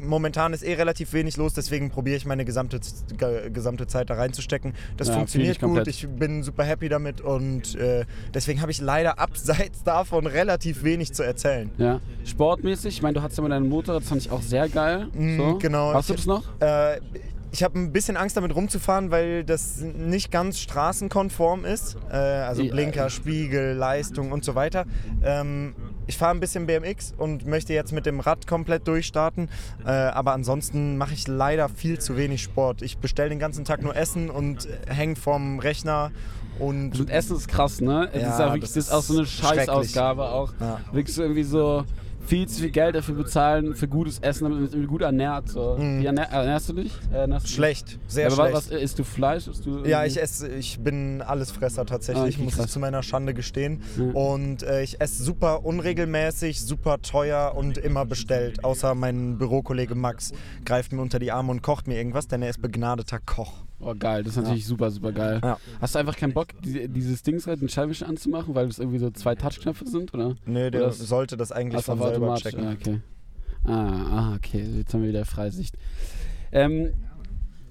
momentan 0.00 0.52
ist 0.52 0.62
eh 0.62 0.74
relativ 0.74 1.12
wenig 1.12 1.36
los, 1.36 1.52
deswegen 1.52 1.90
probiere 1.90 2.16
ich 2.16 2.24
meine 2.26 2.44
gesamte, 2.44 2.78
ge- 3.18 3.50
gesamte 3.50 3.88
Zeit 3.88 4.08
da 4.08 4.14
reinzustecken. 4.14 4.72
Das 4.96 5.08
Ja, 5.08 5.14
funktioniert 5.14 5.56
ich 5.56 5.60
gut, 5.60 5.66
komplett. 5.66 5.88
ich 5.88 6.06
bin 6.08 6.44
super 6.44 6.62
happy 6.64 6.88
damit 6.88 7.20
und 7.20 7.74
äh, 7.74 8.04
deswegen 8.32 8.60
habe 8.62 8.70
ich 8.70 8.80
leider 8.80 9.18
abseits 9.18 9.82
davon 9.84 10.26
relativ 10.28 10.84
wenig 10.84 11.12
zu 11.12 11.24
erzählen. 11.24 11.70
Ja. 11.76 12.00
Sportmäßig, 12.24 12.94
ich 12.94 13.02
meine, 13.02 13.14
du 13.14 13.22
hattest 13.22 13.36
ja 13.38 13.42
mal 13.42 13.48
deinen 13.48 13.68
Motorrad, 13.68 14.02
das 14.02 14.08
fand 14.08 14.20
ich 14.22 14.30
auch 14.30 14.42
sehr 14.42 14.68
geil. 14.68 15.08
Mm, 15.12 15.36
So. 15.38 15.58
genau. 15.58 15.92
Hast 15.92 16.08
du 16.10 16.14
das 16.14 16.26
noch? 16.26 16.44
Äh, 16.60 17.00
ich 17.50 17.62
habe 17.64 17.76
ein 17.78 17.90
bisschen 17.90 18.16
Angst 18.16 18.36
damit 18.36 18.54
rumzufahren, 18.54 19.10
weil 19.10 19.42
das 19.42 19.78
nicht 19.80 20.30
ganz 20.30 20.60
straßenkonform 20.60 21.64
ist. 21.64 21.96
Äh, 22.12 22.14
also. 22.16 22.62
Blinker, 22.64 23.10
Spiegel, 23.10 23.74
Leistung 23.74 24.30
und 24.30 24.44
so 24.44 24.54
weiter. 24.54 24.84
Ähm, 25.24 25.74
ich 26.06 26.16
fahre 26.16 26.32
ein 26.34 26.40
bisschen 26.40 26.66
BMX 26.66 27.14
und 27.16 27.46
möchte 27.46 27.72
jetzt 27.72 27.92
mit 27.92 28.06
dem 28.06 28.20
Rad 28.20 28.46
komplett 28.46 28.86
durchstarten. 28.86 29.48
Äh, 29.84 29.90
aber 29.90 30.32
ansonsten 30.32 30.96
mache 30.96 31.14
ich 31.14 31.26
leider 31.28 31.68
viel 31.68 31.98
zu 31.98 32.16
wenig 32.16 32.42
Sport. 32.42 32.82
Ich 32.82 32.98
bestelle 32.98 33.28
den 33.30 33.38
ganzen 33.38 33.64
Tag 33.64 33.82
nur 33.82 33.96
Essen 33.96 34.30
und 34.30 34.68
hänge 34.86 35.16
vorm 35.16 35.58
Rechner. 35.58 36.10
Und 36.58 36.98
Und 36.98 37.10
Essen 37.10 37.36
ist 37.36 37.48
krass, 37.48 37.80
ne? 37.80 38.08
Es 38.12 38.22
Ja, 38.22 38.28
ist 38.30 38.38
ja 38.38 38.46
wirklich, 38.52 38.72
das 38.72 38.76
ist 38.76 38.90
auch 38.92 39.02
so 39.02 39.18
eine. 39.18 39.26
Scheißausgabe 39.26 40.24
auch. 40.24 40.52
Ja. 40.60 40.80
Wirklich 40.92 41.14
so 41.14 41.22
irgendwie 41.22 41.42
so 41.44 41.84
viel 42.26 42.48
zu 42.48 42.60
viel 42.60 42.70
Geld 42.70 42.94
dafür 42.96 43.14
bezahlen 43.14 43.74
für 43.74 43.88
gutes 43.88 44.18
Essen, 44.18 44.44
damit 44.44 44.60
man 44.60 44.68
sich 44.68 44.86
gut 44.88 45.02
ernährt. 45.02 45.48
So. 45.48 45.76
Mhm. 45.78 46.00
Wie 46.00 46.06
ernähr, 46.06 46.28
ernährst 46.30 46.68
du 46.68 46.72
dich? 46.74 46.92
Ernährst 47.12 47.44
du 47.46 47.48
dich? 47.48 47.54
schlecht, 47.56 47.98
sehr 48.08 48.26
Aber 48.26 48.36
schlecht. 48.36 48.54
was, 48.54 48.68
isst 48.68 48.98
du 48.98 49.04
Fleisch? 49.04 49.46
Isst 49.48 49.64
du 49.66 49.84
Ja, 49.84 50.04
ich 50.04 50.20
esse, 50.20 50.48
ich 50.48 50.78
bin 50.80 51.22
Allesfresser 51.22 51.86
tatsächlich, 51.86 52.34
Ah, 52.34 52.36
okay, 52.36 52.44
muss 52.44 52.52
ich 52.54 52.58
krass. 52.60 52.70
zu 52.72 52.80
meiner 52.80 53.02
Schande 53.02 53.32
gestehen. 53.34 53.82
Ja. 53.98 54.04
Und 54.12 54.62
äh, 54.62 54.82
ich 54.82 55.00
esse 55.00 55.22
super 55.22 55.64
unregelmäßig, 55.64 56.60
super 56.62 57.00
teuer 57.02 57.52
und 57.56 57.78
immer 57.78 58.04
bestellt. 58.04 58.64
Außer 58.64 58.94
mein 58.94 59.38
Bürokollege 59.38 59.94
Max 59.94 60.32
greift 60.64 60.92
mir 60.92 61.02
unter 61.02 61.18
die 61.18 61.32
Arme 61.32 61.50
und 61.52 61.62
kocht 61.62 61.86
mir 61.86 61.96
irgendwas, 61.96 62.26
denn 62.28 62.42
er 62.42 62.50
ist 62.50 62.60
begnadeter 62.60 63.18
Koch. 63.24 63.52
Oh 63.78 63.94
geil, 63.98 64.22
das 64.24 64.36
ist 64.36 64.42
natürlich 64.42 64.66
super, 64.66 64.90
super 64.90 65.12
geil. 65.12 65.40
Ja. 65.44 65.58
Hast 65.80 65.94
du 65.94 65.98
einfach 65.98 66.16
keinen 66.16 66.32
Bock, 66.32 66.48
die, 66.64 66.88
dieses 66.88 67.22
Dings 67.22 67.46
halt, 67.46 67.60
den 67.60 67.68
Scheibenwischer 67.68 68.08
anzumachen, 68.08 68.54
weil 68.54 68.68
das 68.68 68.78
irgendwie 68.78 68.98
so 68.98 69.10
zwei 69.10 69.34
Touchknöpfe 69.34 69.86
sind, 69.86 70.14
oder? 70.14 70.34
Nö, 70.46 70.70
der 70.70 70.80
Oder 70.80 70.88
das- 70.90 70.98
sollte 70.98 71.36
das 71.36 71.52
eigentlich 71.52 71.84
von 71.84 71.98
selber 71.98 72.12
automatisch? 72.12 72.52
checken. 72.52 72.66
Ah, 72.66 72.72
okay. 72.72 73.00
Ah, 73.64 74.06
ah, 74.10 74.34
okay, 74.36 74.64
jetzt 74.78 74.94
haben 74.94 75.02
wir 75.02 75.10
wieder 75.10 75.24
Freisicht. 75.24 75.76
Ähm, 76.52 76.92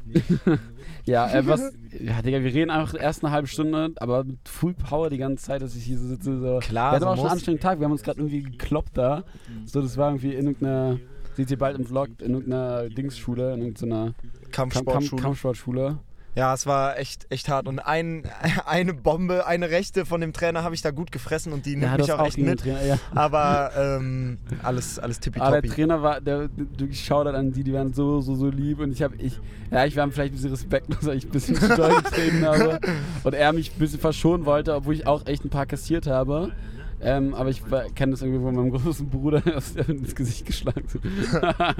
ja, 1.05 1.31
äh, 1.33 1.47
was, 1.47 1.73
ja, 1.99 2.21
Digga, 2.21 2.43
wir 2.43 2.53
reden 2.53 2.69
einfach 2.69 2.99
erst 2.99 3.23
eine 3.23 3.33
halbe 3.33 3.47
Stunde, 3.47 3.93
aber 3.97 4.23
mit 4.23 4.47
Full 4.47 4.73
Power 4.73 5.09
die 5.09 5.17
ganze 5.17 5.43
Zeit, 5.45 5.61
dass 5.61 5.75
ich 5.75 5.83
hier 5.85 5.97
so 5.97 6.07
sitze. 6.07 6.39
So. 6.39 6.59
Klar, 6.59 6.91
wir 6.91 6.95
hatten 6.97 7.05
auch 7.05 7.15
schon 7.15 7.25
einen 7.25 7.33
anstrengenden 7.33 7.63
Tag, 7.63 7.79
wir 7.79 7.85
haben 7.85 7.91
uns 7.91 8.03
gerade 8.03 8.19
irgendwie 8.19 8.43
gekloppt 8.43 8.97
da. 8.97 9.23
So, 9.65 9.81
das 9.81 9.97
war 9.97 10.09
irgendwie 10.09 10.33
in 10.33 10.45
irgendeiner, 10.45 10.99
seht 11.35 11.51
ihr 11.51 11.57
bald 11.57 11.77
im 11.77 11.85
Vlog, 11.85 12.09
in 12.21 12.33
irgendeiner 12.33 12.89
Dingsschule, 12.89 13.53
in 13.53 13.61
irgendeiner 13.61 14.13
Kamp 14.51 14.73
Kamp 14.73 14.87
Kampfsportschule. 14.87 15.21
Kampfsportschule. 15.21 15.99
Ja, 16.35 16.53
es 16.53 16.67
war 16.67 16.99
echt, 16.99 17.27
echt 17.29 17.47
hart. 17.47 17.65
Und 17.65 17.79
ein, 17.79 18.23
eine 18.65 18.93
Bombe, 18.93 19.47
eine 19.47 19.69
rechte 19.69 20.05
von 20.05 20.19
dem 20.19 20.33
Trainer 20.33 20.63
habe 20.63 20.75
ich 20.75 20.81
da 20.81 20.91
gut 20.91 21.13
gefressen 21.13 21.53
und 21.53 21.65
die 21.65 21.77
nimmt 21.77 21.83
Ja, 21.83 21.97
mich 21.97 22.07
das 22.07 22.19
auch 22.19 22.25
echt 22.25 22.37
mit. 22.37 22.59
Trainer, 22.59 22.83
ja. 22.83 22.97
Aber 23.13 23.71
ähm, 23.77 24.37
alles, 24.61 24.99
alles 24.99 25.17
Aber 25.39 25.61
der 25.61 25.61
tippitoppi. 25.61 25.69
Trainer 25.69 26.01
war, 26.03 26.19
der 26.19 26.49
wirklich 26.57 27.05
Shoutout 27.05 27.29
an 27.29 27.53
die, 27.53 27.63
die 27.63 27.71
waren 27.73 27.93
so, 27.93 28.19
so, 28.19 28.35
so 28.35 28.49
lieb 28.49 28.79
und 28.79 28.91
ich 28.91 29.01
habe, 29.01 29.15
ich, 29.15 29.39
ja, 29.71 29.85
ich 29.85 29.95
war 29.95 30.09
vielleicht 30.11 30.33
ein 30.33 30.35
bisschen 30.35 30.51
respektlos, 30.51 31.05
weil 31.05 31.17
ich 31.17 31.25
ein 31.25 31.31
bisschen 31.31 31.55
zu 31.55 31.73
doll 31.73 31.95
getreten 32.01 32.45
habe 32.45 32.79
und 33.23 33.33
er 33.33 33.53
mich 33.53 33.73
ein 33.73 33.79
bisschen 33.79 33.99
verschonen 34.01 34.45
wollte, 34.45 34.75
obwohl 34.75 34.93
ich 34.93 35.07
auch 35.07 35.25
echt 35.27 35.45
ein 35.45 35.49
paar 35.49 35.65
kassiert 35.65 36.05
habe. 36.05 36.51
Ähm, 37.01 37.33
aber 37.33 37.49
ich 37.49 37.61
kenne 37.95 38.13
das 38.13 38.21
irgendwie 38.21 38.43
von 38.43 38.55
meinem 38.55 38.71
großen 38.83 39.09
Bruder, 39.09 39.41
der 39.41 39.89
ins 39.89 40.15
Gesicht 40.15 40.45
geschlagen. 40.45 40.85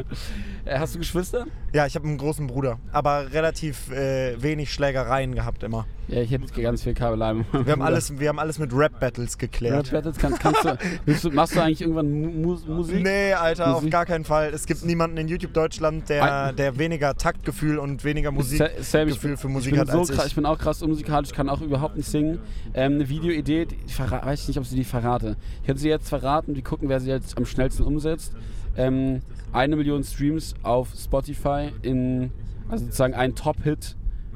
Äh, 0.66 0.80
Hast 0.80 0.96
du 0.96 1.00
Geschwister? 1.00 1.46
Ja, 1.74 1.86
ich 1.86 1.96
habe 1.96 2.08
einen 2.08 2.18
großen 2.18 2.48
Bruder, 2.48 2.80
aber 2.92 3.32
relativ 3.32 3.92
äh, 3.92 4.42
wenig 4.42 4.74
Schlägereien 4.74 5.36
gehabt 5.36 5.62
immer. 5.64 5.86
Ja, 6.08 6.22
ich 6.22 6.32
hätte 6.32 6.62
ganz 6.62 6.84
viel 6.84 6.94
Kabelei. 6.94 7.36
Wir 7.52 7.72
haben 7.72 7.82
alles, 7.82 8.20
wir 8.20 8.30
haben 8.30 8.40
alles 8.40 8.60
mit 8.60 8.72
Rap-Battles 8.74 9.38
geklärt. 9.38 9.88
Rap 9.92 10.04
Battles, 10.04 10.18
kannst, 10.18 10.40
kannst 10.40 10.66
du, 10.66 11.30
du, 11.30 11.36
machst 11.36 11.56
du 11.56 11.62
eigentlich 11.62 11.82
irgendwann 11.82 12.12
Mu 12.12 12.30
Mu 12.30 12.76
Musik? 12.76 13.04
Nee, 13.04 13.34
Alter, 13.34 13.68
auf 13.70 13.76
Musik? 13.76 13.92
gar 13.92 14.06
keinen 14.06 14.26
Fall. 14.26 14.52
Es 14.54 14.66
gibt 14.66 14.86
niemanden 14.86 15.18
in 15.18 15.28
YouTube 15.28 15.54
Deutschland, 15.54 16.10
der, 16.10 16.54
der 16.54 16.78
weniger 16.78 17.16
Taktgefühl 17.16 17.80
und 17.80 18.04
weniger 18.04 18.32
Musikgefühl 18.32 19.38
für 19.38 19.48
Musik 19.48 19.74
ich 19.74 19.80
bin 19.80 19.88
hat 19.88 19.92
so 19.92 20.00
als 20.00 20.10
krass, 20.10 20.26
ich. 20.26 20.32
ich 20.32 20.36
bin 20.36 20.46
auch 20.46 20.58
krass 20.58 20.82
unmusikalisch, 20.82 21.32
kann 21.32 21.50
auch 21.50 21.62
überhaupt 21.62 21.98
nicht 21.98 22.10
singen. 22.10 22.40
Ähm, 22.74 22.94
eine 22.94 23.10
Videoidee, 23.10 23.68
ich 23.88 24.00
weiß 24.00 24.48
nicht, 24.48 24.58
ob 24.58 24.66
sie 24.66 24.76
die 24.76 24.84
verrate. 25.06 25.38
Ich 25.62 25.68
hätte 25.68 25.80
sie 25.80 25.90
jetzt 25.90 26.10
verraten, 26.10 26.56
wir 26.56 26.64
gucken, 26.64 26.90
wer 26.90 27.00
sie 27.00 27.10
jetzt 27.10 27.38
am 27.38 27.46
schnellsten 27.46 27.84
umsetzt. 27.84 28.34
Ähm, 28.78 29.22
eine 29.54 29.76
Million 29.76 30.04
Streams 30.04 30.54
auf 30.64 30.90
Spotify 30.98 31.70
in, 31.82 32.32
also 32.68 32.86
sozusagen 32.86 33.14
ein 33.14 33.36
Top-Hit 33.36 33.96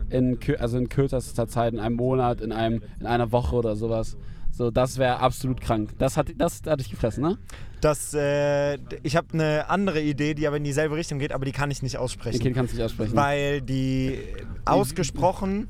in, 0.09 0.37
also 0.59 0.77
in 0.77 0.89
kürzester 0.89 1.47
Zeit, 1.47 1.73
in 1.73 1.79
einem 1.79 1.95
Monat, 1.95 2.41
in, 2.41 2.51
einem, 2.51 2.81
in 2.99 3.05
einer 3.05 3.31
Woche 3.31 3.55
oder 3.55 3.75
sowas. 3.75 4.17
So, 4.51 4.71
das 4.71 4.97
wäre 4.97 5.19
absolut 5.19 5.61
krank. 5.61 5.91
Das 5.99 6.17
hat, 6.17 6.31
das 6.37 6.61
hatte 6.65 6.81
ich 6.81 6.89
gefressen, 6.89 7.23
ne? 7.23 7.37
Das, 7.81 8.13
äh, 8.13 8.77
ich 9.03 9.15
habe 9.15 9.27
eine 9.33 9.69
andere 9.69 10.01
Idee, 10.01 10.33
die 10.33 10.47
aber 10.47 10.57
in 10.57 10.63
dieselbe 10.63 10.95
Richtung 10.95 11.19
geht, 11.19 11.31
aber 11.31 11.45
die 11.45 11.51
kann 11.51 11.71
ich 11.71 11.81
nicht 11.81 11.97
aussprechen. 11.97 12.41
Okay, 12.41 12.51
kannst 12.51 12.73
du 12.73 12.77
nicht 12.77 12.85
aussprechen. 12.85 13.15
Weil 13.15 13.61
die 13.61 14.19
ausgesprochen, 14.65 15.69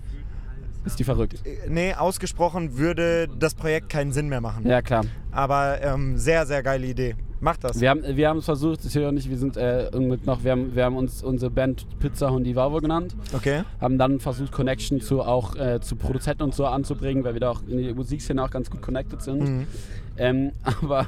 Ist 0.85 0.99
die 0.99 1.03
verrückt. 1.03 1.41
äh, 1.45 1.69
nee, 1.69 1.93
ausgesprochen 1.93 2.77
würde 2.77 3.27
das 3.27 3.53
Projekt 3.55 3.89
keinen 3.89 4.11
Sinn 4.11 4.29
mehr 4.29 4.41
machen. 4.41 4.67
Ja, 4.67 4.81
klar. 4.81 5.05
Aber 5.31 5.81
ähm, 5.81 6.17
sehr, 6.17 6.45
sehr 6.45 6.63
geile 6.63 6.87
Idee. 6.87 7.15
Mach 7.41 7.55
das. 7.57 7.79
Wir 7.79 7.89
haben 7.89 8.03
wir 8.03 8.27
haben 8.27 8.39
es 8.39 8.45
versucht, 8.45 8.81
hier 8.81 9.07
auch 9.07 9.11
nicht, 9.11 9.29
wir 9.29 9.37
sind 9.37 9.55
äh, 9.55 9.89
noch, 10.25 10.43
wir 10.43 10.51
haben, 10.51 10.75
wir 10.75 10.83
haben 10.83 10.97
uns 10.97 11.23
unsere 11.23 11.49
Band 11.49 11.85
Pizza 11.99 12.31
und 12.31 12.53
Vavo 12.53 12.81
genannt, 12.81 13.15
Okay. 13.33 13.63
haben 13.79 13.97
dann 13.97 14.19
versucht, 14.19 14.51
Connection 14.51 14.99
zu 14.99 15.21
auch 15.21 15.55
äh, 15.55 15.79
zu 15.79 15.95
Produzenten 15.95 16.43
und 16.43 16.53
so 16.53 16.65
anzubringen, 16.65 17.23
weil 17.23 17.33
wir 17.33 17.39
da 17.39 17.51
auch 17.51 17.61
in 17.67 17.77
die 17.77 17.93
Musikszene 17.93 18.43
auch 18.43 18.51
ganz 18.51 18.69
gut 18.69 18.81
connected 18.81 19.21
sind. 19.21 19.39
Mhm. 19.41 19.67
Ähm, 20.17 20.51
aber 20.81 21.05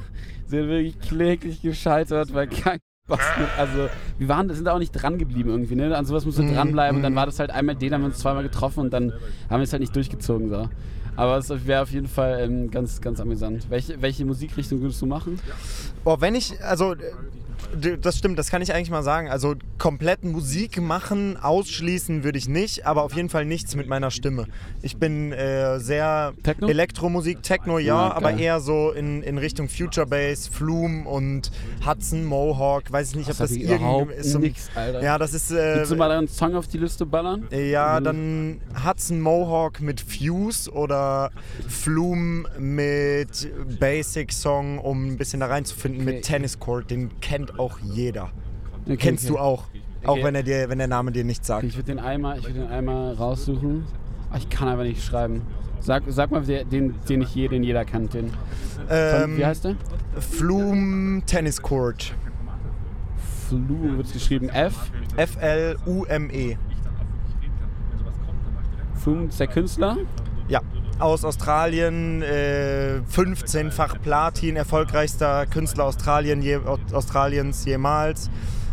sind 0.48 0.68
wirklich 0.70 1.00
kläglich 1.02 1.62
gescheitert, 1.62 2.34
weil 2.34 2.48
kein 2.48 2.80
mit, 3.40 3.48
also 3.58 3.90
wir 4.20 4.28
waren, 4.28 4.54
sind 4.54 4.66
da 4.66 4.74
auch 4.74 4.80
nicht 4.80 4.92
dran 4.92 5.18
geblieben 5.18 5.50
irgendwie, 5.50 5.76
ne? 5.76 5.96
An 5.98 6.06
sowas 6.06 6.26
musst 6.26 6.38
du 6.38 6.44
Mhm, 6.44 6.54
dranbleiben 6.54 6.98
und 6.98 7.04
dann 7.04 7.16
war 7.16 7.26
das 7.26 7.40
halt 7.40 7.52
einmal 7.52 7.76
den, 7.76 7.94
haben 7.94 8.02
wir 8.02 8.08
uns 8.08 8.20
zweimal 8.20 8.44
getroffen 8.44 8.82
und 8.82 8.94
dann 8.94 9.12
haben 9.50 9.60
wir 9.60 9.64
es 9.64 9.74
halt 9.74 9.82
nicht 9.82 9.96
durchgezogen 9.96 10.50
so. 10.50 10.70
Aber 11.18 11.38
es 11.38 11.50
wäre 11.68 11.82
auf 11.82 11.92
jeden 11.92 12.08
Fall 12.08 12.40
ähm, 12.42 12.72
ganz, 12.72 13.02
ganz 13.02 13.20
amüsant. 13.20 13.70
Welche, 13.70 14.02
welche 14.02 14.24
Musikrichtung 14.24 14.82
würdest 14.82 15.02
du 15.02 15.06
machen? 15.08 15.40
Boah, 16.06 16.22
wenn 16.22 16.36
ich, 16.36 16.64
also, 16.64 16.96
das 18.02 18.18
stimmt, 18.18 18.38
das 18.40 18.50
kann 18.50 18.62
ich 18.62 18.74
eigentlich 18.74 18.90
mal 18.92 19.04
sagen. 19.04 19.30
Also, 19.30 19.56
komplett 19.78 20.24
Musik 20.24 20.82
machen, 20.82 21.38
ausschließen 21.38 22.24
würde 22.24 22.38
ich 22.38 22.48
nicht, 22.48 22.86
aber 22.86 23.04
auf 23.04 23.14
jeden 23.14 23.30
Fall 23.30 23.46
nichts 23.46 23.76
mit 23.76 23.88
meiner 23.88 24.12
Stimme. 24.12 24.46
Ich 24.82 24.98
bin 24.98 25.32
äh, 25.32 25.80
sehr 25.80 26.34
Techno? 26.44 26.68
Elektromusik, 26.68 27.42
Techno 27.44 27.80
ja, 27.80 28.08
Ja, 28.10 28.14
aber 28.14 28.34
eher 28.38 28.60
so 28.60 28.92
in, 28.92 29.22
in 29.24 29.38
Richtung 29.38 29.70
Future 29.70 30.06
Bass, 30.06 30.48
Flume 30.48 31.08
und 31.08 31.52
Hudson, 31.86 32.26
Mohawk. 32.26 32.92
Weiß 32.92 33.10
ich 33.12 33.16
nicht, 33.16 33.30
ob 33.30 33.38
Das 33.38 33.50
das 33.50 33.52
irgendwie 33.58 34.14
ist. 34.14 34.38
nix, 34.40 34.70
Alter. 34.76 35.02
Ja, 35.04 35.18
das 35.18 35.34
ist. 35.34 35.52
Äh, 35.52 35.78
Willst 35.78 35.92
du 35.92 35.96
mal 35.96 36.12
einen 36.12 36.28
Song 36.28 36.56
auf 36.56 36.68
die 36.68 36.78
Liste 36.78 37.06
ballern? 37.06 37.48
ja, 37.52 38.00
Mhm. 38.00 38.04
dann 38.04 38.62
Hudson 38.86 39.20
Mohawk 39.22 39.82
mit 39.82 40.02
Fuse 40.02 40.70
oder 40.72 41.32
Flume 41.68 42.48
mit 42.60 43.50
Basic 43.80 44.32
Song, 44.32 44.78
um 44.80 45.08
ein 45.08 45.18
bisschen 45.18 45.40
da 45.40 45.48
reinzufinden, 45.48 46.02
Okay. 46.04 46.16
mit 46.16 46.24
Tennis 46.26 46.60
Court. 46.60 46.90
Den 46.92 47.10
kennt 47.22 47.51
auch 47.58 47.80
jeder. 47.80 48.30
Okay, 48.86 48.98
Kennst 48.98 49.26
okay. 49.26 49.34
du 49.34 49.40
auch. 49.40 49.64
Auch 50.04 50.14
Okay. 50.14 50.24
wenn, 50.24 50.36
er 50.36 50.44
dir, 50.44 50.70
wenn 50.70 50.80
der 50.80 50.88
Name 50.88 51.12
dir 51.12 51.24
nichts 51.24 51.46
sagt. 51.46 51.64
Ich 51.64 51.76
würde 51.76 51.86
den 51.94 52.00
einmal, 52.00 52.40
ich 52.40 52.46
würde 52.46 52.62
den 52.62 52.70
einmal 52.70 53.14
raussuchen. 53.14 53.86
Ich 54.36 54.50
kann 54.50 54.68
aber 54.68 54.84
nicht 54.84 55.04
schreiben. 55.04 55.44
Sag, 55.80 56.04
sag 56.08 56.32
mal 56.32 56.42
den, 56.44 56.96
den 57.08 57.22
ich 57.22 57.36
je, 57.36 57.48
den 57.48 57.64
jeder 57.64 57.86
kennt. 57.86 58.14
Den. 58.14 58.32
Ähm, 58.90 59.38
wie 59.38 59.46
heißt 59.46 59.66
der? 59.66 59.76
Flume 60.20 61.22
Tennis 61.26 61.62
Court. 61.62 62.14
Flu 63.48 63.98
wird 63.98 64.12
geschrieben 64.14 64.50
F. 64.50 64.92
F-L-U-M-E. 65.18 66.58
Flum 68.96 69.28
ist 69.28 69.40
der 69.40 69.48
Künstler. 69.48 69.98
Ja, 70.48 70.62
aus 71.02 71.26
Australien, 71.26 72.22
äh, 72.22 73.00
15-fach 73.14 74.02
Platin, 74.02 74.56
erfolgreichster 74.56 75.46
Künstler 75.48 75.86
Australien, 75.86 76.42
je, 76.42 76.60
Australiens 76.94 77.66
jemals. 77.66 78.30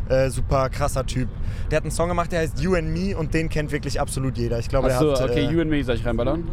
Äh, 0.08 0.30
super 0.30 0.70
krasser 0.70 1.04
Typ. 1.04 1.28
Der 1.70 1.76
hat 1.76 1.84
einen 1.84 1.90
Song 1.90 2.08
gemacht, 2.08 2.32
der 2.32 2.40
heißt 2.40 2.60
You 2.60 2.74
and 2.76 2.88
Me 2.88 3.14
und 3.16 3.34
den 3.34 3.48
kennt 3.50 3.72
wirklich 3.72 4.00
absolut 4.00 4.38
jeder. 4.38 4.58
Ich 4.58 4.68
glaube, 4.68 4.88
Achso, 4.92 5.10
er 5.10 5.20
hat. 5.20 5.30
okay, 5.30 5.44
äh, 5.46 5.50
You 5.50 5.60
and 5.60 5.70
Me 5.70 5.84
soll 5.84 5.96
ich 5.96 6.06
reinballern? 6.06 6.44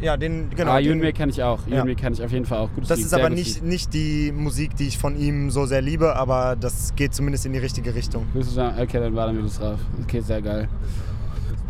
Ja, 0.00 0.16
den, 0.16 0.50
genau. 0.50 0.72
ah, 0.72 0.78
You 0.78 0.92
and 0.92 1.00
Me 1.00 1.12
kenne 1.12 1.30
ich 1.32 1.42
auch. 1.42 1.66
You 1.66 1.74
Ja. 1.74 1.80
and 1.80 1.88
Me 1.88 1.94
kenne 1.96 2.14
ich 2.14 2.22
auf 2.22 2.30
jeden 2.30 2.44
Fall 2.44 2.58
auch. 2.58 2.68
Gutes 2.74 2.88
das 2.88 2.98
Lied, 2.98 3.06
ist 3.06 3.14
aber 3.14 3.30
nicht, 3.30 3.56
Lied. 3.56 3.64
nicht 3.64 3.94
die 3.94 4.30
Musik, 4.32 4.76
die 4.76 4.86
ich 4.88 4.98
von 4.98 5.16
ihm 5.16 5.50
so 5.50 5.66
sehr 5.66 5.82
liebe, 5.82 6.14
aber 6.14 6.56
das 6.58 6.94
geht 6.94 7.12
zumindest 7.14 7.44
in 7.46 7.52
die 7.52 7.58
richtige 7.58 7.92
Richtung. 7.94 8.26
Okay, 8.36 9.00
dann 9.00 9.14
ballern 9.14 9.36
wir 9.36 9.42
das 9.44 9.58
drauf. 9.58 9.78
Okay, 10.02 10.20
sehr 10.20 10.42
geil. 10.42 10.68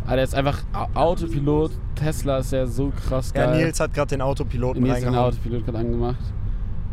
Der 0.09 0.23
ist 0.23 0.35
einfach 0.35 0.61
Au- 0.73 0.87
Autopilot. 0.93 1.71
Tesla 1.95 2.37
ist 2.39 2.51
ja 2.51 2.65
so 2.67 2.91
krass 3.07 3.31
Ja, 3.35 3.45
geil. 3.45 3.63
Nils 3.65 3.79
hat 3.79 3.93
gerade 3.93 4.09
den 4.09 4.21
Autopiloten 4.21 4.83
Nils 4.83 4.97
hat 4.97 5.13
den. 5.13 5.15
Autopilot 5.15 5.65
gerade 5.65 5.77
angemacht. 5.79 6.19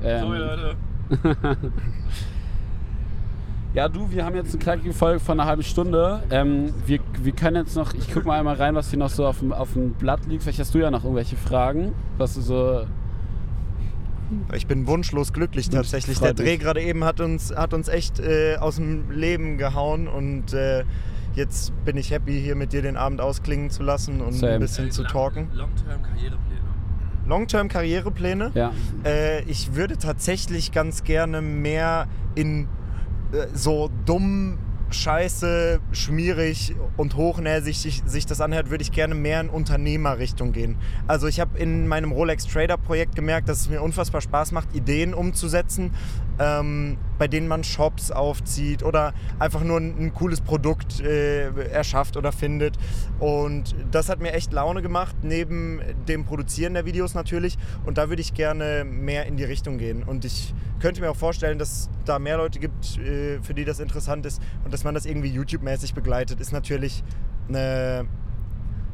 Ähm, 0.02 0.20
Sorry, 0.26 0.38
Leute. 0.38 0.76
Ja, 3.72 3.88
du, 3.88 4.10
wir 4.10 4.24
haben 4.24 4.34
jetzt 4.34 4.52
eine 4.52 4.58
kleine 4.62 4.92
Folge 4.92 5.20
von 5.20 5.38
einer 5.38 5.48
halben 5.48 5.62
Stunde. 5.62 6.24
Ähm, 6.30 6.74
wir, 6.86 6.98
wir 7.22 7.30
können 7.32 7.54
jetzt 7.56 7.76
noch, 7.76 7.94
ich 7.94 8.12
guck 8.12 8.24
mal 8.24 8.36
einmal 8.38 8.56
rein, 8.56 8.74
was 8.74 8.90
hier 8.90 8.98
noch 8.98 9.10
so 9.10 9.24
auf 9.26 9.38
dem, 9.38 9.52
auf 9.52 9.74
dem 9.74 9.92
Blatt 9.92 10.26
liegt. 10.26 10.42
Vielleicht 10.42 10.58
hast 10.58 10.74
du 10.74 10.78
ja 10.78 10.90
noch 10.90 11.04
irgendwelche 11.04 11.36
Fragen, 11.36 11.92
was 12.18 12.34
du 12.34 12.40
so. 12.40 12.80
Ich 14.54 14.66
bin 14.66 14.88
wunschlos 14.88 15.32
glücklich 15.32 15.68
tatsächlich. 15.70 16.18
Der 16.18 16.34
Dreh 16.34 16.56
gerade 16.56 16.80
eben 16.82 17.04
hat 17.04 17.20
uns, 17.20 17.54
hat 17.54 17.72
uns 17.72 17.86
echt 17.88 18.18
äh, 18.18 18.56
aus 18.58 18.76
dem 18.76 19.08
Leben 19.12 19.56
gehauen 19.56 20.08
und 20.08 20.52
äh, 20.52 20.82
jetzt 21.34 21.72
bin 21.84 21.96
ich 21.96 22.10
happy, 22.10 22.40
hier 22.40 22.54
mit 22.54 22.72
dir 22.72 22.82
den 22.82 22.96
Abend 22.96 23.20
ausklingen 23.20 23.70
zu 23.70 23.82
lassen 23.82 24.20
und 24.20 24.32
Same. 24.32 24.52
ein 24.54 24.60
bisschen 24.60 24.90
zu 24.90 25.04
talken. 25.04 25.48
Long-Term-Karrierepläne. 25.54 26.60
Long-Term-Karrierepläne? 27.26 28.50
Ja. 28.54 28.72
Äh, 29.04 29.42
ich 29.44 29.74
würde 29.74 29.98
tatsächlich 29.98 30.72
ganz 30.72 31.04
gerne 31.04 31.40
mehr 31.42 32.08
in 32.34 32.68
äh, 33.32 33.46
so 33.54 33.90
dumm, 34.04 34.58
scheiße, 34.90 35.80
schmierig 35.92 36.74
und 36.96 37.16
hochnäsig 37.16 38.02
sich 38.04 38.26
das 38.26 38.40
anhört, 38.40 38.70
würde 38.70 38.82
ich 38.82 38.92
gerne 38.92 39.14
mehr 39.14 39.40
in 39.40 39.48
Unternehmerrichtung 39.48 40.52
gehen. 40.52 40.76
Also 41.06 41.28
ich 41.28 41.40
habe 41.40 41.58
in 41.58 41.86
meinem 41.86 42.12
Rolex 42.12 42.46
Trader 42.46 42.76
Projekt 42.76 43.14
gemerkt, 43.14 43.48
dass 43.48 43.60
es 43.60 43.70
mir 43.70 43.82
unfassbar 43.82 44.20
Spaß 44.20 44.52
macht, 44.52 44.74
Ideen 44.74 45.14
umzusetzen, 45.14 45.92
ähm, 46.40 46.96
bei 47.18 47.28
denen 47.28 47.46
man 47.46 47.62
Shops 47.62 48.10
aufzieht 48.10 48.82
oder 48.82 49.12
einfach 49.38 49.62
nur 49.62 49.78
ein, 49.78 49.96
ein 49.98 50.14
cooles 50.14 50.40
Produkt 50.40 51.00
äh, 51.00 51.50
erschafft 51.68 52.16
oder 52.16 52.32
findet. 52.32 52.78
Und 53.18 53.76
das 53.90 54.08
hat 54.08 54.20
mir 54.20 54.32
echt 54.32 54.52
Laune 54.52 54.80
gemacht, 54.80 55.14
neben 55.22 55.80
dem 56.08 56.24
Produzieren 56.24 56.74
der 56.74 56.86
Videos 56.86 57.14
natürlich. 57.14 57.58
Und 57.84 57.98
da 57.98 58.08
würde 58.08 58.22
ich 58.22 58.32
gerne 58.32 58.84
mehr 58.84 59.26
in 59.26 59.36
die 59.36 59.44
Richtung 59.44 59.76
gehen. 59.76 60.02
Und 60.02 60.24
ich 60.24 60.54
könnte 60.80 61.02
mir 61.02 61.10
auch 61.10 61.16
vorstellen, 61.16 61.58
dass 61.58 61.90
da 62.06 62.18
mehr 62.18 62.38
Leute 62.38 62.58
gibt, 62.58 62.98
äh, 62.98 63.40
für 63.42 63.52
die 63.52 63.66
das 63.66 63.78
interessant 63.78 64.24
ist 64.24 64.40
und 64.64 64.72
dass 64.72 64.82
man 64.82 64.94
das 64.94 65.04
irgendwie 65.04 65.28
YouTube-mäßig 65.28 65.92
begleitet, 65.92 66.40
ist 66.40 66.52
natürlich 66.52 67.04
eine, 67.48 68.06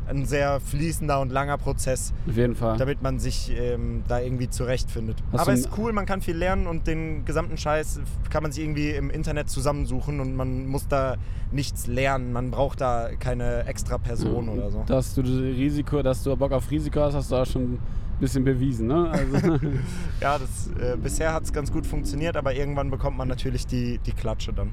ein 0.09 0.25
sehr 0.25 0.61
fließender 0.61 1.21
und 1.21 1.33
langer 1.33 1.59
Prozess, 1.59 2.13
Auf 2.29 2.37
jeden 2.37 2.55
Fall. 2.55 2.77
damit 2.77 3.03
man 3.03 3.19
sich 3.19 3.53
ähm, 3.57 4.03
da 4.09 4.21
irgendwie 4.21 4.49
zurechtfindet. 4.49 5.23
Hast 5.33 5.41
Aber 5.41 5.53
es 5.53 5.61
ist 5.61 5.71
cool, 5.79 5.93
man 5.93 6.07
kann 6.07 6.21
viel 6.23 6.37
lernen 6.37 6.67
und 6.67 6.87
den 6.87 7.25
gesamten 7.25 7.57
Scheiß 7.57 8.01
kann 8.31 8.43
man 8.43 8.53
sich 8.53 8.63
irgendwie 8.65 8.91
im 8.91 9.11
Internet 9.11 9.51
zusammensuchen 9.51 10.21
und 10.21 10.35
man 10.37 10.67
muss 10.67 10.87
da 10.89 11.17
nichts 11.53 11.87
lernen. 11.87 12.33
Man 12.33 12.51
braucht 12.51 12.81
da 12.81 13.11
keine 13.19 13.65
extra 13.67 13.99
Person 13.99 14.49
oder 14.49 14.71
so. 14.71 14.85
Dass 14.87 15.15
du 15.15 15.23
das 15.23 15.33
Risiko, 15.33 16.03
dass 16.03 16.23
du 16.23 16.37
Bock 16.37 16.53
auf 16.53 16.71
Risiko 16.71 17.01
hast, 17.01 17.15
hast 17.15 17.31
du 17.31 17.37
auch 17.37 17.47
schon 17.47 17.63
ein 17.75 17.79
bisschen 18.21 18.45
bewiesen, 18.45 18.87
ne? 18.89 19.11
Also, 19.11 19.37
Ja, 20.21 20.39
das, 20.39 20.71
äh, 20.81 20.97
bisher 20.97 21.33
hat 21.33 21.45
es 21.45 21.53
ganz 21.53 21.73
gut 21.73 21.87
funktioniert, 21.87 22.37
aber 22.37 22.55
irgendwann 22.55 22.91
bekommt 22.91 23.17
man 23.17 23.29
natürlich 23.29 23.67
die, 23.67 23.99
die 24.07 24.13
Klatsche 24.13 24.53
dann. 24.53 24.71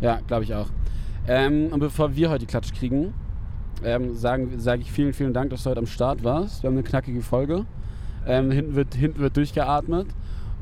ja, 0.00 0.20
glaube 0.26 0.44
ich 0.44 0.54
auch. 0.54 0.68
Ähm, 1.28 1.68
und 1.72 1.80
bevor 1.80 2.14
wir 2.14 2.30
heute 2.30 2.40
die 2.40 2.46
Klatsch 2.46 2.72
kriegen, 2.72 3.12
ähm, 3.84 4.16
sage 4.16 4.48
ich 4.80 4.90
vielen, 4.90 5.12
vielen 5.12 5.32
Dank, 5.32 5.50
dass 5.50 5.62
du 5.62 5.70
heute 5.70 5.80
am 5.80 5.86
Start 5.86 6.24
warst. 6.24 6.62
Wir 6.62 6.68
haben 6.68 6.74
eine 6.74 6.82
knackige 6.82 7.22
Folge. 7.22 7.64
Ähm, 8.26 8.50
hinten, 8.50 8.74
wird, 8.74 8.94
hinten 8.94 9.20
wird 9.20 9.36
durchgeatmet. 9.36 10.08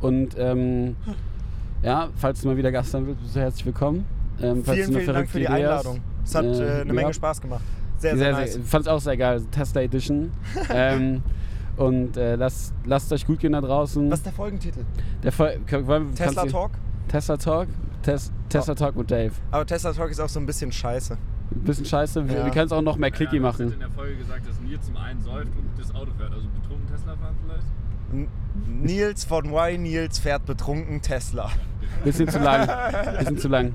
Und 0.00 0.36
ähm, 0.38 0.96
ja, 1.82 2.08
falls 2.16 2.40
du 2.42 2.48
mal 2.48 2.56
wieder 2.56 2.72
Gast 2.72 2.90
sein 2.90 3.06
willst, 3.06 3.22
bist 3.22 3.36
du 3.36 3.40
herzlich 3.40 3.66
willkommen. 3.66 4.04
Ähm, 4.40 4.64
vielen, 4.64 4.92
vielen 4.92 5.06
Dank 5.06 5.28
für 5.28 5.38
die 5.38 5.44
Idee 5.44 5.66
hast, 5.66 5.86
Einladung. 5.86 6.00
Es 6.24 6.34
hat 6.34 6.44
äh, 6.44 6.48
äh, 6.48 6.80
eine 6.80 6.86
ja. 6.86 6.92
Menge 6.92 7.14
Spaß 7.14 7.40
gemacht. 7.40 7.62
Sehr, 7.98 8.16
sehr, 8.16 8.18
sehr, 8.18 8.32
nice. 8.32 8.52
sehr, 8.54 8.62
fand 8.64 8.86
es 8.86 8.88
auch 8.88 9.00
sehr 9.00 9.16
geil. 9.16 9.42
Tesla 9.50 9.82
Edition. 9.82 10.30
ähm, 10.70 11.22
und 11.76 12.16
äh, 12.16 12.36
lasst, 12.36 12.74
lasst 12.84 13.12
euch 13.12 13.26
gut 13.26 13.40
gehen 13.40 13.52
da 13.52 13.60
draußen. 13.60 14.10
Was 14.10 14.20
ist 14.20 14.26
der 14.26 14.32
Folgentitel? 14.32 14.84
Der 15.22 15.36
wollen- 15.86 16.14
Tesla 16.14 16.44
Talk? 16.46 16.72
Tesla 17.08 17.36
Talk? 17.36 17.68
Tes 18.02 18.32
Tesla 18.48 18.74
Talk 18.74 18.96
mit 18.96 19.10
Dave. 19.10 19.32
Aber 19.50 19.64
Tesla 19.64 19.92
Talk 19.92 20.10
ist 20.10 20.20
auch 20.20 20.28
so 20.28 20.38
ein 20.38 20.46
bisschen 20.46 20.70
scheiße. 20.70 21.16
Ein 21.50 21.60
bisschen 21.64 21.84
scheiße. 21.84 22.28
Wir, 22.28 22.38
Ja. 22.38 22.44
wir 22.44 22.52
können 22.52 22.66
es 22.66 22.72
auch 22.72 22.82
noch 22.82 22.96
mehr 22.96 23.10
clicky 23.10 23.38
Du 23.38 23.46
hast 23.46 23.58
machen. 23.58 23.72
in 23.72 23.78
der 23.80 23.90
Folge 23.90 24.16
gesagt, 24.16 24.48
dass 24.48 24.60
Nils 24.60 24.84
zum 24.86 24.96
einen 24.96 25.20
säuft 25.22 25.48
und 25.56 25.68
das 25.78 25.94
Auto 25.94 26.10
fährt. 26.18 26.32
Also 26.32 26.46
betrunken 26.48 26.86
Tesla 26.88 27.16
fahren 27.16 27.34
vielleicht? 27.44 27.66
N 28.12 28.28
Nils 28.84 29.24
von 29.24 29.44
Y 29.46 29.82
Nils 29.82 30.18
fährt 30.18 30.46
betrunken 30.46 31.00
Tesla. 31.02 31.50
Bisschen 32.04 32.28
zu 32.28 32.38
lang. 32.38 32.68
Bisschen 33.18 33.38
zu 33.38 33.48
lang. 33.48 33.72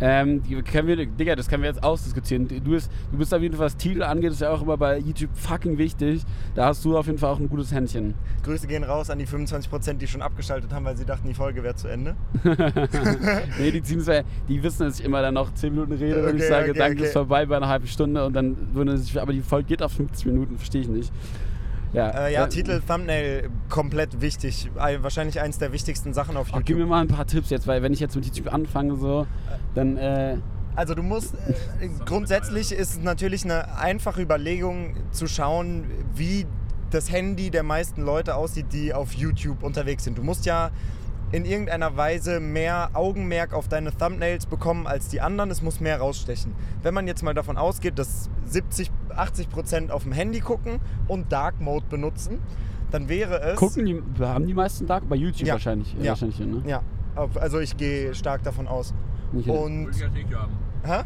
Ähm, 0.00 0.42
die 0.42 0.60
können 0.62 0.88
wir, 0.88 1.06
Digga, 1.06 1.36
das 1.36 1.48
können 1.48 1.62
wir 1.62 1.70
jetzt 1.70 1.82
ausdiskutieren. 1.82 2.48
Du 2.48 2.70
bist, 2.70 2.90
du 3.10 3.18
bist 3.18 3.32
auf 3.32 3.40
jeden 3.40 3.56
Fall, 3.56 3.66
was 3.66 3.76
Titel 3.76 4.02
angeht, 4.02 4.32
ist 4.32 4.40
ja 4.40 4.50
auch 4.50 4.62
immer 4.62 4.76
bei 4.76 4.98
YouTube 4.98 5.30
fucking 5.34 5.78
wichtig. 5.78 6.22
Da 6.54 6.66
hast 6.66 6.84
du 6.84 6.96
auf 6.96 7.06
jeden 7.06 7.18
Fall 7.18 7.30
auch 7.30 7.38
ein 7.38 7.48
gutes 7.48 7.72
Händchen. 7.72 8.14
Grüße 8.42 8.66
gehen 8.66 8.84
raus 8.84 9.10
an 9.10 9.18
die 9.18 9.26
25%, 9.26 9.94
die 9.94 10.06
schon 10.06 10.22
abgeschaltet 10.22 10.72
haben, 10.72 10.84
weil 10.84 10.96
sie 10.96 11.04
dachten, 11.04 11.26
die 11.28 11.34
Folge 11.34 11.62
wäre 11.62 11.74
zu 11.74 11.88
Ende. 11.88 12.14
nee, 13.58 13.70
die 13.70 13.82
ziehen 13.82 14.00
es 14.00 14.10
die 14.48 14.62
wissen, 14.62 14.86
dass 14.86 15.00
ich 15.00 15.04
immer 15.04 15.22
dann 15.22 15.34
noch 15.34 15.52
10 15.54 15.72
Minuten 15.72 15.92
rede 15.92 16.22
und 16.22 16.36
ich 16.36 16.42
Okay, 16.42 16.48
sage, 16.48 16.70
okay, 16.70 16.78
danke, 16.78 16.98
okay. 16.98 17.06
ist 17.06 17.12
vorbei 17.12 17.46
bei 17.46 17.56
einer 17.56 17.68
halben 17.68 17.86
Stunde 17.86 18.24
und 18.24 18.34
dann 18.34 18.56
wundern 18.74 18.96
sie 18.98 19.04
sich, 19.04 19.20
aber 19.20 19.32
die 19.32 19.40
Folge 19.40 19.68
geht 19.68 19.82
auf 19.82 19.92
50 19.92 20.26
Minuten, 20.26 20.56
verstehe 20.58 20.82
ich 20.82 20.88
nicht. 20.88 21.12
Ja, 21.92 22.10
Äh, 22.26 22.32
ja, 22.34 22.44
äh, 22.44 22.48
Titel, 22.48 22.80
Thumbnail, 22.86 23.48
komplett 23.68 24.20
wichtig. 24.20 24.70
Ein- 24.76 25.02
Wahrscheinlich 25.02 25.40
eins 25.40 25.58
der 25.58 25.72
wichtigsten 25.72 26.12
Sachen 26.12 26.36
auf 26.36 26.48
Ach, 26.52 26.58
gib 26.58 26.76
mir 26.76 26.80
YouTube. 26.82 26.90
mal 26.90 27.00
ein 27.00 27.08
paar 27.08 27.26
Tipps 27.26 27.50
jetzt, 27.50 27.66
weil 27.66 27.82
wenn 27.82 27.92
ich 27.92 28.00
jetzt 28.00 28.14
mit 28.16 28.24
YouTube 28.26 28.52
anfange, 28.52 28.96
so, 28.96 29.26
dann, 29.74 29.96
äh, 29.96 30.36
Also 30.74 30.94
du 30.94 31.02
musst, 31.02 31.34
äh, 31.80 31.88
grundsätzlich 32.04 32.72
ist 32.72 32.90
es 32.90 32.98
natürlich 33.02 33.44
eine 33.44 33.78
einfache 33.78 34.20
Überlegung 34.20 34.94
zu 35.10 35.26
schauen, 35.26 35.84
wie 36.14 36.46
das 36.90 37.10
Handy 37.10 37.50
der 37.50 37.62
meisten 37.62 38.02
Leute 38.02 38.34
aussieht, 38.34 38.66
die 38.72 38.92
auf 38.92 39.12
YouTube 39.14 39.62
unterwegs 39.62 40.04
sind. 40.04 40.18
Du 40.18 40.22
musst 40.22 40.44
ja 40.44 40.70
in 41.32 41.44
irgendeiner 41.44 41.96
Weise 41.96 42.40
mehr 42.40 42.90
Augenmerk 42.94 43.52
auf 43.52 43.68
deine 43.68 43.96
Thumbnails 43.96 44.46
bekommen 44.46 44.86
als 44.86 45.08
die 45.08 45.20
anderen. 45.20 45.50
Es 45.50 45.60
muss 45.62 45.80
mehr 45.80 45.98
rausstechen. 45.98 46.54
Wenn 46.82 46.94
man 46.94 47.06
jetzt 47.06 47.22
mal 47.22 47.34
davon 47.34 47.56
ausgeht, 47.56 47.98
dass 47.98 48.30
70, 48.46 48.90
80 49.14 49.48
Prozent 49.50 49.90
auf 49.90 50.04
dem 50.04 50.12
Handy 50.12 50.40
gucken 50.40 50.80
und 51.08 51.32
Dark 51.32 51.60
Mode 51.60 51.86
benutzen, 51.90 52.38
dann 52.90 53.08
wäre 53.08 53.40
es. 53.40 53.56
Gucken 53.56 53.84
die, 53.86 54.02
haben 54.24 54.46
die 54.46 54.54
meisten 54.54 54.86
Dark? 54.86 55.08
Bei 55.08 55.16
YouTube 55.16 55.48
Ja. 55.48 55.54
wahrscheinlich. 55.54 55.94
Ja. 56.00 56.10
wahrscheinlich 56.10 56.38
ne? 56.38 56.62
Ja, 56.66 56.82
also 57.34 57.58
ich 57.58 57.76
gehe 57.76 58.14
stark 58.14 58.42
davon 58.44 58.68
aus. 58.68 58.94
Nicht- 59.32 59.48
Und. 59.48 59.86
Würde 59.86 59.90
ich 59.96 60.00
jetzt 60.00 60.14
nicht 60.14 60.34
haben. 60.34 60.52
Hä? 60.84 61.02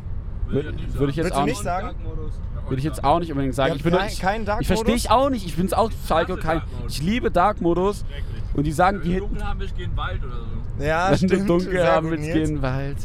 Würde 0.49 0.75
würde 0.95 1.11
ich 1.11 1.17
jetzt 1.17 1.33
auch 1.33 1.45
nicht 1.45 1.63
sagen? 1.63 1.97
Würde 2.67 2.79
ich 2.79 2.85
jetzt 2.85 3.03
auch 3.05 3.21
nicht 3.21 3.31
unbedingt 3.31 3.55
sagen. 3.55 3.71
Ja, 3.71 3.77
ich 3.77 3.83
bin 3.83 3.95
kein- 3.95 4.09
ich, 4.09 4.21
kein 4.21 4.45
Dark 4.45 4.61
Ich 4.61 4.67
verstehe 4.67 4.95
ich 4.95 5.11
auch 5.11 5.31
nicht. 5.31 5.47
Ich 5.47 5.57
bin 5.57 5.73
auch 5.73 5.91
Schalke. 6.07 6.33
hasse 6.33 6.43
Kein, 6.43 6.63
ich 6.89 7.03
liebe 7.03 7.31
Dark 7.31 7.61
Modus. 7.61 8.05
Und 8.61 8.65
die 8.67 8.73
sagen, 8.73 9.01
die 9.03 9.15
Wenn 9.15 9.21
du 9.21 9.27
dunkel 9.29 9.43
haben 9.47 9.61
willst, 9.61 9.75
geh 9.75 9.85
in 9.85 9.91
den 9.91 9.97
Wald 9.97 10.23
oder 10.23 10.35
so. 10.79 10.85
Ja, 10.85 11.09
wenn 11.11 11.17
stimmt. 11.17 11.33
du 11.33 11.45
dunkel 11.47 11.71
Sehr 11.73 11.93
haben 11.93 12.09
gut, 12.11 12.19
willst, 12.19 12.33
geh 12.33 12.43
in 12.43 12.47
den 12.57 12.63
Wald. 12.63 12.97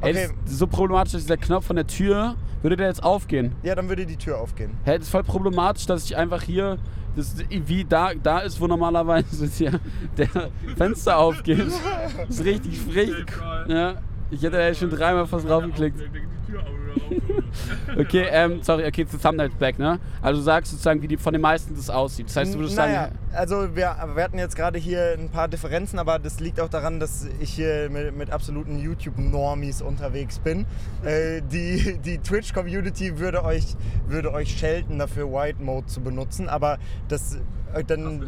Ey, 0.00 0.10
Okay. 0.12 0.28
das 0.44 0.52
ist 0.52 0.58
so 0.60 0.66
problematisch, 0.68 1.12
dass 1.14 1.22
dieser 1.22 1.36
Knopf 1.36 1.66
von 1.66 1.74
der 1.74 1.88
Tür, 1.88 2.36
würde 2.62 2.76
der 2.76 2.86
jetzt 2.86 3.02
aufgehen? 3.02 3.52
Ja, 3.64 3.74
dann 3.74 3.88
würde 3.88 4.06
die 4.06 4.16
Tür 4.16 4.38
aufgehen. 4.38 4.70
Hä, 4.84 4.92
das 4.98 5.06
ist 5.06 5.10
voll 5.10 5.24
problematisch, 5.24 5.86
dass 5.86 6.04
ich 6.04 6.16
einfach 6.16 6.40
hier, 6.42 6.78
das 7.16 7.34
wie 7.50 7.84
da, 7.84 8.10
da 8.14 8.38
ist, 8.40 8.60
wo 8.60 8.68
normalerweise 8.68 9.46
hier 9.52 9.80
der 10.16 10.28
Fenster 10.76 11.18
aufgeht. 11.18 11.66
Das 11.66 12.28
ist 12.38 12.44
richtig, 12.44 12.78
richtig. 12.94 13.26
Ja, 13.66 13.94
ich 14.30 14.40
hätte 14.40 14.56
da 14.56 14.72
schon 14.72 14.90
dreimal 14.90 15.26
fast 15.26 15.48
draufgeklickt. 15.48 15.98
Die 16.45 16.45
Okay, 17.98 18.26
ähm, 18.30 18.62
sorry, 18.62 18.86
okay, 18.86 19.06
zu 19.06 19.18
Thumbnails 19.18 19.54
back, 19.54 19.78
ne? 19.78 19.98
Also 20.20 20.40
du 20.40 20.44
sagst 20.44 20.72
sozusagen, 20.72 21.00
wie 21.02 21.08
die 21.08 21.16
von 21.16 21.32
den 21.32 21.42
meisten 21.42 21.74
das 21.74 21.88
aussieht. 21.88 22.28
Das 22.28 22.36
heißt, 22.36 22.54
du 22.54 22.58
würdest 22.58 22.76
naja, 22.76 23.04
sagen, 23.04 23.18
also 23.32 23.76
wir, 23.76 23.96
wir 24.14 24.22
hatten 24.22 24.38
jetzt 24.38 24.56
gerade 24.56 24.78
hier 24.78 25.16
ein 25.18 25.30
paar 25.30 25.48
Differenzen, 25.48 25.98
aber 25.98 26.18
das 26.18 26.40
liegt 26.40 26.60
auch 26.60 26.68
daran, 26.68 27.00
dass 27.00 27.26
ich 27.40 27.54
hier 27.54 27.88
mit, 27.90 28.16
mit 28.16 28.30
absoluten 28.30 28.78
YouTube-Normies 28.78 29.82
unterwegs 29.82 30.38
bin. 30.38 30.66
Äh, 31.04 31.42
die 31.42 31.98
die 32.04 32.18
Twitch-Community 32.18 33.18
würde 33.18 33.44
euch, 33.44 33.76
würde 34.06 34.32
euch 34.32 34.56
schelten 34.56 34.98
dafür, 34.98 35.32
White 35.32 35.62
Mode 35.62 35.86
zu 35.86 36.00
benutzen, 36.00 36.48
aber 36.48 36.78
das, 37.08 37.38
äh, 37.74 37.84
dann 37.84 38.22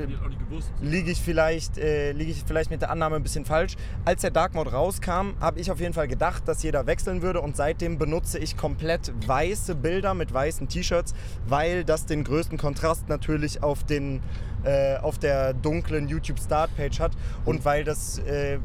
liege 0.81 1.11
ich, 1.11 1.21
vielleicht, 1.21 1.79
äh, 1.79 2.13
liege 2.13 2.31
ich 2.31 2.45
vielleicht 2.47 2.71
mit 2.71 2.83
der 2.83 2.91
Annahme 2.91 3.17
ein 3.17 3.23
bisschen 3.23 3.45
falsch. 3.45 3.77
Als 4.05 4.23
der 4.23 4.31
Dark 4.31 4.55
Mode 4.55 4.73
rauskam, 4.73 5.35
habe 5.41 5.61
ich 5.61 5.71
auf 5.71 5.81
jeden 5.81 5.95
Fall 5.95 6.09
gedacht, 6.09 6.47
dass 6.47 6.63
jeder 6.63 6.87
wechseln 6.87 7.23
würde 7.23 7.41
und 7.41 7.57
seitdem 7.57 7.99
benutze 8.19 8.39
ich 8.41 8.57
komplett 8.57 9.13
weiße 9.29 9.77
Bilder 9.77 10.13
mit 10.13 10.35
weißen 10.35 10.67
T-Shirts, 10.69 11.15
weil 11.47 11.85
das 11.85 12.05
den 12.05 12.25
größten 12.25 12.59
Kontrast 12.59 13.09
natürlich 13.09 13.63
auf, 13.63 13.85
den, 13.85 14.21
äh, 14.65 14.97
auf 14.97 15.19
der 15.21 15.55
dunklen 15.55 16.09
YouTube 16.09 16.41
Start 16.41 16.75
Page 16.77 16.99
hat 16.99 17.13
und 17.45 17.65
weil 17.65 17.85
das, 17.85 18.19
äh, 18.19 18.59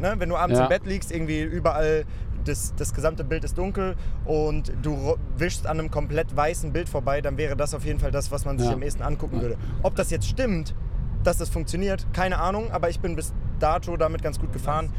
ne, 0.00 0.14
wenn 0.18 0.28
du 0.28 0.36
abends 0.36 0.58
Ja. 0.58 0.64
im 0.64 0.68
Bett 0.70 0.86
liegst, 0.86 1.12
irgendwie 1.12 1.42
überall 1.42 2.04
das, 2.44 2.74
das 2.76 2.92
gesamte 2.92 3.22
Bild 3.22 3.44
ist 3.44 3.56
dunkel 3.56 3.94
und 4.24 4.72
du 4.82 5.14
wischst 5.38 5.68
an 5.68 5.78
einem 5.78 5.90
komplett 5.92 6.34
weißen 6.36 6.72
Bild 6.72 6.88
vorbei, 6.88 7.20
dann 7.20 7.38
wäre 7.38 7.54
das 7.56 7.74
auf 7.74 7.84
jeden 7.84 8.00
Fall 8.00 8.10
das, 8.10 8.32
was 8.32 8.44
man 8.44 8.58
sich 8.58 8.66
Ja. 8.68 8.74
am 8.74 8.82
ehesten 8.82 9.02
angucken 9.04 9.40
würde. 9.40 9.56
Ob 9.84 9.94
das 9.94 10.10
jetzt 10.10 10.26
stimmt, 10.26 10.74
dass 11.22 11.38
das 11.38 11.48
funktioniert, 11.48 12.06
keine 12.12 12.40
Ahnung, 12.40 12.72
aber 12.72 12.90
ich 12.90 12.98
bin 12.98 13.14
bis 13.14 13.32
dato 13.60 13.96
damit 13.96 14.20
ganz 14.22 14.40
gut 14.40 14.52
gefahren. 14.52 14.92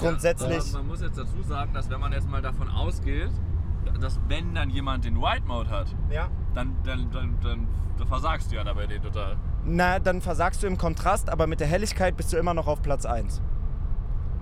Grundsätzlich, 0.00 0.68
Aber 0.70 0.78
man 0.78 0.86
muss 0.88 1.00
jetzt 1.00 1.18
dazu 1.18 1.42
sagen, 1.42 1.72
dass 1.72 1.90
wenn 1.90 2.00
man 2.00 2.12
jetzt 2.12 2.28
mal 2.28 2.42
davon 2.42 2.68
ausgeht, 2.68 3.30
dass 4.00 4.18
wenn 4.28 4.54
dann 4.54 4.70
jemand 4.70 5.04
den 5.04 5.20
White 5.20 5.46
Mode 5.46 5.70
hat, 5.70 5.94
ja. 6.10 6.28
dann, 6.54 6.74
dann, 6.84 7.10
dann, 7.10 7.38
dann, 7.40 7.68
dann 7.98 8.06
versagst 8.06 8.50
du 8.50 8.56
ja 8.56 8.64
dabei 8.64 8.86
den 8.86 9.02
total. 9.02 9.36
Na, 9.64 9.98
dann 9.98 10.20
versagst 10.20 10.62
du 10.62 10.66
im 10.66 10.78
Kontrast, 10.78 11.28
aber 11.28 11.46
mit 11.46 11.60
der 11.60 11.66
Helligkeit 11.66 12.16
bist 12.16 12.32
du 12.32 12.36
immer 12.36 12.54
noch 12.54 12.66
auf 12.66 12.82
Platz 12.82 13.04
1. 13.04 13.42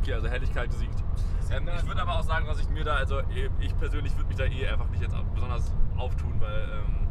Okay, 0.00 0.14
also 0.14 0.28
Helligkeit 0.28 0.72
siegt. 0.72 1.02
Ähm, 1.50 1.68
ich 1.76 1.86
würde 1.86 2.02
aber 2.02 2.18
auch 2.18 2.22
sagen, 2.22 2.46
dass 2.46 2.60
ich 2.60 2.68
mir 2.68 2.84
da, 2.84 2.94
also 2.94 3.20
eh, 3.20 3.48
ich 3.60 3.76
persönlich 3.78 4.14
würde 4.16 4.28
mich 4.28 4.36
da 4.36 4.44
eh 4.44 4.68
einfach 4.68 4.88
nicht 4.90 5.02
jetzt 5.02 5.14
besonders 5.34 5.72
auftun, 5.96 6.34
weil 6.40 6.62
ähm, 6.62 7.06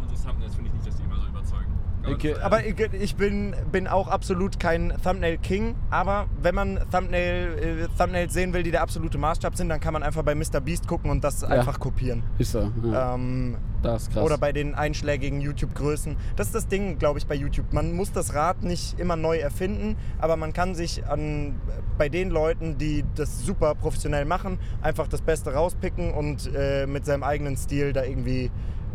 unsere 0.00 0.20
Thumbnails 0.20 0.54
finde 0.54 0.68
ich 0.68 0.74
nicht, 0.74 0.86
dass 0.86 0.96
die 0.96 1.04
immer 1.04 1.16
so 1.16 1.26
überzeugen. 1.26 1.72
Okay, 2.06 2.34
Aber 2.42 2.64
ich, 2.66 3.16
bin, 3.16 3.54
bin 3.70 3.86
auch 3.86 4.08
absolut 4.08 4.58
kein 4.58 4.92
Thumbnail-King, 5.02 5.74
aber 5.90 6.26
wenn 6.40 6.54
man 6.54 6.80
Thumbnail, 6.90 7.58
äh, 7.58 7.88
Thumbnails 7.98 8.32
sehen 8.32 8.52
will, 8.52 8.62
die 8.62 8.70
der 8.70 8.82
absolute 8.82 9.18
Maßstab 9.18 9.56
sind, 9.56 9.68
dann 9.68 9.80
kann 9.80 9.92
man 9.92 10.02
einfach 10.02 10.22
bei 10.22 10.34
Mr. 10.34 10.60
Beast 10.60 10.86
gucken 10.86 11.10
und 11.10 11.22
das 11.22 11.44
einfach 11.44 11.78
kopieren. 11.78 12.22
ist 12.38 12.52
so. 12.52 12.70
Ja, 12.84 13.14
Ähm, 13.14 13.56
das 13.82 14.02
ist 14.02 14.12
krass. 14.12 14.24
Oder 14.24 14.38
bei 14.38 14.52
den 14.52 14.74
einschlägigen 14.74 15.40
YouTube-Größen. 15.40 16.16
Das 16.36 16.46
ist 16.48 16.54
das 16.54 16.68
Ding, 16.68 16.98
glaube 16.98 17.18
ich, 17.18 17.26
bei 17.26 17.34
YouTube. 17.34 17.72
Man 17.72 17.92
muss 17.92 18.12
das 18.12 18.34
Rad 18.34 18.62
nicht 18.62 18.98
immer 18.98 19.16
neu 19.16 19.38
erfinden, 19.38 19.96
aber 20.18 20.36
man 20.36 20.52
kann 20.52 20.74
sich 20.74 21.06
an, 21.06 21.56
bei 21.98 22.08
den 22.08 22.30
Leuten, 22.30 22.78
die 22.78 23.04
das 23.14 23.44
super 23.44 23.74
professionell 23.74 24.24
machen, 24.24 24.58
einfach 24.82 25.08
das 25.08 25.20
Beste 25.22 25.52
rauspicken 25.54 26.12
und 26.12 26.50
äh, 26.54 26.86
mit 26.86 27.04
seinem 27.04 27.22
eigenen 27.22 27.56
Stil 27.56 27.92
da 27.92 28.04
irgendwie 28.04 28.50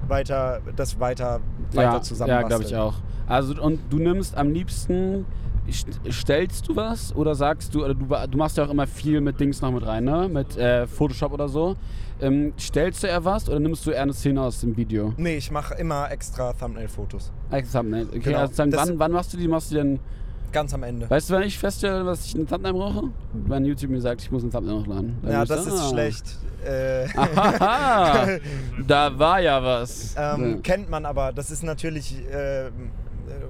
weiter, 0.10 0.62
das 0.76 1.00
weiter, 1.00 1.40
weiter 1.74 1.94
ja, 1.94 2.02
zusammen 2.02 2.30
Ja, 2.30 2.42
glaube 2.44 2.64
ich 2.64 2.76
auch. 2.76 2.96
Also 3.28 3.62
und 3.62 3.80
du 3.90 3.98
nimmst 3.98 4.36
am 4.38 4.52
liebsten, 4.52 5.26
st- 5.70 6.12
stellst 6.12 6.68
du 6.70 6.76
was 6.76 7.14
oder 7.16 7.36
sagst 7.36 7.76
du, 7.76 7.84
oder 7.84 7.94
du, 7.94 8.06
du 8.06 8.38
machst 8.38 8.58
ja 8.58 8.66
auch 8.66 8.70
immer 8.70 8.88
viel 8.88 9.20
mit 9.22 9.40
Dings 9.40 9.62
noch 9.62 9.72
mit 9.72 9.86
rein, 9.86 10.06
ne? 10.06 10.30
Mit 10.30 10.56
äh, 10.58 10.88
Photoshop 10.88 11.34
oder 11.34 11.50
so. 11.50 11.76
Ähm, 12.20 12.54
stellst 12.60 13.04
du 13.04 13.08
eher 13.08 13.24
was 13.26 13.48
oder 13.50 13.60
nimmst 13.60 13.86
du 13.86 13.92
eher 13.92 14.02
eine 14.04 14.14
Szene 14.14 14.42
aus 14.42 14.62
dem 14.62 14.76
Video? 14.76 15.14
Nee, 15.18 15.38
ich 15.38 15.52
mache 15.52 15.76
immer 15.76 16.10
extra 16.10 16.54
Thumbnail-Fotos. 16.54 17.32
Extra 17.52 17.82
Thumbnail. 17.82 18.08
Okay, 18.08 18.20
Genau. 18.20 18.40
also 18.40 18.54
sagen, 18.54 18.72
wann, 18.74 18.98
wann 18.98 19.12
machst 19.12 19.34
du 19.34 19.38
die? 19.38 19.48
Machst 19.48 19.72
du 19.72 19.76
denn? 19.76 20.00
Ganz 20.52 20.74
am 20.74 20.84
Ende. 20.84 21.10
Weißt 21.10 21.30
du, 21.30 21.36
wenn 21.36 21.44
ich 21.44 21.58
feststelle, 21.58 22.04
dass 22.04 22.26
ich 22.26 22.36
einen 22.36 22.48
Thumbnail 22.48 22.74
brauche? 22.74 23.10
Wenn 23.34 23.66
YouTube 23.66 23.92
mir 23.92 24.02
sagt, 24.02 24.22
ich 24.22 24.32
muss 24.32 24.44
einen 24.44 24.52
Thumbnail 24.52 24.80
hochladen. 24.80 25.18
Dann 25.22 25.32
Ja, 25.32 25.46
das 25.46 25.66
sagen, 25.66 25.76
ist 25.76 25.82
ah. 25.84 25.90
schlecht. 25.90 26.26
Äh, 26.66 27.08
Aha, 27.16 28.28
da 28.88 29.18
war 29.18 29.40
ja 29.40 29.64
was. 29.64 30.16
Ähm, 30.18 30.56
Ja. 30.56 30.58
Kennt 30.64 30.90
man 30.90 31.06
aber. 31.06 31.32
Das 31.32 31.50
ist 31.52 31.64
natürlich 31.64 32.18
äh, 32.30 32.72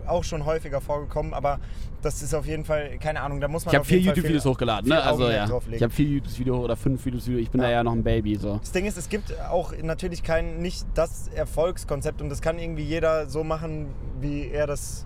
auch 0.06 0.24
schon 0.24 0.46
häufiger 0.46 0.82
vorgekommen, 0.82 1.34
aber 1.34 1.60
das 2.02 2.22
ist 2.22 2.34
auf 2.34 2.46
jeden 2.46 2.64
Fall, 2.64 2.98
keine 3.00 3.22
Ahnung, 3.22 3.42
da 3.42 3.48
muss 3.48 3.66
man 3.66 3.74
Ich 3.74 3.78
habe 3.78 3.86
vier 3.88 4.00
YouTube-Videos 4.00 4.46
hochgeladen, 4.46 4.90
ne? 4.90 5.02
Also 5.02 5.30
ja. 5.30 5.46
Ich 5.72 5.82
habe 5.82 5.94
vier 5.94 6.06
YouTube-Videos 6.08 6.60
oder 6.60 6.76
fünf 6.76 7.04
YouTube-Videos. 7.06 7.42
Ich 7.42 7.50
bin 7.50 7.62
da 7.62 7.68
Ja. 7.68 7.78
ja 7.78 7.84
noch 7.84 7.94
ein 7.94 8.04
Baby. 8.04 8.36
So. 8.36 8.58
Das 8.58 8.72
Ding 8.72 8.86
ist, 8.86 8.98
es 8.98 9.10
gibt 9.10 9.34
auch 9.50 9.74
natürlich 9.82 10.22
kein, 10.24 10.60
nicht 10.62 10.86
das 10.94 11.28
Erfolgskonzept 11.30 12.22
und 12.22 12.30
das 12.30 12.42
kann 12.42 12.60
irgendwie 12.60 12.84
jeder 12.84 13.28
so 13.30 13.44
machen, 13.44 13.88
wie 14.20 14.48
er 14.50 14.68
das, 14.68 15.06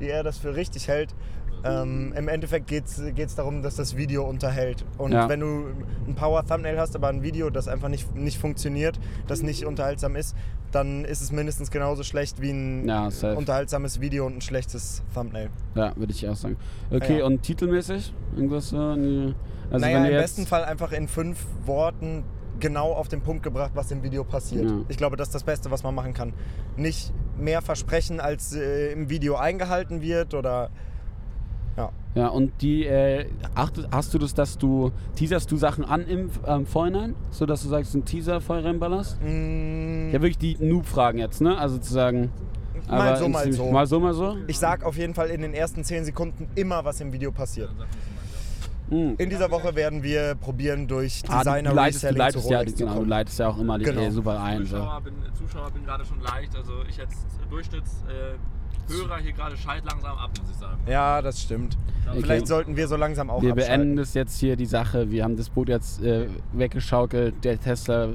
wie 0.00 0.08
er 0.08 0.22
das 0.24 0.38
für 0.38 0.56
richtig 0.56 0.88
hält. 0.88 1.14
Ähm, 1.62 2.14
Im 2.16 2.26
Endeffekt 2.28 2.68
geht 2.68 2.86
es 2.86 3.34
darum, 3.34 3.62
dass 3.62 3.76
das 3.76 3.94
Video 3.94 4.24
unterhält. 4.24 4.84
Und 4.96 5.12
Ja. 5.12 5.28
wenn 5.28 5.40
du 5.40 5.66
ein 6.08 6.14
Power-Thumbnail 6.14 6.78
hast, 6.78 6.96
aber 6.96 7.08
ein 7.08 7.22
Video, 7.22 7.50
das 7.50 7.68
einfach 7.68 7.88
nicht, 7.90 8.14
nicht 8.16 8.38
funktioniert, 8.38 8.98
das 9.26 9.42
nicht 9.42 9.66
unterhaltsam 9.66 10.16
ist, 10.16 10.34
dann 10.72 11.04
ist 11.04 11.20
es 11.20 11.32
mindestens 11.32 11.70
genauso 11.70 12.02
schlecht 12.02 12.40
wie 12.40 12.50
ein 12.50 12.88
Ja, 12.88 13.10
unterhaltsames 13.36 14.00
Video 14.00 14.24
und 14.24 14.38
ein 14.38 14.40
schlechtes 14.40 15.02
Thumbnail. 15.12 15.50
Ja, 15.74 15.94
würde 15.96 16.12
ich 16.12 16.26
auch 16.26 16.36
sagen. 16.36 16.56
Okay, 16.90 17.18
Ja. 17.18 17.26
und 17.26 17.42
titelmäßig? 17.42 18.14
Irgendwas? 18.34 18.72
Nee. 18.72 19.34
Also 19.70 19.84
naja, 19.86 20.04
im 20.06 20.16
besten 20.16 20.46
Fall 20.46 20.64
einfach 20.64 20.92
in 20.92 21.08
fünf 21.08 21.44
Worten 21.66 22.24
genau 22.58 22.92
auf 22.92 23.08
den 23.08 23.20
Punkt 23.20 23.42
gebracht, 23.42 23.72
was 23.74 23.90
im 23.90 24.02
Video 24.02 24.24
passiert. 24.24 24.72
Ich 24.88 24.96
glaube, 24.96 25.16
das 25.16 25.28
ist 25.28 25.34
das 25.34 25.44
Beste, 25.44 25.70
was 25.70 25.82
man 25.82 25.94
machen 25.94 26.14
kann. 26.14 26.32
Nicht 26.76 27.12
mehr 27.40 27.62
versprechen, 27.62 28.20
als 28.20 28.54
äh, 28.54 28.92
im 28.92 29.08
Video 29.10 29.36
eingehalten 29.36 30.02
wird 30.02 30.34
oder 30.34 30.70
ja. 31.76 31.90
Ja, 32.14 32.26
und 32.28 32.52
die, 32.60 32.84
äh, 32.86 33.26
achtest, 33.54 33.88
hast 33.92 34.12
du 34.12 34.18
das, 34.18 34.34
dass 34.34 34.58
du, 34.58 34.90
teaserst 35.14 35.50
du 35.50 35.56
Sachen 35.56 35.84
an 35.84 36.06
im 36.06 36.30
ähm, 36.46 36.66
Vorhinein? 36.66 37.14
So 37.30 37.46
dass 37.46 37.62
du 37.62 37.68
sagst, 37.68 37.94
ein 37.94 38.04
Teaser 38.04 38.40
voll 38.40 38.60
reinballerst? 38.60 39.18
Mm, 39.22 40.10
Ja, 40.12 40.20
wirklich 40.20 40.38
die 40.38 40.56
Noob-Fragen 40.58 41.18
jetzt, 41.18 41.40
ne? 41.40 41.56
Also 41.56 41.78
zu 41.78 41.92
sagen. 41.92 42.30
Mal 42.88 43.16
so, 43.16 43.28
mal 43.28 43.52
so. 43.52 43.70
Mal 43.70 43.86
so, 43.86 44.00
mal 44.00 44.14
so? 44.14 44.36
Ich 44.48 44.58
sag 44.58 44.84
auf 44.84 44.96
jeden 44.96 45.14
Fall 45.14 45.28
in 45.30 45.42
den 45.42 45.54
ersten 45.54 45.84
zehn 45.84 46.04
Sekunden 46.04 46.48
immer, 46.56 46.84
was 46.84 47.00
im 47.00 47.12
Video 47.12 47.30
passiert. 47.30 47.70
Hm. 48.90 49.14
In 49.18 49.30
dieser 49.30 49.50
Woche 49.50 49.74
werden 49.74 50.02
wir 50.02 50.34
probieren, 50.34 50.86
durch 50.88 51.22
Ah, 51.28 51.38
du, 51.42 51.50
Designer 51.50 51.70
du 51.70 51.76
leitest, 51.76 52.04
du 52.04 52.08
zu 52.08 52.14
leitest 52.14 52.50
ja, 52.50 52.66
zu 52.66 52.74
genau, 52.74 52.98
du 53.00 53.04
leitest 53.04 53.38
ja 53.38 53.48
auch 53.48 53.58
immer 53.58 53.78
die 53.78 53.84
Genau. 53.84 54.00
äh, 54.02 54.10
super 54.10 54.40
ein. 54.42 54.66
So. 54.66 54.76
Zuschauer, 54.78 55.00
bin, 55.02 55.14
Zuschauer 55.34 55.70
bin 55.70 55.84
gerade 55.84 56.04
schon 56.04 56.20
leicht. 56.20 56.54
Also 56.56 56.72
ich 56.88 57.00
als 57.00 57.14
Durchschnittshörer 57.48 58.34
äh, 58.34 58.92
Hörer 58.92 59.18
hier 59.18 59.32
gerade 59.32 59.56
scheit 59.56 59.84
langsam 59.84 60.18
ab, 60.18 60.30
muss 60.40 60.50
ich 60.50 60.56
sagen. 60.56 60.78
Ja, 60.88 61.22
das 61.22 61.40
stimmt. 61.40 61.78
Okay. 62.08 62.20
Vielleicht 62.22 62.48
sollten 62.48 62.76
wir 62.76 62.88
so 62.88 62.96
langsam 62.96 63.30
auch 63.30 63.40
Wir 63.40 63.52
abschalten. 63.52 63.78
beenden 63.80 63.96
das 63.96 64.14
jetzt 64.14 64.38
hier, 64.40 64.56
die 64.56 64.66
Sache. 64.66 65.10
Wir 65.12 65.22
haben 65.22 65.36
das 65.36 65.48
Boot 65.50 65.68
jetzt 65.68 66.02
äh, 66.02 66.26
weggeschaukelt. 66.52 67.44
Der 67.44 67.60
Tesla 67.60 68.08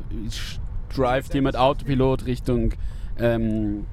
drivet 0.93 1.31
hier 1.31 1.41
mit 1.41 1.55
Autopilot 1.55 2.25
Richtung, 2.25 2.73
ähm, 3.17 3.85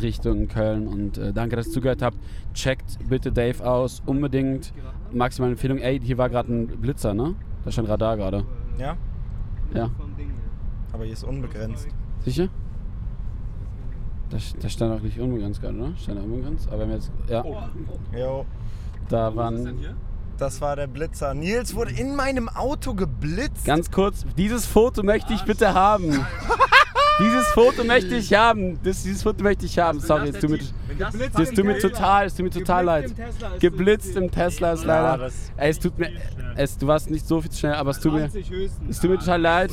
Richtung 0.00 0.48
Köln. 0.48 0.86
Und 0.86 1.16
äh, 1.16 1.32
danke, 1.32 1.56
dass 1.56 1.68
ihr 1.68 1.72
zugehört 1.72 2.02
habt. 2.02 2.18
Checkt 2.52 2.98
bitte 3.08 3.32
Dave 3.32 3.66
aus. 3.66 4.02
Unbedingt. 4.04 4.74
Maximale 5.12 5.52
Empfehlung. 5.52 5.78
Ey, 5.78 6.00
hier 6.00 6.18
war 6.18 6.28
gerade 6.28 6.52
ein 6.52 6.66
Blitzer, 6.66 7.14
ne? 7.14 7.34
Da 7.64 7.70
stand 7.72 7.88
Radar 7.88 8.16
gerade. 8.16 8.44
Ja, 8.78 8.96
Ja. 9.74 9.90
Aber 10.92 11.04
hier 11.04 11.12
ist 11.12 11.24
unbegrenzt. 11.24 11.88
Sicher? 12.24 12.48
Da, 14.30 14.38
da 14.60 14.68
stand 14.68 14.92
auch 14.98 15.02
nicht 15.02 15.18
unbegrenzt 15.20 15.60
gerade, 15.60 15.76
ne? 15.76 15.92
Stand 15.96 16.18
da 16.18 16.22
unbegrenzt. 16.22 16.68
Aber 16.68 16.80
wenn 16.80 16.88
wir 16.88 16.96
jetzt. 16.96 17.10
Ja. 17.28 17.44
Jo. 18.16 18.44
Da 19.08 19.34
Was 19.36 19.52
ist 19.54 19.64
denn 19.64 19.66
waren. 19.66 19.78
hier? 19.78 19.96
Das 20.38 20.60
war 20.60 20.76
der 20.76 20.86
Blitzer. 20.86 21.32
Nils 21.34 21.74
wurde 21.74 21.92
in 21.92 22.14
meinem 22.14 22.48
Auto 22.48 22.94
geblitzt. 22.94 23.64
Ganz 23.64 23.90
kurz, 23.90 24.26
dieses 24.36 24.66
Foto 24.66 25.02
möchte 25.02 25.32
ich 25.32 25.42
bitte 25.44 25.72
haben. 25.74 26.12
Dieses 27.18 27.46
Foto 27.48 27.84
möchte 27.84 28.14
ich 28.16 28.34
haben. 28.34 28.78
Das, 28.82 29.02
dieses 29.02 29.22
Foto 29.22 29.42
möchte 29.42 29.66
ich 29.66 29.78
haben. 29.78 30.00
Sorry, 30.00 30.28
es 30.28 30.38
tut 30.38 30.50
mir, 30.50 30.58
das 31.32 31.50
tut 31.50 31.64
mir 31.64 31.78
total, 31.78 32.26
es 32.26 32.34
tut 32.34 32.44
mir 32.44 32.50
total 32.50 32.84
leid. 32.84 33.14
Geblitzt 33.58 34.16
im 34.16 34.30
Tesla 34.30 34.72
ist 34.72 34.84
leider. 34.84 35.30
Ey, 35.56 35.70
es 35.70 35.78
tut 35.78 35.98
mir, 35.98 36.10
es, 36.56 36.76
du 36.76 36.86
warst 36.86 37.10
nicht 37.10 37.26
so 37.26 37.40
viel 37.40 37.50
zu 37.50 37.60
schnell, 37.60 37.74
aber 37.74 37.90
es 37.90 38.00
tut 38.00 38.12
mir, 38.12 38.30
es 38.88 39.00
tut 39.00 39.10
mir 39.10 39.18
total 39.18 39.40
leid. 39.40 39.70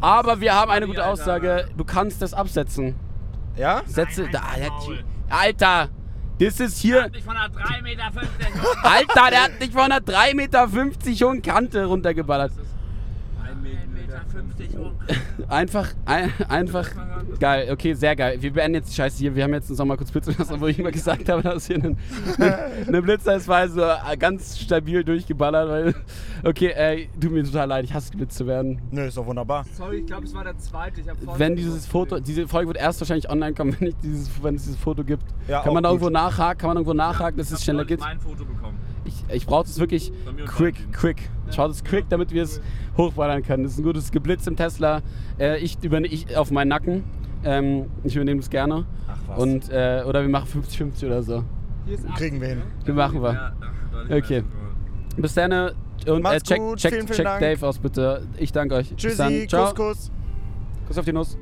Aber 0.00 0.40
wir 0.40 0.54
haben 0.54 0.70
eine 0.70 0.86
gute 0.86 1.04
Aussage. 1.04 1.68
Du 1.76 1.84
kannst 1.84 2.22
das 2.22 2.32
absetzen. 2.32 2.94
Ja? 3.56 3.82
Setze, 3.84 4.28
da, 4.30 4.42
Alter, 5.28 5.90
das 6.38 6.58
ist 6.58 6.78
hier, 6.78 7.10
Ich 7.14 7.22
von 7.22 7.36
einer 7.36 7.52
3,50 7.54 7.82
Meter. 7.82 8.04
Alter, 8.82 9.30
der 9.30 9.42
hat 9.44 9.60
nicht 9.60 9.72
von 9.74 9.82
einer 9.82 9.98
3,50 9.98 10.34
Meter 10.34 10.70
hohen 11.26 11.42
Kante 11.42 11.84
runtergeballert. 11.84 12.52
1,50 14.30 14.58
Meter 14.58 14.78
hoch. 14.78 14.92
Einfach, 15.48 15.92
ein, 16.04 16.32
einfach 16.48 16.90
geil. 17.38 17.68
Okay, 17.72 17.94
sehr 17.94 18.14
geil. 18.14 18.40
Wir 18.40 18.52
beenden 18.52 18.76
jetzt 18.76 18.90
die 18.90 18.94
Scheiße 18.94 19.18
hier. 19.18 19.34
Wir 19.34 19.44
haben 19.44 19.54
jetzt 19.54 19.70
uns 19.70 19.78
noch 19.78 19.86
mal 19.86 19.96
kurz 19.96 20.10
blitzen 20.10 20.34
lassen, 20.38 20.60
wo 20.60 20.66
ich 20.66 20.78
immer 20.78 20.90
gesagt 20.90 21.28
habe, 21.28 21.42
dass 21.42 21.66
hier 21.66 21.76
ein, 21.76 21.96
eine 22.86 23.02
Blitzer 23.02 23.36
ist, 23.36 23.48
war 23.48 23.68
so 23.68 23.82
ganz 24.18 24.58
stabil 24.58 25.04
durchgeballert. 25.04 25.68
Weil, 25.68 25.94
okay, 26.44 26.68
äh, 26.68 27.08
tut 27.20 27.32
mir 27.32 27.44
total 27.44 27.68
leid. 27.68 27.84
Ich 27.84 27.94
hasse 27.94 28.10
geblitzt 28.10 28.36
zu 28.36 28.46
werden. 28.46 28.80
Nö, 28.90 29.06
ist 29.06 29.16
doch 29.16 29.26
wunderbar. 29.26 29.64
Sorry, 29.72 29.98
ich 29.98 30.06
glaube, 30.06 30.26
es 30.26 30.34
war 30.34 30.44
der 30.44 30.58
zweite. 30.58 31.00
Ich 31.00 31.06
Wenn 31.36 31.56
dieses 31.56 31.86
Foto, 31.86 32.20
diese 32.20 32.46
Folge 32.46 32.68
wird 32.68 32.78
erst 32.78 33.00
wahrscheinlich 33.00 33.28
online 33.30 33.54
kommen, 33.54 33.76
wenn, 33.80 33.88
ich 33.88 33.96
dieses, 34.02 34.30
wenn 34.42 34.54
es 34.54 34.64
dieses 34.64 34.78
Foto 34.78 35.04
gibt. 35.04 35.24
Ja, 35.48 35.62
kann 35.62 35.74
man 35.74 35.82
da 35.82 35.90
irgendwo 35.90 36.10
nachhaken? 36.10 36.58
Kann 36.58 36.68
man 36.68 36.76
irgendwo 36.76 36.94
nachhaken, 36.94 37.38
dass 37.38 37.50
es 37.50 37.62
schneller 37.62 37.84
geht? 37.84 38.00
mein 38.00 38.20
Foto 38.20 38.44
bekommen. 38.44 38.78
Ich, 39.04 39.24
ich 39.32 39.46
brauche 39.46 39.64
das 39.64 39.78
wirklich 39.78 40.12
quick, 40.46 40.92
quick. 40.92 41.30
Schaut 41.54 41.70
es 41.70 41.82
quick, 41.82 42.06
damit 42.08 42.32
wir 42.32 42.42
es 42.42 42.60
hochballern 42.96 43.42
können. 43.42 43.64
Das 43.64 43.72
ist 43.72 43.78
ein 43.78 43.84
gutes 43.84 44.12
Geblitz 44.12 44.46
im 44.46 44.56
Tesla. 44.56 45.00
Äh, 45.38 45.58
ich 45.58 45.82
übernehme 45.82 46.12
ich 46.12 46.36
auf 46.36 46.50
meinen 46.50 46.68
Nacken. 46.68 47.04
Ähm, 47.44 47.86
ich 48.04 48.14
übernehme 48.14 48.40
es 48.40 48.50
gerne. 48.50 48.84
Ach 49.08 49.16
was. 49.26 49.38
Und, 49.38 49.70
äh, 49.70 50.04
oder 50.06 50.22
wir 50.22 50.28
machen 50.28 50.62
50-50 50.62 51.06
oder 51.06 51.22
so. 51.22 51.44
Hier 51.86 51.94
ist 51.94 52.06
Kriegen 52.16 52.40
wir 52.40 52.48
hin. 52.48 52.62
Wir 52.84 52.94
machen 52.94 53.22
wir. 53.22 53.52
Okay. 54.10 54.42
Bis 55.16 55.34
dann. 55.34 55.50
äh, 55.52 55.72
Und 56.06 56.24
äh, 56.24 56.40
check, 56.40 56.58
gut. 56.58 56.78
check, 56.78 57.06
check 57.06 57.24
Dank. 57.24 57.40
Dave 57.40 57.66
aus, 57.66 57.78
bitte. 57.78 58.26
Ich 58.36 58.52
danke 58.52 58.74
euch. 58.76 58.90
Bis 58.90 58.96
Tschüssi, 58.96 59.16
dann. 59.16 59.48
Ciao. 59.48 59.66
Kuss, 59.66 59.74
Kuss. 59.74 60.10
Kuss 60.86 60.98
auf 60.98 61.04
die 61.04 61.12
Nuss. 61.12 61.38